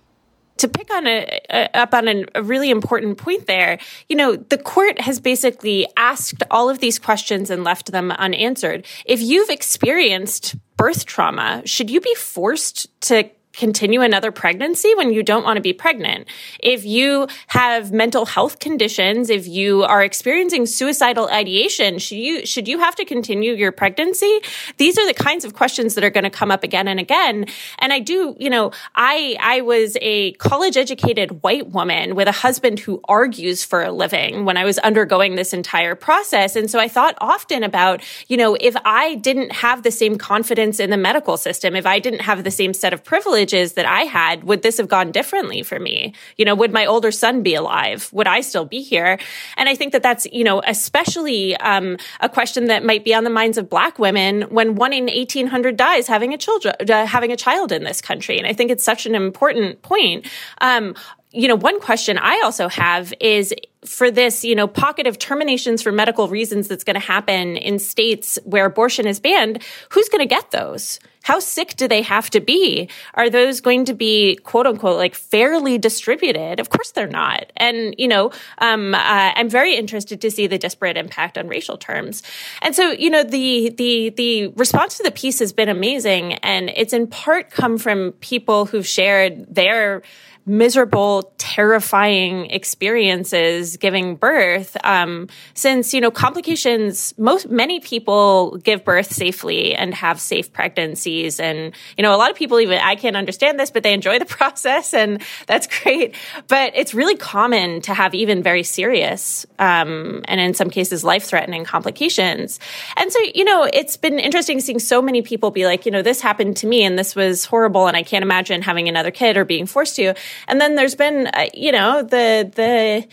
to 0.60 0.68
pick 0.68 0.94
on 0.94 1.08
a, 1.08 1.40
a 1.50 1.78
up 1.78 1.94
on 1.94 2.08
a, 2.08 2.26
a, 2.36 2.44
really 2.44 2.70
important 2.70 3.18
point 3.18 3.48
there, 3.48 3.80
you 4.08 4.16
know, 4.16 4.36
the 4.36 4.58
court 4.58 5.00
has 5.02 5.20
basically 5.20 5.88
asked 5.98 6.44
all 6.52 6.70
of 6.70 6.80
these 6.80 7.00
questions 7.00 7.50
and 7.50 7.64
left 7.64 7.92
them 7.92 8.12
unanswered. 8.12 8.86
If 9.06 9.22
you've 9.22 9.50
experienced 9.50 10.56
birth 10.78 11.06
trauma, 11.06 11.62
should 11.66 11.90
you 11.90 12.02
be 12.02 12.14
forced 12.16 12.88
to 13.02 13.30
continue 13.60 14.00
another 14.02 14.32
pregnancy 14.32 14.96
when 14.96 15.12
you 15.12 15.22
don't 15.22 15.44
want 15.44 15.58
to 15.58 15.62
be 15.62 15.74
pregnant. 15.74 16.28
If 16.60 16.86
you 16.86 17.28
have 17.48 17.92
mental 17.92 18.26
health 18.26 18.60
conditions, 18.60 19.30
if 19.30 19.48
you 19.48 19.84
are 19.84 20.02
experiencing 20.02 20.66
suicidal 20.66 21.28
ideation, 21.28 22.00
should 22.00 22.18
you 22.18 22.46
should 22.46 22.70
you 22.70 22.80
have 22.80 22.96
to 22.96 23.06
continue 23.06 23.54
your 23.54 23.74
pregnancy? 23.74 24.40
These 24.78 24.98
are 24.98 25.06
the 25.06 25.14
kinds 25.14 25.44
of 25.44 25.54
questions 25.54 25.96
that 25.96 26.06
are 26.06 26.10
going 26.10 26.24
to 26.24 26.30
come 26.30 26.52
up 26.52 26.64
again 26.64 26.88
and 26.88 27.02
again. 27.02 27.48
And 27.80 27.92
I 27.92 28.00
do, 28.00 28.36
you 28.40 28.50
know, 28.50 28.72
I 28.96 29.36
I 29.42 29.60
was 29.60 29.98
a 30.02 30.32
college 30.34 30.78
educated 30.78 31.44
white 31.44 31.68
woman 31.68 32.16
with 32.16 32.30
a 32.30 32.38
husband 32.46 32.80
who 32.80 33.02
argues 33.10 33.66
for 33.66 33.84
a 33.84 33.92
living 33.92 34.46
when 34.46 34.56
I 34.56 34.64
was 34.64 34.78
undergoing 34.80 35.36
this 35.36 35.52
entire 35.52 35.96
process. 35.96 36.56
And 36.56 36.72
so 36.72 36.80
I 36.80 36.88
thought 36.88 37.16
often 37.20 37.64
about, 37.64 38.02
you 38.30 38.38
know, 38.38 38.56
if 38.60 38.76
I 38.86 39.16
didn't 39.16 39.52
have 39.52 39.84
the 39.84 39.92
same 39.92 40.18
confidence 40.18 40.80
in 40.80 40.92
the 40.92 40.98
medical 40.98 41.36
system, 41.36 41.76
if 41.76 41.86
I 41.86 42.00
didn't 42.00 42.22
have 42.22 42.46
the 42.46 42.52
same 42.52 42.74
set 42.74 42.94
of 42.94 43.04
privileges 43.04 43.49
images 43.50 43.74
that 43.74 43.86
I 43.86 44.02
had, 44.02 44.44
would 44.44 44.62
this 44.62 44.78
have 44.78 44.88
gone 44.88 45.12
differently 45.12 45.64
for 45.64 45.80
me? 45.80 46.14
You 46.38 46.46
know, 46.46 46.56
would 46.56 46.72
my 46.72 46.86
older 46.86 47.12
son 47.12 47.42
be 47.44 47.56
alive? 47.56 48.10
Would 48.14 48.28
I 48.28 48.42
still 48.42 48.66
be 48.66 48.82
here? 48.82 49.20
And 49.58 49.70
I 49.70 49.76
think 49.76 49.94
that 49.94 50.04
that's, 50.04 50.28
you 50.32 50.44
know, 50.44 50.62
especially 50.66 51.56
um, 51.58 51.98
a 52.20 52.30
question 52.30 52.66
that 52.66 52.84
might 52.84 53.04
be 53.04 53.14
on 53.14 53.24
the 53.24 53.30
minds 53.30 53.58
of 53.58 53.70
black 53.70 53.98
women 54.00 54.44
when 54.44 54.76
one 54.76 54.94
in 54.94 55.06
1800 55.06 55.78
dies 55.78 56.08
having 56.08 56.34
a 56.34 56.38
children, 56.38 56.76
uh, 56.90 57.06
having 57.06 57.32
a 57.32 57.38
child 57.38 57.72
in 57.72 57.84
this 57.84 58.02
country. 58.02 58.38
And 58.38 58.48
I 58.48 58.54
think 58.54 58.72
it's 58.72 58.84
such 58.84 59.06
an 59.06 59.16
important 59.16 59.82
point. 59.82 60.28
Um, 60.62 60.96
you 61.32 61.48
know, 61.48 61.56
one 61.56 61.80
question 61.80 62.18
I 62.18 62.42
also 62.44 62.68
have 62.68 63.14
is 63.20 63.54
for 63.86 64.12
this, 64.12 64.44
you 64.44 64.56
know, 64.56 64.68
pocket 64.68 65.08
of 65.08 65.18
terminations 65.18 65.82
for 65.82 65.92
medical 65.92 66.28
reasons 66.28 66.68
that's 66.68 66.84
going 66.84 66.96
to 66.96 67.06
happen 67.06 67.56
in 67.56 67.80
states 67.80 68.38
where 68.44 68.66
abortion 68.66 69.08
is 69.08 69.20
banned, 69.20 69.64
who's 69.90 70.10
going 70.10 70.20
to 70.20 70.28
get 70.28 70.52
those? 70.52 71.00
How 71.22 71.40
sick 71.40 71.76
do 71.76 71.88
they 71.88 72.02
have 72.02 72.30
to 72.32 72.40
be? 72.40 72.90
Are 73.14 73.30
those 73.30 73.62
going 73.62 73.86
to 73.86 73.94
be 73.94 74.38
quote 74.38 74.66
unquote 74.66 74.98
like 74.98 75.16
fairly 75.16 75.78
distributed? 75.78 76.60
Of 76.60 76.70
course 76.70 76.92
they're 76.92 77.08
not. 77.08 77.52
And, 77.56 77.94
you 77.98 78.08
know, 78.08 78.32
um, 78.58 78.96
uh, 78.96 79.00
I'm 79.36 79.50
very 79.50 79.76
interested 79.76 80.22
to 80.22 80.32
see 80.32 80.48
the 80.48 80.58
disparate 80.58 80.98
impact 80.98 81.38
on 81.38 81.48
racial 81.48 81.78
terms. 81.78 82.24
And 82.62 82.76
so, 82.76 82.92
you 82.92 83.10
know, 83.10 83.24
the, 83.24 83.70
the, 83.70 84.10
the 84.10 84.48
response 84.56 84.98
to 84.98 85.04
the 85.04 85.12
piece 85.12 85.40
has 85.40 85.54
been 85.54 85.70
amazing. 85.70 86.34
And 86.36 86.70
it's 86.70 86.94
in 86.94 87.08
part 87.08 87.50
come 87.50 87.78
from 87.78 88.14
people 88.20 88.66
who've 88.66 88.88
shared 88.88 89.54
their 89.54 90.02
miserable, 90.50 91.32
terrifying 91.38 92.48
experiences 92.48 93.78
giving 93.78 94.16
birth. 94.16 94.76
Um, 94.84 95.30
since, 95.54 95.94
you 95.94 96.02
know, 96.02 96.10
complications, 96.10 97.14
most, 97.20 97.50
many 97.50 97.80
people 97.80 98.58
give 98.58 98.84
birth 98.84 99.14
safely 99.14 99.76
and 99.76 99.94
have 99.94 100.20
safe 100.20 100.52
pregnancies. 100.52 101.40
And, 101.40 101.74
you 101.98 102.02
know, 102.02 102.16
a 102.16 102.18
lot 102.18 102.32
of 102.32 102.36
people 102.36 102.60
even, 102.60 102.80
I 102.80 102.96
can't 102.96 103.16
understand 103.16 103.60
this, 103.60 103.70
but 103.70 103.84
they 103.84 103.94
enjoy 103.94 104.18
the 104.18 104.26
process 104.40 104.94
and 104.94 105.22
that's 105.46 105.68
great. 105.68 106.16
But 106.48 106.74
it's 106.76 106.96
really 106.96 107.16
common 107.16 107.82
to 107.82 107.94
have 107.94 108.16
even 108.16 108.42
very 108.42 108.64
serious, 108.64 109.46
um, 109.60 110.24
and 110.28 110.42
in 110.42 110.56
some 110.56 110.72
cases, 110.72 111.04
life 111.04 111.26
threatening 111.26 111.64
complications. 111.64 112.60
And 112.98 113.12
so, 113.12 113.20
you 113.36 113.44
know, 113.44 113.70
it's 113.72 113.98
been 113.98 114.18
interesting 114.18 114.60
seeing 114.62 114.80
so 114.80 115.02
many 115.02 115.22
people 115.22 115.52
be 115.52 115.66
like, 115.66 115.86
you 115.86 115.92
know, 115.92 116.02
this 116.02 116.22
happened 116.22 116.58
to 116.58 116.68
me 116.68 116.84
and 116.84 116.98
this 116.98 117.16
was 117.16 117.46
horrible 117.46 117.88
and 117.88 117.96
I 117.96 118.02
can't 118.02 118.24
imagine 118.24 118.64
having 118.64 118.90
another 118.90 119.12
kid 119.12 119.38
or 119.38 119.46
being 119.46 119.68
forced 119.68 119.96
to. 119.98 120.16
And 120.48 120.60
then 120.60 120.76
there's 120.76 120.96
been, 120.96 121.28
uh, 121.28 121.48
you 121.54 121.72
know, 121.72 122.04
the 122.04 122.52
the. 122.56 123.08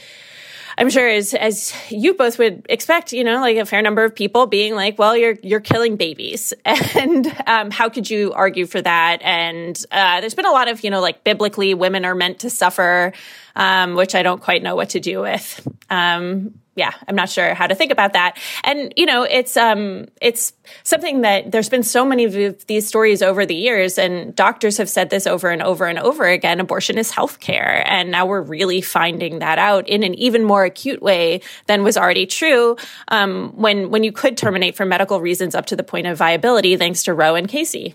I'm 0.79 0.91
sure 0.91 1.09
as 1.09 1.33
as 1.33 1.73
you 1.91 2.13
both 2.13 2.39
would 2.39 2.67
expect, 2.69 3.15
you 3.15 3.25
know, 3.25 3.41
like 3.41 3.57
a 3.57 3.65
fair 3.65 3.81
number 3.81 4.05
of 4.05 4.15
people 4.15 4.47
being 4.47 4.75
like, 4.75 4.99
"Well, 4.99 5.17
you're 5.17 5.37
you're 5.43 5.61
killing 5.61 5.97
babies," 5.97 6.53
and 6.67 7.27
um, 7.47 7.71
how 7.71 7.89
could 7.89 8.11
you 8.11 8.35
argue 8.35 8.67
for 8.67 8.83
that? 8.83 9.23
And 9.23 9.83
uh, 9.91 10.21
there's 10.21 10.35
been 10.35 10.45
a 10.45 10.51
lot 10.51 10.69
of, 10.69 10.85
you 10.85 10.91
know, 10.91 11.01
like 11.01 11.25
biblically, 11.25 11.73
women 11.73 12.05
are 12.05 12.15
meant 12.15 12.41
to 12.41 12.51
suffer, 12.51 13.15
um, 13.55 13.95
which 13.95 14.15
I 14.15 14.23
don't 14.23 14.43
quite 14.43 14.63
know 14.63 14.77
what 14.77 14.91
to 14.91 15.01
do 15.01 15.23
with. 15.23 15.67
Um, 15.89 16.61
yeah, 16.77 16.93
I'm 17.09 17.17
not 17.17 17.31
sure 17.31 17.55
how 17.55 17.67
to 17.67 17.75
think 17.75 17.91
about 17.91 18.13
that. 18.13 18.39
And 18.63 18.93
you 18.97 19.07
know, 19.07 19.23
it's 19.23 19.57
um, 19.57 20.07
it's 20.21 20.53
something 20.85 21.23
that 21.23 21.51
there's 21.51 21.71
been 21.71 21.83
so 21.83 22.05
many 22.05 22.25
of 22.25 22.67
these 22.67 22.87
stories 22.87 23.23
over 23.23 23.47
the 23.47 23.55
years, 23.55 23.99
and 23.99 24.37
doctors 24.37 24.77
have 24.77 24.91
said 24.91 25.09
this 25.09 25.27
over 25.27 25.49
and 25.49 25.63
over 25.63 25.87
and 25.87 25.99
over 25.99 26.27
again. 26.27 26.61
Abortion 26.61 26.99
is 26.99 27.11
healthcare, 27.11 27.83
and 27.87 28.11
now 28.11 28.27
we're 28.27 28.43
really 28.43 28.83
finding 28.83 29.39
that 29.39 29.59
out 29.59 29.89
in 29.89 30.03
an 30.03 30.15
even 30.15 30.45
more 30.45 30.65
acute 30.65 31.03
way 31.03 31.41
than 31.67 31.83
was 31.83 31.97
already 31.97 32.27
true 32.27 32.77
um, 33.09 33.53
when 33.57 33.91
when 33.91 34.05
you 34.05 34.13
could 34.13 34.37
terminate 34.37 34.77
for 34.77 34.85
medical 34.85 35.21
reasons 35.21 35.55
up 35.55 35.67
to 35.67 35.77
the 35.77 35.83
point 35.83 36.07
of 36.07 36.19
viability, 36.19 36.77
thanks 36.77 37.03
to 37.05 37.15
Roe 37.15 37.35
and 37.35 37.49
Casey. 37.49 37.95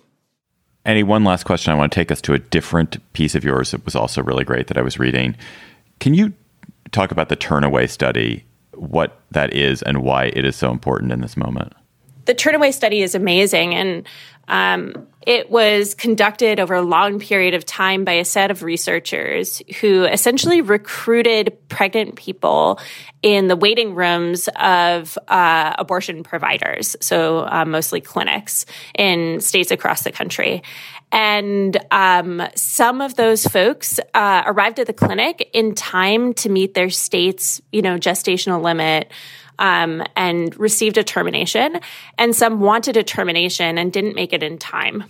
Annie, 0.83 1.03
one 1.03 1.23
last 1.23 1.43
question. 1.43 1.71
I 1.71 1.75
want 1.75 1.91
to 1.91 1.95
take 1.95 2.11
us 2.11 2.21
to 2.21 2.33
a 2.33 2.39
different 2.39 2.97
piece 3.13 3.35
of 3.35 3.43
yours 3.43 3.69
that 3.69 3.85
was 3.85 3.95
also 3.95 4.23
really 4.23 4.43
great 4.43 4.65
that 4.67 4.77
I 4.79 4.81
was 4.81 4.97
reading. 4.97 5.35
Can 5.99 6.15
you 6.15 6.33
talk 6.91 7.11
about 7.11 7.29
the 7.29 7.37
Turnaway 7.37 7.87
study 7.87 8.43
what 8.81 9.19
that 9.29 9.53
is 9.53 9.83
and 9.83 10.01
why 10.01 10.25
it 10.25 10.43
is 10.43 10.55
so 10.55 10.71
important 10.71 11.11
in 11.11 11.21
this 11.21 11.37
moment. 11.37 11.73
The 12.25 12.33
Turnaway 12.33 12.73
study 12.73 13.01
is 13.01 13.15
amazing, 13.15 13.73
and 13.75 14.07
um, 14.47 15.07
it 15.25 15.51
was 15.51 15.93
conducted 15.93 16.59
over 16.59 16.73
a 16.73 16.81
long 16.81 17.19
period 17.19 17.53
of 17.53 17.63
time 17.65 18.03
by 18.03 18.13
a 18.13 18.25
set 18.25 18.49
of 18.49 18.63
researchers 18.63 19.61
who 19.79 20.05
essentially 20.05 20.61
recruited 20.61 21.57
pregnant 21.69 22.15
people 22.15 22.79
in 23.21 23.47
the 23.47 23.55
waiting 23.55 23.93
rooms 23.93 24.49
of 24.59 25.17
uh, 25.27 25.75
abortion 25.77 26.23
providers, 26.23 26.95
so 27.01 27.47
uh, 27.47 27.65
mostly 27.65 28.01
clinics 28.01 28.65
in 28.97 29.39
states 29.39 29.71
across 29.71 30.03
the 30.03 30.11
country. 30.11 30.63
And 31.11 31.77
um, 31.91 32.41
some 32.55 33.01
of 33.01 33.15
those 33.15 33.45
folks 33.45 33.99
uh, 34.13 34.43
arrived 34.45 34.79
at 34.79 34.87
the 34.87 34.93
clinic 34.93 35.49
in 35.53 35.75
time 35.75 36.33
to 36.35 36.49
meet 36.49 36.73
their 36.73 36.89
state's, 36.89 37.61
you 37.71 37.81
know, 37.81 37.97
gestational 37.97 38.61
limit 38.61 39.11
um, 39.61 40.03
and 40.15 40.59
received 40.59 40.97
a 40.97 41.03
termination, 41.03 41.79
and 42.17 42.35
some 42.35 42.59
wanted 42.59 42.97
a 42.97 43.03
termination 43.03 43.77
and 43.77 43.93
didn't 43.93 44.15
make 44.15 44.33
it 44.33 44.41
in 44.41 44.57
time. 44.57 45.03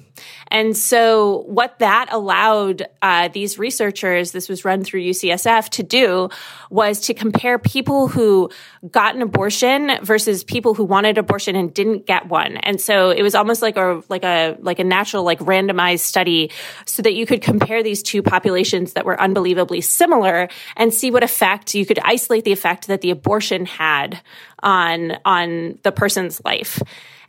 And 0.50 0.76
so, 0.76 1.44
what 1.48 1.80
that 1.80 2.10
allowed 2.12 2.84
uh, 3.02 3.30
these 3.30 3.58
researchers, 3.58 4.34
this 4.34 4.50
was 4.50 4.66
run 4.66 4.84
through 4.84 5.04
UCSF, 5.04 5.70
to 5.70 5.84
do 5.84 6.30
was 6.70 7.00
to 7.02 7.14
compare 7.14 7.58
people 7.60 8.10
who 8.10 8.50
got 8.92 9.16
an 9.16 9.22
abortion 9.22 9.92
versus 10.04 10.44
people 10.44 10.74
who 10.74 10.84
wanted 10.84 11.18
abortion 11.18 11.56
and 11.56 11.74
didn't 11.74 12.06
get 12.06 12.28
one. 12.28 12.58
And 12.58 12.80
so, 12.80 13.10
it 13.10 13.24
was 13.24 13.34
almost 13.34 13.62
like 13.62 13.78
a 13.78 14.04
like 14.10 14.26
a 14.26 14.58
like 14.60 14.80
a 14.80 14.84
natural 14.84 15.24
like 15.24 15.40
randomized 15.40 16.00
study, 16.00 16.52
so 16.86 17.02
that 17.04 17.14
you 17.14 17.26
could 17.26 17.42
compare 17.42 17.82
these 17.84 18.04
two 18.04 18.22
populations 18.22 18.94
that 18.94 19.06
were 19.06 19.20
unbelievably 19.20 19.80
similar 19.80 20.50
and 20.76 20.94
see 20.94 21.10
what 21.10 21.24
effect 21.24 21.74
you 21.74 21.86
could 21.86 22.00
isolate 22.00 22.44
the 22.44 22.52
effect 22.52 22.88
that 22.88 23.00
the 23.00 23.12
abortion 23.12 23.66
had 23.66 24.20
on 24.64 25.18
on 25.26 25.80
the 25.84 25.92
person's 25.92 26.42
life. 26.44 26.82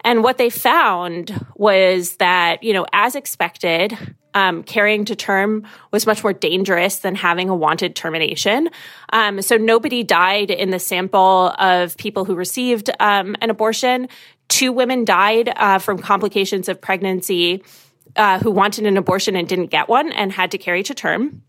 And 0.05 0.25
what 0.25 0.37
they 0.37 0.51
found 0.51 1.47
was 1.55 2.17
that, 2.17 2.63
you 2.63 2.73
know, 2.73 2.87
as 2.93 3.15
expected, 3.15 3.97
um, 4.35 4.63
carrying 4.63 5.05
to 5.07 5.17
term 5.17 5.67
was 5.91 6.07
much 6.07 6.23
more 6.23 6.33
dangerous 6.33 6.99
than 7.01 7.15
having 7.15 7.49
a 7.49 7.55
wanted 7.55 7.95
termination. 7.95 8.71
Um, 9.13 9.43
so 9.43 9.57
nobody 9.57 10.03
died 10.03 10.51
in 10.51 10.71
the 10.71 10.79
sample 10.79 11.55
of 11.59 11.97
people 11.97 12.25
who 12.25 12.35
received 12.35 12.91
um, 12.99 13.37
an 13.41 13.51
abortion. 13.51 14.09
Two 14.49 14.73
women 14.73 15.05
died 15.05 15.53
uh, 15.55 15.79
from 15.79 15.99
complications 15.99 16.69
of 16.69 16.81
pregnancy 16.81 17.63
uh, 18.17 18.39
who 18.39 18.51
wanted 18.51 18.87
an 18.87 18.97
abortion 18.97 19.37
and 19.37 19.49
didn't 19.49 19.67
get 19.67 19.89
one 19.89 20.13
and 20.13 20.33
had 20.33 20.51
to 20.51 20.59
carry 20.59 20.83
to 20.83 20.95
term. 20.95 21.43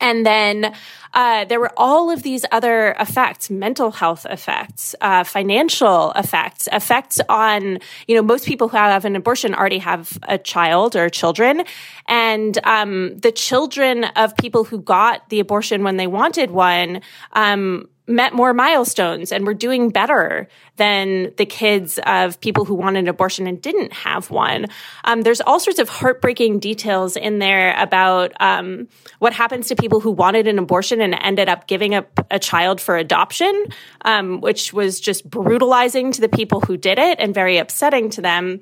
And 0.00 0.26
then 0.26 0.74
uh, 1.14 1.46
there 1.46 1.58
were 1.58 1.72
all 1.76 2.10
of 2.10 2.22
these 2.22 2.44
other 2.52 2.94
effects, 3.00 3.48
mental 3.48 3.90
health 3.90 4.26
effects, 4.28 4.94
uh, 5.00 5.24
financial 5.24 6.12
effects, 6.12 6.68
effects 6.70 7.20
on, 7.28 7.78
you 8.06 8.14
know, 8.14 8.22
most 8.22 8.46
people 8.46 8.68
who 8.68 8.76
have 8.76 9.04
an 9.04 9.16
abortion 9.16 9.54
already 9.54 9.78
have 9.78 10.18
a 10.24 10.36
child 10.36 10.94
or 10.94 11.08
children. 11.08 11.64
And 12.06 12.58
um, 12.64 13.16
the 13.18 13.32
children 13.32 14.04
of 14.04 14.36
people 14.36 14.64
who 14.64 14.78
got 14.78 15.28
the 15.30 15.40
abortion 15.40 15.82
when 15.82 15.96
they 15.96 16.06
wanted 16.06 16.50
one, 16.50 17.00
um, 17.32 17.88
met 18.06 18.32
more 18.32 18.54
milestones 18.54 19.32
and 19.32 19.46
were 19.46 19.54
doing 19.54 19.90
better 19.90 20.48
than 20.76 21.32
the 21.36 21.46
kids 21.46 21.98
of 22.06 22.40
people 22.40 22.64
who 22.64 22.74
wanted 22.74 23.00
an 23.00 23.08
abortion 23.08 23.46
and 23.46 23.60
didn't 23.60 23.92
have 23.92 24.30
one. 24.30 24.66
Um, 25.04 25.22
there's 25.22 25.40
all 25.40 25.58
sorts 25.58 25.78
of 25.78 25.88
heartbreaking 25.88 26.60
details 26.60 27.16
in 27.16 27.38
there 27.38 27.74
about 27.78 28.32
um, 28.40 28.88
what 29.18 29.32
happens 29.32 29.68
to 29.68 29.76
people 29.76 30.00
who 30.00 30.10
wanted 30.10 30.46
an 30.46 30.58
abortion 30.58 31.00
and 31.00 31.14
ended 31.20 31.48
up 31.48 31.66
giving 31.66 31.94
up 31.94 32.26
a 32.30 32.38
child 32.38 32.80
for 32.80 32.96
adoption, 32.96 33.66
um, 34.04 34.40
which 34.40 34.72
was 34.72 35.00
just 35.00 35.28
brutalizing 35.28 36.12
to 36.12 36.20
the 36.20 36.28
people 36.28 36.60
who 36.60 36.76
did 36.76 36.98
it 36.98 37.18
and 37.18 37.34
very 37.34 37.58
upsetting 37.58 38.10
to 38.10 38.20
them. 38.20 38.60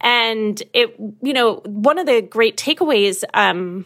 And 0.00 0.60
it, 0.74 0.96
you 1.22 1.32
know, 1.32 1.62
one 1.64 1.98
of 1.98 2.06
the 2.06 2.20
great 2.20 2.56
takeaways 2.56 3.22
um, 3.32 3.84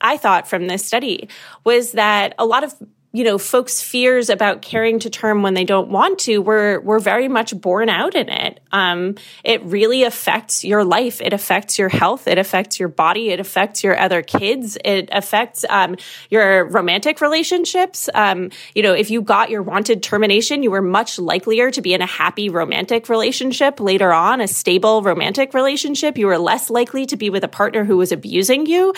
I 0.00 0.18
thought 0.18 0.48
from 0.48 0.66
this 0.66 0.84
study 0.84 1.28
was 1.64 1.92
that 1.92 2.34
a 2.38 2.44
lot 2.44 2.64
of 2.64 2.74
you 3.14 3.22
know, 3.22 3.38
folks' 3.38 3.80
fears 3.80 4.28
about 4.28 4.60
carrying 4.60 4.98
to 4.98 5.08
term 5.08 5.42
when 5.42 5.54
they 5.54 5.62
don't 5.62 5.88
want 5.88 6.18
to 6.18 6.42
were 6.42 6.80
were 6.80 6.98
very 6.98 7.28
much 7.28 7.56
borne 7.60 7.88
out 7.88 8.16
in 8.16 8.28
it. 8.28 8.58
Um, 8.72 9.14
it 9.44 9.62
really 9.62 10.02
affects 10.02 10.64
your 10.64 10.84
life. 10.84 11.20
It 11.20 11.32
affects 11.32 11.78
your 11.78 11.88
health. 11.88 12.26
It 12.26 12.38
affects 12.38 12.80
your 12.80 12.88
body. 12.88 13.30
It 13.30 13.38
affects 13.38 13.84
your 13.84 13.96
other 13.96 14.20
kids. 14.20 14.76
It 14.84 15.10
affects 15.12 15.64
um, 15.70 15.94
your 16.28 16.64
romantic 16.64 17.20
relationships. 17.20 18.08
Um, 18.12 18.50
you 18.74 18.82
know, 18.82 18.94
if 18.94 19.12
you 19.12 19.22
got 19.22 19.48
your 19.48 19.62
wanted 19.62 20.02
termination, 20.02 20.64
you 20.64 20.72
were 20.72 20.82
much 20.82 21.16
likelier 21.16 21.70
to 21.70 21.80
be 21.80 21.94
in 21.94 22.02
a 22.02 22.06
happy 22.06 22.48
romantic 22.48 23.08
relationship 23.08 23.78
later 23.78 24.12
on, 24.12 24.40
a 24.40 24.48
stable 24.48 25.02
romantic 25.02 25.54
relationship. 25.54 26.18
You 26.18 26.26
were 26.26 26.38
less 26.38 26.68
likely 26.68 27.06
to 27.06 27.16
be 27.16 27.30
with 27.30 27.44
a 27.44 27.48
partner 27.48 27.84
who 27.84 27.96
was 27.96 28.10
abusing 28.10 28.66
you. 28.66 28.92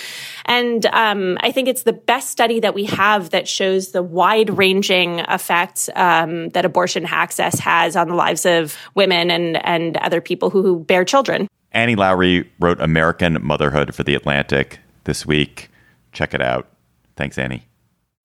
And 0.46 0.86
um, 0.86 1.36
I 1.42 1.52
think 1.52 1.68
it's 1.68 1.82
the 1.82 1.92
best 1.92 2.30
study 2.30 2.60
that 2.60 2.72
we 2.72 2.84
have 2.84 3.28
that 3.30 3.46
shows 3.46 3.90
the 3.90 4.05
wide 4.10 4.50
ranging 4.56 5.20
effects 5.20 5.88
um, 5.94 6.48
that 6.50 6.64
abortion 6.64 7.06
access 7.06 7.58
has 7.58 7.96
on 7.96 8.08
the 8.08 8.14
lives 8.14 8.46
of 8.46 8.76
women 8.94 9.30
and, 9.30 9.64
and 9.66 9.96
other 9.98 10.20
people 10.20 10.50
who, 10.50 10.62
who 10.62 10.80
bear 10.80 11.04
children. 11.04 11.48
Annie 11.72 11.96
Lowrey 11.96 12.48
wrote 12.58 12.80
American 12.80 13.38
Motherhood 13.44 13.94
for 13.94 14.02
The 14.02 14.14
Atlantic. 14.14 14.78
this 15.04 15.24
week. 15.24 15.70
Check 16.12 16.34
it 16.34 16.42
out. 16.42 16.68
Thanks, 17.16 17.38
Annie. 17.38 17.66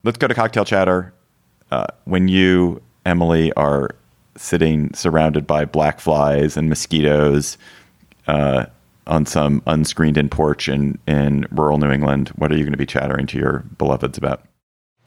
Let's 0.04 0.18
go 0.18 0.28
to 0.28 0.34
cocktail 0.34 0.66
chatter. 0.66 1.14
Uh, 1.72 1.88
when 2.06 2.28
you, 2.28 2.82
Emily, 3.06 3.54
are 3.54 3.92
sitting 4.36 4.94
surrounded 4.94 5.48
by 5.48 5.66
black 5.66 6.00
flies 6.00 6.58
and 6.58 6.70
mosquitoes 6.70 7.58
uh, 8.28 8.66
on 9.08 9.26
some 9.26 9.62
unscreened 9.68 10.18
in 10.18 10.30
porch 10.30 10.68
in, 10.68 10.98
in 11.08 11.46
rural 11.52 11.78
New 11.78 11.92
England, 11.92 12.30
what 12.36 12.52
are 12.52 12.58
you 12.58 12.64
going 12.64 12.74
to 12.74 12.78
be 12.78 12.86
chattering 12.86 13.28
to 13.28 13.38
your 13.38 13.60
beloveds 13.78 14.18
about? 14.18 14.44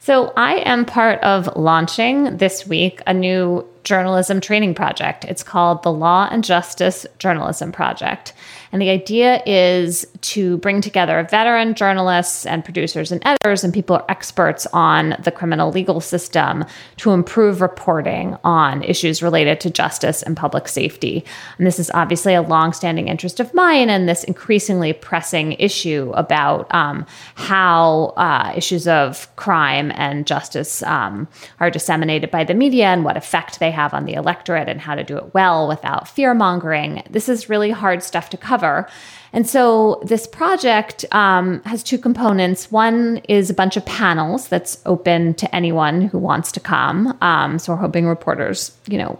So, 0.05 0.31
I 0.37 0.57
am 0.57 0.85
part 0.85 1.19
of 1.23 1.55
launching 1.55 2.37
this 2.37 2.67
week 2.67 3.01
a 3.07 3.13
new 3.15 3.65
journalism 3.85 4.41
training 4.41 4.75
project. 4.75 5.23
It's 5.25 5.43
called 5.43 5.83
the 5.83 5.91
Law 5.91 6.27
and 6.29 6.43
Justice 6.43 7.05
Journalism 7.19 7.71
Project. 7.71 8.33
And 8.75 8.81
the 8.81 8.89
idea 8.89 9.41
is 9.45 10.05
to 10.19 10.57
bring 10.57 10.81
together 10.81 11.25
veteran 11.29 11.75
journalists 11.75 12.45
and 12.45 12.65
producers 12.65 13.09
and 13.09 13.21
editors 13.25 13.63
and 13.63 13.73
people 13.73 13.95
who 13.95 14.01
are 14.01 14.11
experts 14.11 14.67
on 14.73 15.15
the 15.23 15.31
criminal 15.31 15.71
legal 15.71 16.01
system 16.01 16.65
to 16.97 17.11
improve 17.11 17.61
reporting 17.61 18.35
on 18.43 18.83
issues 18.83 19.23
related 19.23 19.61
to 19.61 19.69
justice 19.69 20.21
and 20.23 20.35
public 20.35 20.67
safety. 20.67 21.23
And 21.57 21.65
this 21.65 21.79
is 21.79 21.89
obviously 21.93 22.33
a 22.33 22.41
longstanding 22.41 23.07
interest 23.07 23.39
of 23.39 23.53
mine 23.53 23.89
and 23.89 24.09
this 24.09 24.25
increasingly 24.25 24.91
pressing 24.91 25.53
issue 25.53 26.11
about 26.15 26.67
um, 26.73 27.05
how 27.35 28.13
uh, 28.17 28.51
issues 28.57 28.89
of 28.89 29.33
crime 29.37 29.91
and 29.95 30.27
justice 30.27 30.83
um, 30.83 31.29
are 31.61 31.69
disseminated 31.69 32.29
by 32.29 32.43
the 32.43 32.53
media 32.53 32.87
and 32.87 33.05
what 33.05 33.15
effect 33.15 33.59
they 33.59 33.71
have 33.75 33.93
on 33.93 34.05
the 34.05 34.13
electorate 34.13 34.67
and 34.67 34.81
how 34.81 34.95
to 34.95 35.03
do 35.03 35.17
it 35.17 35.33
well 35.33 35.67
without 35.67 36.07
fear 36.07 36.33
mongering. 36.33 37.03
This 37.09 37.29
is 37.29 37.49
really 37.49 37.71
hard 37.71 38.01
stuff 38.01 38.29
to 38.31 38.37
cover. 38.37 38.87
And 39.33 39.47
so 39.47 40.01
this 40.03 40.25
project 40.27 41.05
um, 41.11 41.61
has 41.63 41.83
two 41.83 41.97
components. 41.97 42.71
One 42.71 43.17
is 43.29 43.49
a 43.49 43.53
bunch 43.53 43.75
of 43.75 43.85
panels 43.85 44.47
that's 44.47 44.81
open 44.85 45.33
to 45.35 45.55
anyone 45.55 46.01
who 46.01 46.17
wants 46.17 46.51
to 46.53 46.59
come. 46.59 47.17
Um, 47.21 47.59
so 47.59 47.73
we're 47.73 47.79
hoping 47.79 48.07
reporters, 48.07 48.71
you 48.87 48.97
know, 48.97 49.19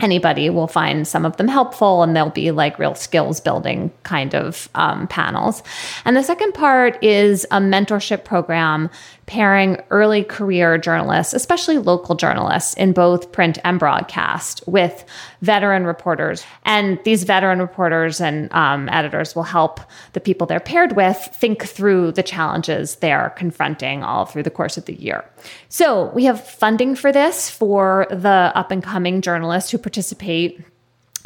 anybody 0.00 0.50
will 0.50 0.66
find 0.66 1.06
some 1.06 1.24
of 1.24 1.36
them 1.36 1.48
helpful 1.48 2.02
and 2.02 2.16
they'll 2.16 2.30
be 2.30 2.50
like 2.50 2.78
real 2.78 2.94
skills 2.94 3.40
building 3.40 3.92
kind 4.02 4.34
of 4.34 4.68
um, 4.74 5.06
panels. 5.06 5.62
And 6.04 6.16
the 6.16 6.22
second 6.22 6.52
part 6.52 7.02
is 7.02 7.44
a 7.50 7.58
mentorship 7.58 8.24
program 8.24 8.90
pairing 9.26 9.80
early 9.90 10.22
career 10.22 10.76
journalists, 10.76 11.32
especially 11.32 11.78
local 11.78 12.14
journalists 12.14 12.74
in 12.74 12.92
both 12.92 13.32
print 13.32 13.58
and 13.64 13.78
broadcast, 13.78 14.62
with 14.66 15.04
veteran 15.40 15.84
reporters. 15.84 16.44
And 16.64 16.98
these 17.04 17.24
veteran 17.24 17.58
reporters 17.58 18.20
and 18.20 18.52
um, 18.52 18.88
editors 18.90 19.34
will 19.34 19.44
help 19.44 19.80
the 20.12 20.20
people 20.20 20.46
they're 20.46 20.60
paired 20.60 20.94
with 20.96 21.16
think 21.34 21.64
through 21.64 22.12
the 22.12 22.22
challenges 22.22 22.96
they're 22.96 23.30
confronting 23.30 24.02
all 24.02 24.26
through 24.26 24.42
the 24.42 24.50
course 24.50 24.76
of 24.76 24.84
the 24.84 24.94
year. 24.94 25.24
So 25.68 26.10
we 26.10 26.24
have 26.24 26.46
funding 26.46 26.94
for 26.94 27.12
this 27.12 27.50
for 27.50 28.06
the 28.10 28.52
up 28.54 28.70
and 28.70 28.82
coming 28.82 29.20
journalists 29.20 29.70
who 29.70 29.78
participate 29.78 30.60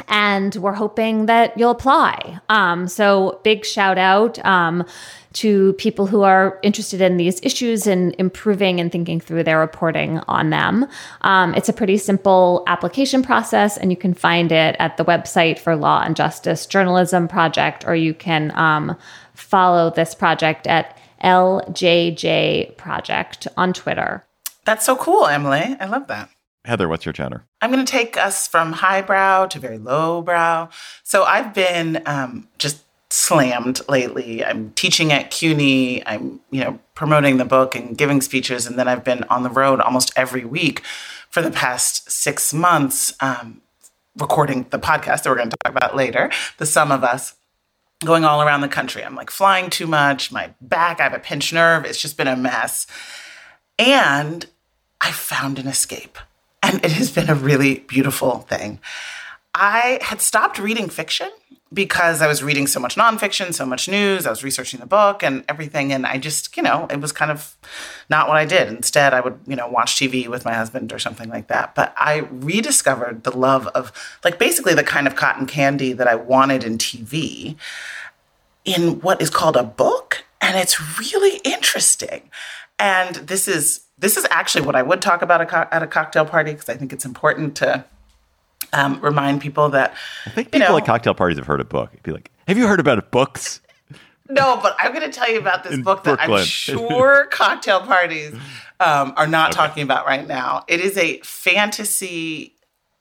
and 0.07 0.55
we're 0.55 0.73
hoping 0.73 1.27
that 1.27 1.57
you'll 1.57 1.71
apply. 1.71 2.39
Um, 2.49 2.87
so, 2.87 3.39
big 3.43 3.65
shout 3.65 3.97
out 3.97 4.43
um, 4.45 4.85
to 5.33 5.73
people 5.73 6.07
who 6.07 6.23
are 6.23 6.59
interested 6.63 7.01
in 7.01 7.17
these 7.17 7.39
issues 7.43 7.85
and 7.85 8.15
improving 8.17 8.79
and 8.79 8.91
thinking 8.91 9.19
through 9.19 9.43
their 9.43 9.59
reporting 9.59 10.19
on 10.27 10.49
them. 10.49 10.87
Um, 11.21 11.53
it's 11.53 11.69
a 11.69 11.73
pretty 11.73 11.97
simple 11.97 12.63
application 12.67 13.21
process, 13.21 13.77
and 13.77 13.91
you 13.91 13.97
can 13.97 14.13
find 14.13 14.51
it 14.51 14.75
at 14.79 14.97
the 14.97 15.05
website 15.05 15.59
for 15.59 15.75
Law 15.75 16.01
and 16.03 16.15
Justice 16.15 16.65
Journalism 16.65 17.27
Project, 17.27 17.85
or 17.85 17.95
you 17.95 18.13
can 18.13 18.51
um, 18.55 18.97
follow 19.33 19.91
this 19.91 20.15
project 20.15 20.65
at 20.67 20.97
LJJ 21.23 22.77
Project 22.77 23.47
on 23.55 23.73
Twitter. 23.73 24.25
That's 24.65 24.85
so 24.85 24.95
cool, 24.95 25.27
Emily. 25.27 25.75
I 25.79 25.85
love 25.85 26.07
that. 26.07 26.29
Heather, 26.65 26.87
what's 26.87 27.05
your 27.05 27.13
chatter? 27.13 27.45
I'm 27.61 27.71
going 27.71 27.85
to 27.85 27.91
take 27.91 28.17
us 28.17 28.47
from 28.47 28.73
highbrow 28.73 29.47
to 29.47 29.59
very 29.59 29.77
lowbrow. 29.77 30.69
So 31.03 31.23
I've 31.23 31.53
been 31.53 32.01
um, 32.05 32.47
just 32.57 32.83
slammed 33.11 33.81
lately. 33.89 34.45
I'm 34.45 34.71
teaching 34.71 35.11
at 35.11 35.31
CUNY. 35.31 36.05
I'm, 36.05 36.39
you 36.51 36.63
know, 36.63 36.79
promoting 36.93 37.37
the 37.37 37.45
book 37.45 37.75
and 37.75 37.97
giving 37.97 38.21
speeches, 38.21 38.67
and 38.67 38.77
then 38.77 38.87
I've 38.87 39.03
been 39.03 39.23
on 39.25 39.43
the 39.43 39.49
road 39.49 39.79
almost 39.79 40.11
every 40.15 40.45
week 40.45 40.83
for 41.29 41.41
the 41.41 41.51
past 41.51 42.09
six 42.11 42.53
months, 42.53 43.13
um, 43.21 43.61
recording 44.17 44.65
the 44.69 44.79
podcast 44.79 45.23
that 45.23 45.27
we're 45.27 45.35
going 45.35 45.49
to 45.49 45.57
talk 45.63 45.75
about 45.75 45.95
later. 45.95 46.31
The 46.57 46.65
sum 46.65 46.91
of 46.91 47.03
us 47.03 47.35
going 48.05 48.25
all 48.25 48.41
around 48.41 48.61
the 48.61 48.67
country. 48.67 49.03
I'm 49.03 49.15
like 49.15 49.29
flying 49.29 49.69
too 49.69 49.87
much. 49.87 50.31
My 50.31 50.53
back, 50.61 50.99
I 50.99 51.03
have 51.03 51.13
a 51.13 51.19
pinched 51.19 51.53
nerve. 51.53 51.85
It's 51.85 52.01
just 52.01 52.17
been 52.17 52.27
a 52.27 52.35
mess, 52.35 52.85
and 53.77 54.45
I 55.01 55.11
found 55.11 55.57
an 55.57 55.67
escape, 55.67 56.17
and 56.61 56.83
it 56.83 56.91
has 56.91 57.11
been 57.11 57.29
a 57.29 57.35
really 57.35 57.79
beautiful 57.79 58.39
thing. 58.39 58.79
I 59.55 59.99
had 60.01 60.21
stopped 60.21 60.59
reading 60.59 60.89
fiction 60.89 61.29
because 61.71 62.21
I 62.21 62.27
was 62.27 62.41
reading 62.41 62.65
so 62.65 62.79
much 62.79 62.95
nonfiction, 62.95 63.53
so 63.53 63.65
much 63.65 63.87
news. 63.87 64.25
I 64.25 64.31
was 64.31 64.43
researching 64.43 64.79
the 64.79 64.87
book 64.87 65.21
and 65.21 65.43
everything. 65.47 65.93
And 65.93 66.05
I 66.05 66.17
just, 66.17 66.55
you 66.57 66.63
know, 66.63 66.87
it 66.89 66.99
was 66.99 67.11
kind 67.11 67.29
of 67.29 67.55
not 68.09 68.27
what 68.27 68.37
I 68.37 68.45
did. 68.45 68.67
Instead, 68.69 69.13
I 69.13 69.21
would, 69.21 69.39
you 69.45 69.55
know, 69.55 69.67
watch 69.67 69.95
TV 69.95 70.27
with 70.27 70.45
my 70.45 70.53
husband 70.53 70.91
or 70.91 70.97
something 70.97 71.29
like 71.29 71.47
that. 71.47 71.75
But 71.75 71.93
I 71.95 72.27
rediscovered 72.31 73.23
the 73.23 73.35
love 73.35 73.67
of, 73.67 73.91
like, 74.23 74.39
basically 74.39 74.73
the 74.73 74.83
kind 74.83 75.05
of 75.05 75.15
cotton 75.15 75.45
candy 75.45 75.93
that 75.93 76.07
I 76.07 76.15
wanted 76.15 76.63
in 76.63 76.79
TV 76.79 77.55
in 78.65 78.99
what 79.01 79.21
is 79.21 79.29
called 79.29 79.55
a 79.55 79.63
book. 79.63 80.23
And 80.41 80.57
it's 80.57 80.99
really 80.99 81.37
interesting. 81.43 82.31
And 82.79 83.15
this 83.15 83.47
is, 83.47 83.81
this 83.99 84.17
is 84.17 84.25
actually 84.31 84.65
what 84.65 84.75
I 84.75 84.81
would 84.81 85.01
talk 85.01 85.21
about 85.21 85.41
at 85.41 85.83
a 85.83 85.87
cocktail 85.87 86.25
party 86.25 86.53
because 86.53 86.69
I 86.69 86.75
think 86.75 86.93
it's 86.93 87.05
important 87.05 87.55
to 87.57 87.85
um, 88.73 88.99
remind 89.01 89.41
people 89.41 89.69
that 89.69 89.95
I 90.25 90.29
think 90.29 90.51
people 90.51 90.67
you 90.67 90.71
know, 90.71 90.77
at 90.77 90.85
cocktail 90.85 91.13
parties 91.13 91.37
have 91.37 91.47
heard 91.47 91.61
a 91.61 91.65
book. 91.65 91.91
Be 92.03 92.11
like, 92.11 92.31
have 92.47 92.57
you 92.57 92.67
heard 92.67 92.79
about 92.79 93.11
books? 93.11 93.61
No, 94.29 94.59
but 94.61 94.75
I'm 94.77 94.93
going 94.93 95.09
to 95.09 95.11
tell 95.11 95.29
you 95.29 95.39
about 95.39 95.63
this 95.63 95.73
In 95.73 95.83
book 95.83 96.03
that 96.03 96.17
Brooklyn. 96.17 96.39
I'm 96.39 96.45
sure 96.45 97.25
cocktail 97.31 97.81
parties 97.81 98.35
um, 98.79 99.13
are 99.17 99.27
not 99.27 99.51
okay. 99.51 99.57
talking 99.57 99.83
about 99.83 100.05
right 100.05 100.27
now. 100.27 100.63
It 100.67 100.79
is 100.79 100.97
a 100.97 101.19
fantasy, 101.21 102.53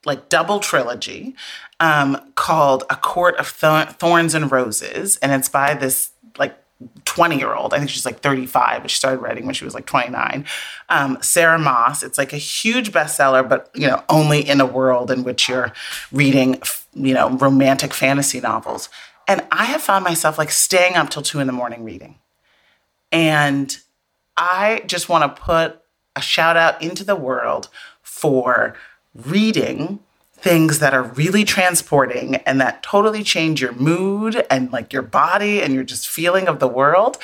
like 0.07 0.31
double 0.31 0.59
trilogy 0.59 1.37
um, 1.81 2.33
called 2.35 2.85
A 2.89 2.97
Court 2.97 3.37
of 3.37 3.47
Thorns 3.49 4.35
and 4.35 4.51
Roses, 4.51 5.19
and 5.19 5.33
it's 5.33 5.49
by 5.49 5.75
this 5.75 6.13
like 6.39 6.57
20 7.05 7.39
year 7.39 7.55
old. 7.55 7.75
I 7.75 7.79
think 7.79 7.91
she's 7.91 8.07
like 8.07 8.21
35, 8.21 8.83
but 8.83 8.91
she 8.91 8.97
started 8.97 9.19
writing 9.19 9.45
when 9.45 9.55
she 9.55 9.65
was 9.65 9.75
like 9.75 9.87
29. 9.87 10.45
Um, 10.89 11.19
Sarah 11.21 11.59
Maas. 11.59 12.03
It's 12.03 12.19
like 12.19 12.33
a 12.33 12.39
huge 12.39 12.93
bestseller, 12.93 13.49
but 13.49 13.71
you 13.75 13.89
know, 13.89 14.03
only 14.09 14.49
in 14.49 14.61
a 14.61 14.67
world 14.67 15.11
in 15.11 15.25
which 15.25 15.49
you're 15.49 15.73
reading, 16.13 16.63
you 16.95 17.15
know, 17.15 17.31
romantic 17.31 17.93
fantasy 17.93 18.41
novels. 18.41 18.89
And 19.27 19.45
I 19.51 19.65
have 19.65 19.83
found 19.83 20.05
myself 20.05 20.39
like 20.39 20.51
staying 20.51 20.95
up 20.95 21.11
till 21.11 21.23
two 21.23 21.41
in 21.41 21.47
the 21.47 21.53
morning 21.53 21.85
reading. 21.85 22.17
And 23.11 23.77
I 24.37 24.83
just 24.87 25.09
want 25.09 25.37
to 25.37 25.43
put 25.43 25.83
a 26.15 26.21
shout 26.21 26.57
out 26.57 26.81
into 26.81 27.05
the 27.05 27.17
world 27.17 27.69
for 28.03 28.75
reading 29.15 30.01
things 30.41 30.79
that 30.79 30.95
are 30.95 31.03
really 31.03 31.45
transporting 31.45 32.37
and 32.37 32.61
that 32.61 32.83
totally 32.83 33.25
change 33.25 33.61
your 33.61 33.73
mood 33.73 34.45
and 34.51 34.73
like 34.73 34.93
your 34.93 35.03
body 35.03 35.61
and 35.61 35.75
your 35.75 35.83
just 35.83 36.09
feeling 36.09 36.47
of 36.47 36.61
the 36.61 36.69
world. 36.69 37.19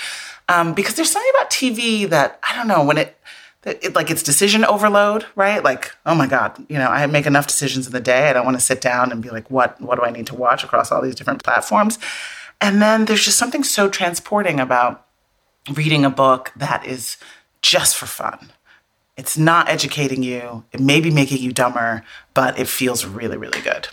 Um, 0.49 0.75
because 0.75 0.95
there's 0.95 1.11
something 1.11 1.33
about 1.37 1.51
TV 1.51 2.09
that 2.09 2.39
I 2.43 2.55
don't 2.57 2.69
know 2.69 2.85
when 2.85 2.99
it, 2.99 3.17
it, 3.65 3.95
like 3.95 4.11
it's 4.11 4.23
decision 4.23 4.65
overload, 4.65 5.25
right? 5.37 5.63
Like, 5.63 5.93
oh 6.05 6.15
my 6.15 6.27
God, 6.27 6.67
you 6.69 6.77
know, 6.77 6.89
I 6.89 7.07
make 7.07 7.25
enough 7.25 7.47
decisions 7.47 7.87
in 7.87 7.93
the 7.93 8.01
day. 8.01 8.29
I 8.29 8.33
don't 8.33 8.45
want 8.45 8.59
to 8.59 8.65
sit 8.65 8.81
down 8.81 9.13
and 9.13 9.23
be 9.23 9.31
like, 9.31 9.51
what, 9.51 9.81
what 9.81 9.97
do 9.97 10.05
I 10.05 10.11
need 10.11 10.27
to 10.27 10.35
watch 10.35 10.65
across 10.65 10.91
all 10.91 11.01
these 11.01 11.15
different 11.15 11.43
platforms? 11.43 11.99
And 12.61 12.83
then 12.83 13.05
there's 13.05 13.25
just 13.25 13.39
something 13.39 13.65
so 13.65 13.89
transporting 13.89 14.61
about 14.61 15.07
reading 15.73 16.05
a 16.05 16.11
book 16.11 16.53
that 16.57 16.85
is 16.85 17.17
just 17.63 17.97
for 17.97 18.07
fun 18.07 18.51
it's 19.17 19.39
not 19.39 19.69
educating 19.69 20.23
you. 20.23 20.65
It 20.73 20.81
may 20.81 21.01
be 21.01 21.11
making 21.11 21.39
you 21.39 21.53
dumber, 21.53 22.03
but 22.33 22.59
it 22.59 22.69
feels 22.69 23.05
really, 23.05 23.37
really 23.37 23.61
good. 23.61 23.89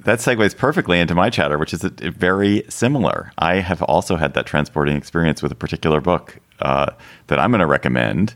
That 0.00 0.18
segues 0.18 0.56
perfectly 0.56 0.98
into 0.98 1.14
my 1.14 1.30
chatter, 1.30 1.58
which 1.58 1.72
is 1.72 1.84
a, 1.84 1.92
a 2.02 2.10
very 2.10 2.64
similar. 2.68 3.32
I 3.38 3.56
have 3.56 3.82
also 3.82 4.16
had 4.16 4.34
that 4.34 4.46
transporting 4.46 4.96
experience 4.96 5.42
with 5.42 5.52
a 5.52 5.56
particular 5.56 6.00
book 6.00 6.38
uh, 6.60 6.92
that 7.28 7.38
I'm 7.38 7.50
going 7.50 7.60
to 7.60 7.66
recommend 7.66 8.34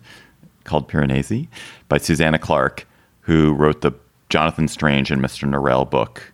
called 0.65 0.89
Piranesi 0.89 1.49
by 1.89 1.99
Susanna 1.99 2.39
Clarke, 2.39 2.87
who 3.21 3.53
wrote 3.53 3.81
the 3.81 3.93
Jonathan 4.29 4.69
Strange 4.69 5.11
and 5.11 5.23
Mr. 5.23 5.49
Norrell 5.49 5.89
book. 5.89 6.33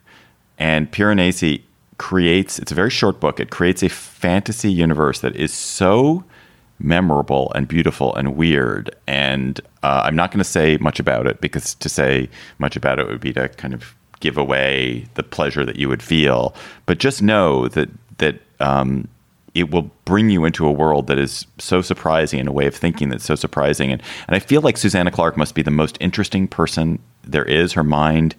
And 0.58 0.90
Piranesi 0.90 1.62
creates, 1.98 2.58
it's 2.58 2.72
a 2.72 2.74
very 2.74 2.90
short 2.90 3.20
book, 3.20 3.40
it 3.40 3.50
creates 3.50 3.82
a 3.82 3.88
fantasy 3.88 4.72
universe 4.72 5.20
that 5.20 5.36
is 5.36 5.52
so 5.52 6.24
memorable 6.82 7.52
and 7.54 7.68
beautiful 7.68 8.14
and 8.14 8.36
weird. 8.36 8.94
And 9.06 9.60
uh, 9.82 10.02
I'm 10.04 10.16
not 10.16 10.30
going 10.30 10.38
to 10.38 10.44
say 10.44 10.76
much 10.78 10.98
about 11.00 11.26
it 11.26 11.40
because 11.40 11.74
to 11.76 11.88
say 11.88 12.28
much 12.58 12.76
about 12.76 12.98
it 12.98 13.06
would 13.06 13.20
be 13.20 13.32
to 13.34 13.48
kind 13.48 13.74
of 13.74 13.94
give 14.20 14.36
away 14.36 15.06
the 15.14 15.22
pleasure 15.22 15.64
that 15.64 15.76
you 15.76 15.88
would 15.88 16.02
feel. 16.02 16.54
But 16.86 16.98
just 16.98 17.22
know 17.22 17.68
that 17.68 17.88
that 18.18 18.40
um, 18.60 19.08
it 19.54 19.70
will 19.70 19.90
bring 20.04 20.30
you 20.30 20.44
into 20.44 20.66
a 20.66 20.72
world 20.72 21.06
that 21.08 21.18
is 21.18 21.46
so 21.58 21.82
surprising 21.82 22.40
and 22.40 22.48
a 22.48 22.52
way 22.52 22.66
of 22.66 22.74
thinking 22.74 23.08
that's 23.08 23.24
so 23.24 23.34
surprising. 23.34 23.90
And 23.90 24.02
and 24.26 24.36
I 24.36 24.38
feel 24.38 24.60
like 24.60 24.76
Susanna 24.76 25.10
Clarke 25.10 25.36
must 25.36 25.54
be 25.54 25.62
the 25.62 25.70
most 25.70 25.96
interesting 26.00 26.48
person 26.48 26.98
there 27.24 27.44
is. 27.44 27.72
Her 27.72 27.84
mind 27.84 28.34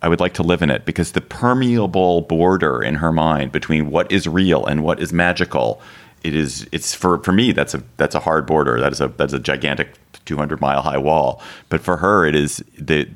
I 0.00 0.08
would 0.08 0.20
like 0.20 0.34
to 0.34 0.42
live 0.42 0.62
in 0.62 0.70
it 0.70 0.84
because 0.84 1.12
the 1.12 1.20
permeable 1.20 2.20
border 2.20 2.82
in 2.82 2.96
her 2.96 3.12
mind 3.12 3.50
between 3.50 3.90
what 3.90 4.10
is 4.12 4.28
real 4.28 4.64
and 4.64 4.84
what 4.84 5.00
is 5.00 5.12
magical, 5.12 5.80
it 6.22 6.34
is 6.34 6.66
it's 6.72 6.94
for 6.94 7.22
for 7.22 7.32
me 7.32 7.52
that's 7.52 7.74
a 7.74 7.82
that's 7.96 8.14
a 8.14 8.20
hard 8.20 8.46
border. 8.46 8.80
That 8.80 8.92
is 8.92 9.00
a 9.00 9.08
that's 9.08 9.32
a 9.32 9.38
gigantic 9.38 9.94
200 10.24 10.60
mile 10.60 10.82
high 10.82 10.98
wall. 10.98 11.42
But 11.68 11.80
for 11.80 11.96
her, 11.96 12.26
it 12.26 12.34
is 12.34 12.62
the 12.78 13.08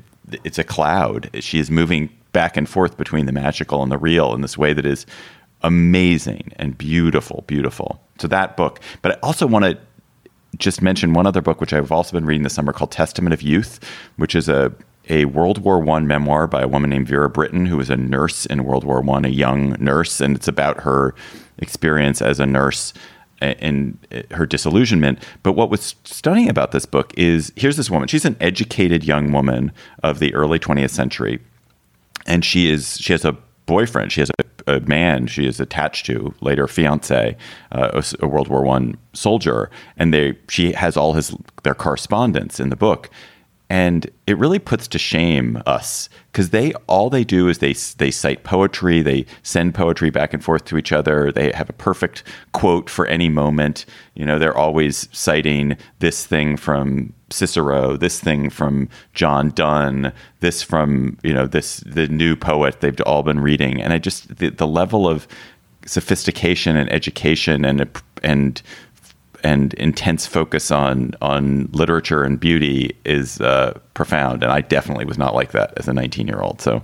it's 0.45 0.59
a 0.59 0.65
cloud. 0.65 1.31
She 1.41 1.59
is 1.59 1.71
moving 1.71 2.11
back 2.33 2.57
and 2.57 2.69
forth 2.69 2.97
between 2.97 3.27
the 3.27 3.33
magical 3.33 3.83
and 3.83 3.93
the 3.93 3.99
real 3.99 4.35
in 4.35 4.41
this 4.41 4.57
way 4.57 4.73
that 4.73 4.87
is 4.87 5.05
amazing 5.63 6.53
and 6.57 6.77
beautiful, 6.77 7.45
beautiful. 7.47 8.01
So 8.19 8.29
that 8.29 8.57
book. 8.57 8.81
But 9.03 9.13
I 9.13 9.19
also 9.23 9.47
want 9.47 9.65
to 9.65 9.79
just 10.59 10.83
mention 10.83 11.15
one 11.15 11.27
other 11.27 11.41
book 11.41 11.61
which 11.61 11.73
I've 11.73 11.93
also 11.93 12.13
been 12.13 12.27
reading 12.27 12.43
this 12.43 12.55
summer 12.55 12.73
called 12.73 12.91
Testament 12.91 13.33
of 13.35 13.43
Youth, 13.43 13.81
which 14.17 14.35
is 14.35 14.49
a 14.49 14.73
a 15.09 15.25
World 15.25 15.59
War 15.59 15.81
One 15.81 16.07
memoir 16.07 16.47
by 16.47 16.63
a 16.63 16.69
woman 16.69 16.91
named 16.91 17.09
Vera 17.09 17.29
Brittain, 17.29 17.67
who 17.67 17.77
was 17.77 17.91
a 17.91 17.97
nurse 17.97 18.47
in 18.47 18.65
World 18.65 18.85
War 18.85 19.01
One, 19.01 19.25
a 19.25 19.29
young 19.29 19.73
nurse, 19.81 20.21
and 20.21 20.37
it's 20.37 20.49
about 20.49 20.81
her 20.81 21.15
experience 21.63 22.21
as 22.21 22.41
a 22.41 22.47
nurse 22.47 22.93
and 23.43 23.99
her 24.31 24.47
disillusionment. 24.47 25.19
But 25.43 25.53
what 25.53 25.71
was 25.71 25.97
stunning 26.05 26.49
about 26.49 26.73
this 26.73 26.87
book 26.87 27.13
is 27.17 27.53
here's 27.57 27.77
this 27.77 27.91
woman. 27.91 28.09
She's 28.09 28.25
an 28.25 28.37
educated 28.41 29.05
young 29.05 29.33
woman 29.33 29.73
of 30.03 30.19
the 30.19 30.33
early 30.35 30.59
20th 30.59 30.91
century, 30.91 31.41
and 32.27 32.45
she 32.45 32.71
is 32.71 32.99
she 32.99 33.13
has 33.13 33.25
a 33.25 33.37
boyfriend. 33.67 34.13
She 34.13 34.21
has 34.21 34.31
a, 34.39 34.77
a 34.77 34.81
man 34.81 35.27
she 35.27 35.47
is 35.47 35.61
attached 35.61 36.07
to, 36.07 36.35
later 36.41 36.69
fiance, 36.69 37.37
uh, 37.73 37.91
a, 37.93 38.25
a 38.25 38.29
World 38.29 38.49
War 38.49 38.63
One 38.63 38.97
soldier, 39.13 39.71
and 39.97 40.15
they 40.15 40.39
she 40.49 40.73
has 40.73 40.97
all 40.97 41.15
his 41.15 41.35
their 41.65 41.75
correspondence 41.75 42.61
in 42.61 42.71
the 42.71 42.77
book 42.77 43.11
and 43.73 44.11
it 44.27 44.37
really 44.37 44.59
puts 44.59 44.87
to 44.87 44.99
shame 44.99 45.63
us 45.65 46.11
because 46.31 46.51
they 46.51 46.75
all 46.89 47.09
they 47.09 47.25
do 47.25 47.49
is 47.49 47.57
they 47.57 47.73
they 47.97 48.11
cite 48.11 48.45
poetry 48.45 49.01
they 49.01 49.25
send 49.43 49.75
poetry 49.75 50.11
back 50.11 50.35
and 50.35 50.45
forth 50.45 50.67
to 50.67 50.77
each 50.77 50.93
other 50.93 51.33
they 51.33 51.51
have 51.53 51.71
a 51.71 51.73
perfect 51.73 52.23
quote 52.53 52.91
for 52.91 53.07
any 53.07 53.31
moment. 53.31 53.87
You 54.15 54.27
know 54.27 54.39
they're 54.39 54.57
always 54.57 55.09
citing 55.11 55.79
this 56.01 56.27
thing 56.27 56.59
from 56.59 57.15
Cicero 57.31 57.97
this 57.97 58.21
thing 58.21 58.51
from 58.51 58.91
John 59.15 59.49
Donne 59.53 60.13
this 60.41 60.63
from 60.63 61.17
you 61.23 61.33
know 61.33 61.47
this 61.47 61.79
the 61.79 62.09
new 62.09 62.37
poet 62.37 62.81
they've 62.81 63.01
all 63.07 63.23
been 63.23 63.41
reading. 63.41 63.81
And 63.81 63.95
I 63.95 63.99
just 63.99 64.37
the, 64.37 64.51
the 64.51 64.67
level 64.67 65.09
of 65.09 65.27
sophistication 65.87 66.77
and 66.77 66.93
education 66.93 67.65
and 67.65 67.89
and 68.23 68.61
and 69.43 69.75
intense 69.75 70.27
focus 70.27 70.71
on 70.71 71.13
on 71.21 71.69
literature 71.73 72.23
and 72.23 72.39
beauty 72.39 72.97
is 73.05 73.41
uh, 73.41 73.79
profound. 73.95 74.43
And 74.43 74.53
I 74.53 74.61
definitely 74.61 75.05
was 75.05 75.19
not 75.19 75.35
like 75.35 75.53
that 75.53 75.73
as 75.77 75.89
a 75.89 75.93
19 75.93 76.27
year 76.27 76.41
old. 76.41 76.61
So 76.61 76.83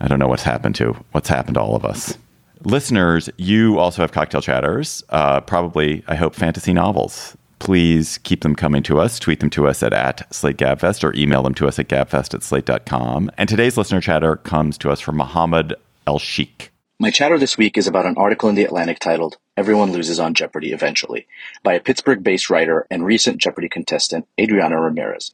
I 0.00 0.08
don't 0.08 0.18
know 0.18 0.28
what's 0.28 0.42
happened 0.42 0.74
to 0.76 0.92
what's 1.12 1.28
happened 1.28 1.54
to 1.54 1.60
all 1.60 1.76
of 1.76 1.84
us. 1.84 2.16
Listeners, 2.64 3.28
you 3.38 3.78
also 3.78 4.02
have 4.02 4.12
cocktail 4.12 4.40
chatters. 4.40 5.02
Uh, 5.08 5.40
probably, 5.40 6.04
I 6.06 6.14
hope, 6.14 6.34
fantasy 6.34 6.72
novels. 6.72 7.36
Please 7.58 8.18
keep 8.18 8.42
them 8.42 8.54
coming 8.54 8.82
to 8.84 9.00
us. 9.00 9.18
Tweet 9.18 9.40
them 9.40 9.50
to 9.50 9.68
us 9.68 9.82
at, 9.82 9.92
at 9.92 10.28
SlateGabFest 10.30 11.04
or 11.04 11.14
email 11.14 11.42
them 11.42 11.54
to 11.54 11.68
us 11.68 11.78
at 11.78 11.88
gabfest 11.88 12.34
at 12.34 12.42
slate.com. 12.42 13.30
And 13.38 13.48
today's 13.48 13.76
listener 13.76 14.00
chatter 14.00 14.36
comes 14.36 14.78
to 14.78 14.90
us 14.90 15.00
from 15.00 15.16
Muhammad 15.16 15.74
El 16.06 16.18
Sheikh. 16.18 16.71
My 17.02 17.10
chatter 17.10 17.36
this 17.36 17.58
week 17.58 17.76
is 17.76 17.88
about 17.88 18.06
an 18.06 18.16
article 18.16 18.48
in 18.48 18.54
The 18.54 18.62
Atlantic 18.62 19.00
titled 19.00 19.36
Everyone 19.56 19.90
Loses 19.90 20.20
on 20.20 20.34
Jeopardy 20.34 20.72
Eventually 20.72 21.26
by 21.64 21.74
a 21.74 21.80
Pittsburgh 21.80 22.22
based 22.22 22.48
writer 22.48 22.86
and 22.92 23.04
recent 23.04 23.38
Jeopardy 23.38 23.68
contestant, 23.68 24.28
Adriana 24.38 24.80
Ramirez. 24.80 25.32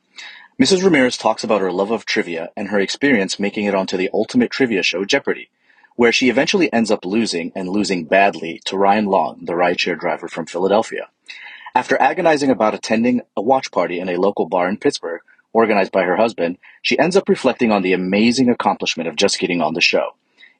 Mrs. 0.58 0.82
Ramirez 0.82 1.18
talks 1.18 1.44
about 1.44 1.60
her 1.60 1.70
love 1.70 1.90
of 1.90 2.06
trivia 2.06 2.48
and 2.56 2.68
her 2.68 2.80
experience 2.80 3.38
making 3.38 3.66
it 3.66 3.74
onto 3.74 3.98
the 3.98 4.08
ultimate 4.14 4.50
trivia 4.50 4.82
show, 4.82 5.04
Jeopardy, 5.04 5.50
where 5.94 6.10
she 6.10 6.30
eventually 6.30 6.72
ends 6.72 6.90
up 6.90 7.04
losing 7.04 7.52
and 7.54 7.68
losing 7.68 8.04
badly 8.06 8.62
to 8.64 8.78
Ryan 8.78 9.04
Long, 9.04 9.44
the 9.44 9.52
rideshare 9.52 10.00
driver 10.00 10.26
from 10.26 10.46
Philadelphia. 10.46 11.10
After 11.74 12.00
agonizing 12.00 12.48
about 12.48 12.72
attending 12.72 13.20
a 13.36 13.42
watch 13.42 13.70
party 13.70 14.00
in 14.00 14.08
a 14.08 14.16
local 14.16 14.48
bar 14.48 14.70
in 14.70 14.78
Pittsburgh, 14.78 15.20
organized 15.52 15.92
by 15.92 16.04
her 16.04 16.16
husband, 16.16 16.56
she 16.80 16.98
ends 16.98 17.14
up 17.14 17.28
reflecting 17.28 17.72
on 17.72 17.82
the 17.82 17.92
amazing 17.92 18.48
accomplishment 18.48 19.06
of 19.06 19.16
just 19.16 19.38
getting 19.38 19.60
on 19.60 19.74
the 19.74 19.82
show. 19.82 20.14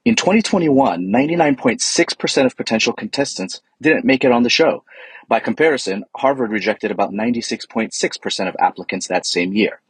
In 0.09 0.17
2021, 0.17 1.05
99.6% 1.05 2.47
of 2.47 2.57
potential 2.57 2.95
contestants 2.95 3.61
didn't 3.83 4.07
make 4.07 4.25
it 4.25 4.33
on 4.33 4.43
the 4.43 4.49
show. 4.49 4.83
By 5.29 5.39
comparison, 5.39 6.07
Harvard 6.17 6.51
rejected 6.51 6.91
about 6.91 7.13
96.6% 7.13 8.49
of 8.49 8.57
applicants 8.59 9.09
that 9.09 9.27
same 9.27 9.53
year. 9.53 9.83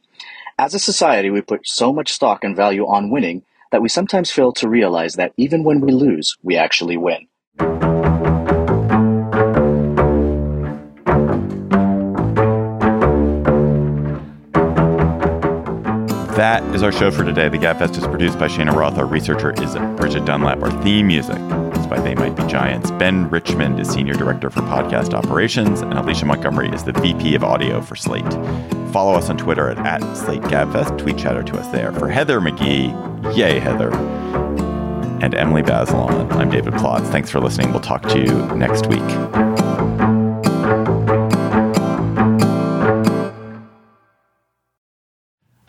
As 0.57 0.73
a 0.73 0.79
society, 0.79 1.29
we 1.29 1.39
put 1.39 1.65
so 1.65 1.93
much 1.93 2.11
stock 2.11 2.43
and 2.43 2.53
value 2.53 2.85
on 2.85 3.11
winning 3.11 3.43
that 3.71 3.81
we 3.81 3.87
sometimes 3.87 4.29
fail 4.29 4.51
to 4.55 4.67
realize 4.67 5.13
that 5.13 5.31
even 5.37 5.63
when 5.63 5.79
we 5.79 5.93
lose, 5.93 6.35
we 6.43 6.57
actually 6.57 6.97
win. 6.97 7.29
That 16.39 16.63
is 16.73 16.83
our 16.83 16.91
show 16.93 17.11
for 17.11 17.25
today. 17.25 17.49
The 17.49 17.57
Gabfest 17.57 17.97
is 17.97 18.07
produced 18.07 18.39
by 18.39 18.47
Shana 18.47 18.73
Roth. 18.73 18.97
Our 18.97 19.05
researcher 19.05 19.51
is 19.61 19.75
Bridget 19.97 20.23
Dunlap. 20.23 20.61
Our 20.61 20.71
theme 20.81 21.07
music 21.07 21.35
is 21.35 21.85
by 21.85 21.99
They 21.99 22.15
Might 22.15 22.37
Be 22.37 22.47
Giants. 22.47 22.91
Ben 22.91 23.29
Richmond 23.29 23.77
is 23.77 23.89
Senior 23.89 24.13
Director 24.13 24.49
for 24.49 24.61
Podcast 24.61 25.13
Operations, 25.13 25.81
and 25.81 25.93
Alicia 25.95 26.25
Montgomery 26.25 26.69
is 26.69 26.85
the 26.85 26.93
VP 26.93 27.35
of 27.35 27.43
Audio 27.43 27.81
for 27.81 27.97
Slate. 27.97 28.31
Follow 28.93 29.15
us 29.15 29.29
on 29.29 29.37
Twitter 29.37 29.69
at, 29.69 29.79
at 29.79 30.15
Slate. 30.15 30.41
Tweet 30.97 31.17
chatter 31.17 31.43
to 31.43 31.59
us 31.59 31.67
there. 31.73 31.91
For 31.91 32.07
Heather 32.07 32.39
McGhee, 32.39 33.35
yay, 33.35 33.59
Heather, 33.59 33.93
and 35.21 35.35
Emily 35.35 35.61
Bazelon, 35.61 36.31
I'm 36.31 36.49
David 36.49 36.71
Plotz. 36.75 37.11
Thanks 37.11 37.29
for 37.29 37.41
listening. 37.41 37.71
We'll 37.71 37.81
talk 37.81 38.03
to 38.03 38.17
you 38.17 38.45
next 38.55 38.87
week. 38.87 39.48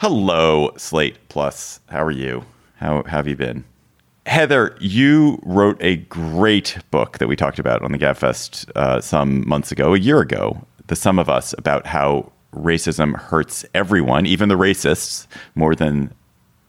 Hello, 0.00 0.72
Slate 0.78 1.28
Plus. 1.28 1.78
How 1.90 2.02
are 2.02 2.10
you? 2.10 2.46
How, 2.76 3.02
have 3.02 3.28
you 3.28 3.36
been? 3.36 3.64
Heather, 4.24 4.74
you 4.80 5.38
wrote 5.42 5.76
a 5.82 5.96
great 5.96 6.78
book 6.90 7.18
that 7.18 7.28
we 7.28 7.36
talked 7.36 7.58
about 7.58 7.82
on 7.82 7.92
the 7.92 7.98
Gabfest 7.98 8.70
uh, 8.76 9.02
some 9.02 9.46
months 9.46 9.70
ago, 9.70 9.92
a 9.92 9.98
year 9.98 10.20
ago, 10.20 10.66
The 10.86 10.96
Sum 10.96 11.18
of 11.18 11.28
Us, 11.28 11.54
about 11.58 11.86
how 11.86 12.32
racism 12.54 13.14
hurts 13.14 13.66
everyone, 13.74 14.24
even 14.24 14.48
the 14.48 14.54
racists, 14.54 15.26
more 15.54 15.74
than 15.74 16.14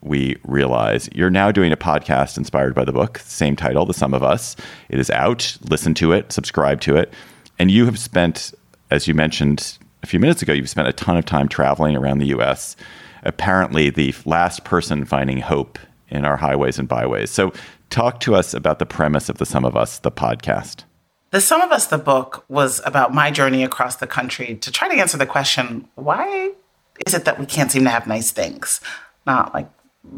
we 0.02 0.36
realize. 0.44 1.08
You're 1.16 1.30
now 1.30 1.54
doing 1.54 1.72
a 1.72 1.78
podcast 1.78 2.38
inspired 2.38 2.76
by 2.76 2.84
the 2.84 2.92
book, 2.92 3.20
same 3.20 3.56
title, 3.56 3.86
The 3.86 3.94
Sum 3.94 4.14
of 4.14 4.24
Us. 4.24 4.58
It 4.90 5.00
is 5.00 5.10
out. 5.10 5.58
Listen 5.70 5.94
to 5.94 6.12
it, 6.12 6.34
subscribe 6.34 6.82
to 6.82 6.98
it. 6.98 7.14
And 7.58 7.72
you 7.72 7.86
have 7.86 7.98
spent, 7.98 8.54
as 8.90 9.08
you 9.08 9.14
mentioned 9.14 9.78
a 10.04 10.08
few 10.08 10.20
minutes 10.20 10.42
ago, 10.42 10.52
you've 10.52 10.70
spent 10.70 10.90
a 10.90 10.94
ton 10.94 11.16
of 11.16 11.24
time 11.24 11.48
traveling 11.48 11.96
around 11.96 12.18
the 12.18 12.28
US 12.38 12.76
apparently 13.24 13.90
the 13.90 14.14
last 14.26 14.64
person 14.64 15.06
finding 15.06 15.40
hope 15.40 15.80
in 16.10 16.26
our 16.26 16.38
highways 16.38 16.78
and 16.78 16.88
byways. 16.88 17.32
So, 17.32 17.54
talk 17.90 18.20
to 18.22 18.36
us 18.36 18.54
about 18.54 18.80
the 18.80 18.86
premise 18.86 19.30
of 19.30 19.38
The 19.38 19.46
Sum 19.46 19.66
of 19.66 19.76
Us, 19.76 20.00
the 20.00 20.12
podcast. 20.12 20.84
The 21.32 21.42
Sum 21.42 21.62
of 21.62 21.72
Us, 21.72 21.88
the 21.88 21.98
book, 21.98 22.44
was 22.50 22.82
about 22.86 23.14
my 23.14 23.32
journey 23.32 23.64
across 23.64 23.96
the 23.96 24.08
country 24.08 24.56
to 24.56 24.72
try 24.72 24.90
to 24.90 25.00
answer 25.00 25.18
the 25.18 25.26
question 25.26 25.88
why 25.96 26.52
is 27.06 27.14
it 27.14 27.26
that 27.26 27.40
we 27.40 27.46
can't 27.46 27.72
seem 27.72 27.84
to 27.86 27.90
have 27.90 28.08
nice 28.08 28.32
things? 28.32 28.82
Not 29.26 29.54
like 29.54 29.70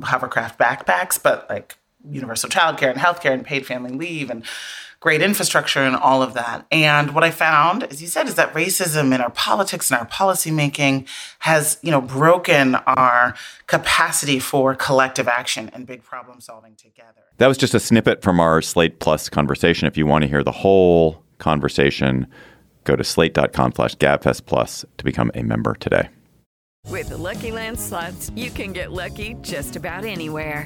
hovercraft 0.02 0.58
backpacks, 0.58 1.22
but 1.22 1.48
like 1.50 1.78
universal 2.10 2.50
childcare 2.50 2.90
and 2.90 3.00
healthcare 3.00 3.32
and 3.32 3.46
paid 3.46 3.66
family 3.66 3.92
leave 3.92 4.30
and 4.30 4.44
great 5.04 5.22
infrastructure 5.22 5.82
and 5.82 5.98
all 5.98 6.24
of 6.24 6.34
that. 6.34 6.66
And 6.72 7.14
what 7.14 7.26
I 7.26 7.30
found, 7.30 7.84
as 7.84 8.02
you 8.02 8.08
said, 8.08 8.26
is 8.26 8.36
that 8.36 8.54
racism 8.54 9.14
in 9.14 9.20
our 9.20 9.32
politics 9.32 9.92
and 9.92 10.00
our 10.00 10.08
policymaking 10.08 11.10
has, 11.40 11.78
you 11.82 11.92
know, 11.92 12.00
broken 12.00 12.76
our 12.76 13.36
capacity 13.68 14.40
for 14.40 14.76
collective 14.76 15.28
action 15.28 15.70
and 15.74 15.86
big 15.86 16.06
problem 16.06 16.40
solving 16.40 16.76
together. 16.76 17.20
That 17.40 17.48
was 17.48 17.58
just 17.58 17.74
a 17.74 17.82
snippet 17.82 18.22
from 18.22 18.40
our 18.40 18.62
Slate 18.62 19.00
Plus 19.00 19.28
conversation. 19.28 19.90
If 19.90 19.98
you 19.98 20.06
want 20.06 20.22
to 20.22 20.30
hear 20.30 20.42
the 20.42 20.54
whole 20.54 21.22
conversation, 21.38 22.26
go 22.86 22.96
to 22.96 23.04
slate.com 23.04 23.74
slash 23.74 23.96
gabfest 23.98 24.46
plus 24.46 24.86
to 24.98 25.04
become 25.04 25.32
a 25.36 25.44
member 25.44 25.76
today. 25.76 26.08
With 26.88 27.10
the 27.10 27.18
Lucky 27.18 27.52
Land 27.52 27.78
slots, 27.78 28.32
you 28.36 28.52
can 28.52 28.72
get 28.72 28.94
lucky 28.94 29.36
just 29.42 29.76
about 29.76 30.06
anywhere. 30.06 30.66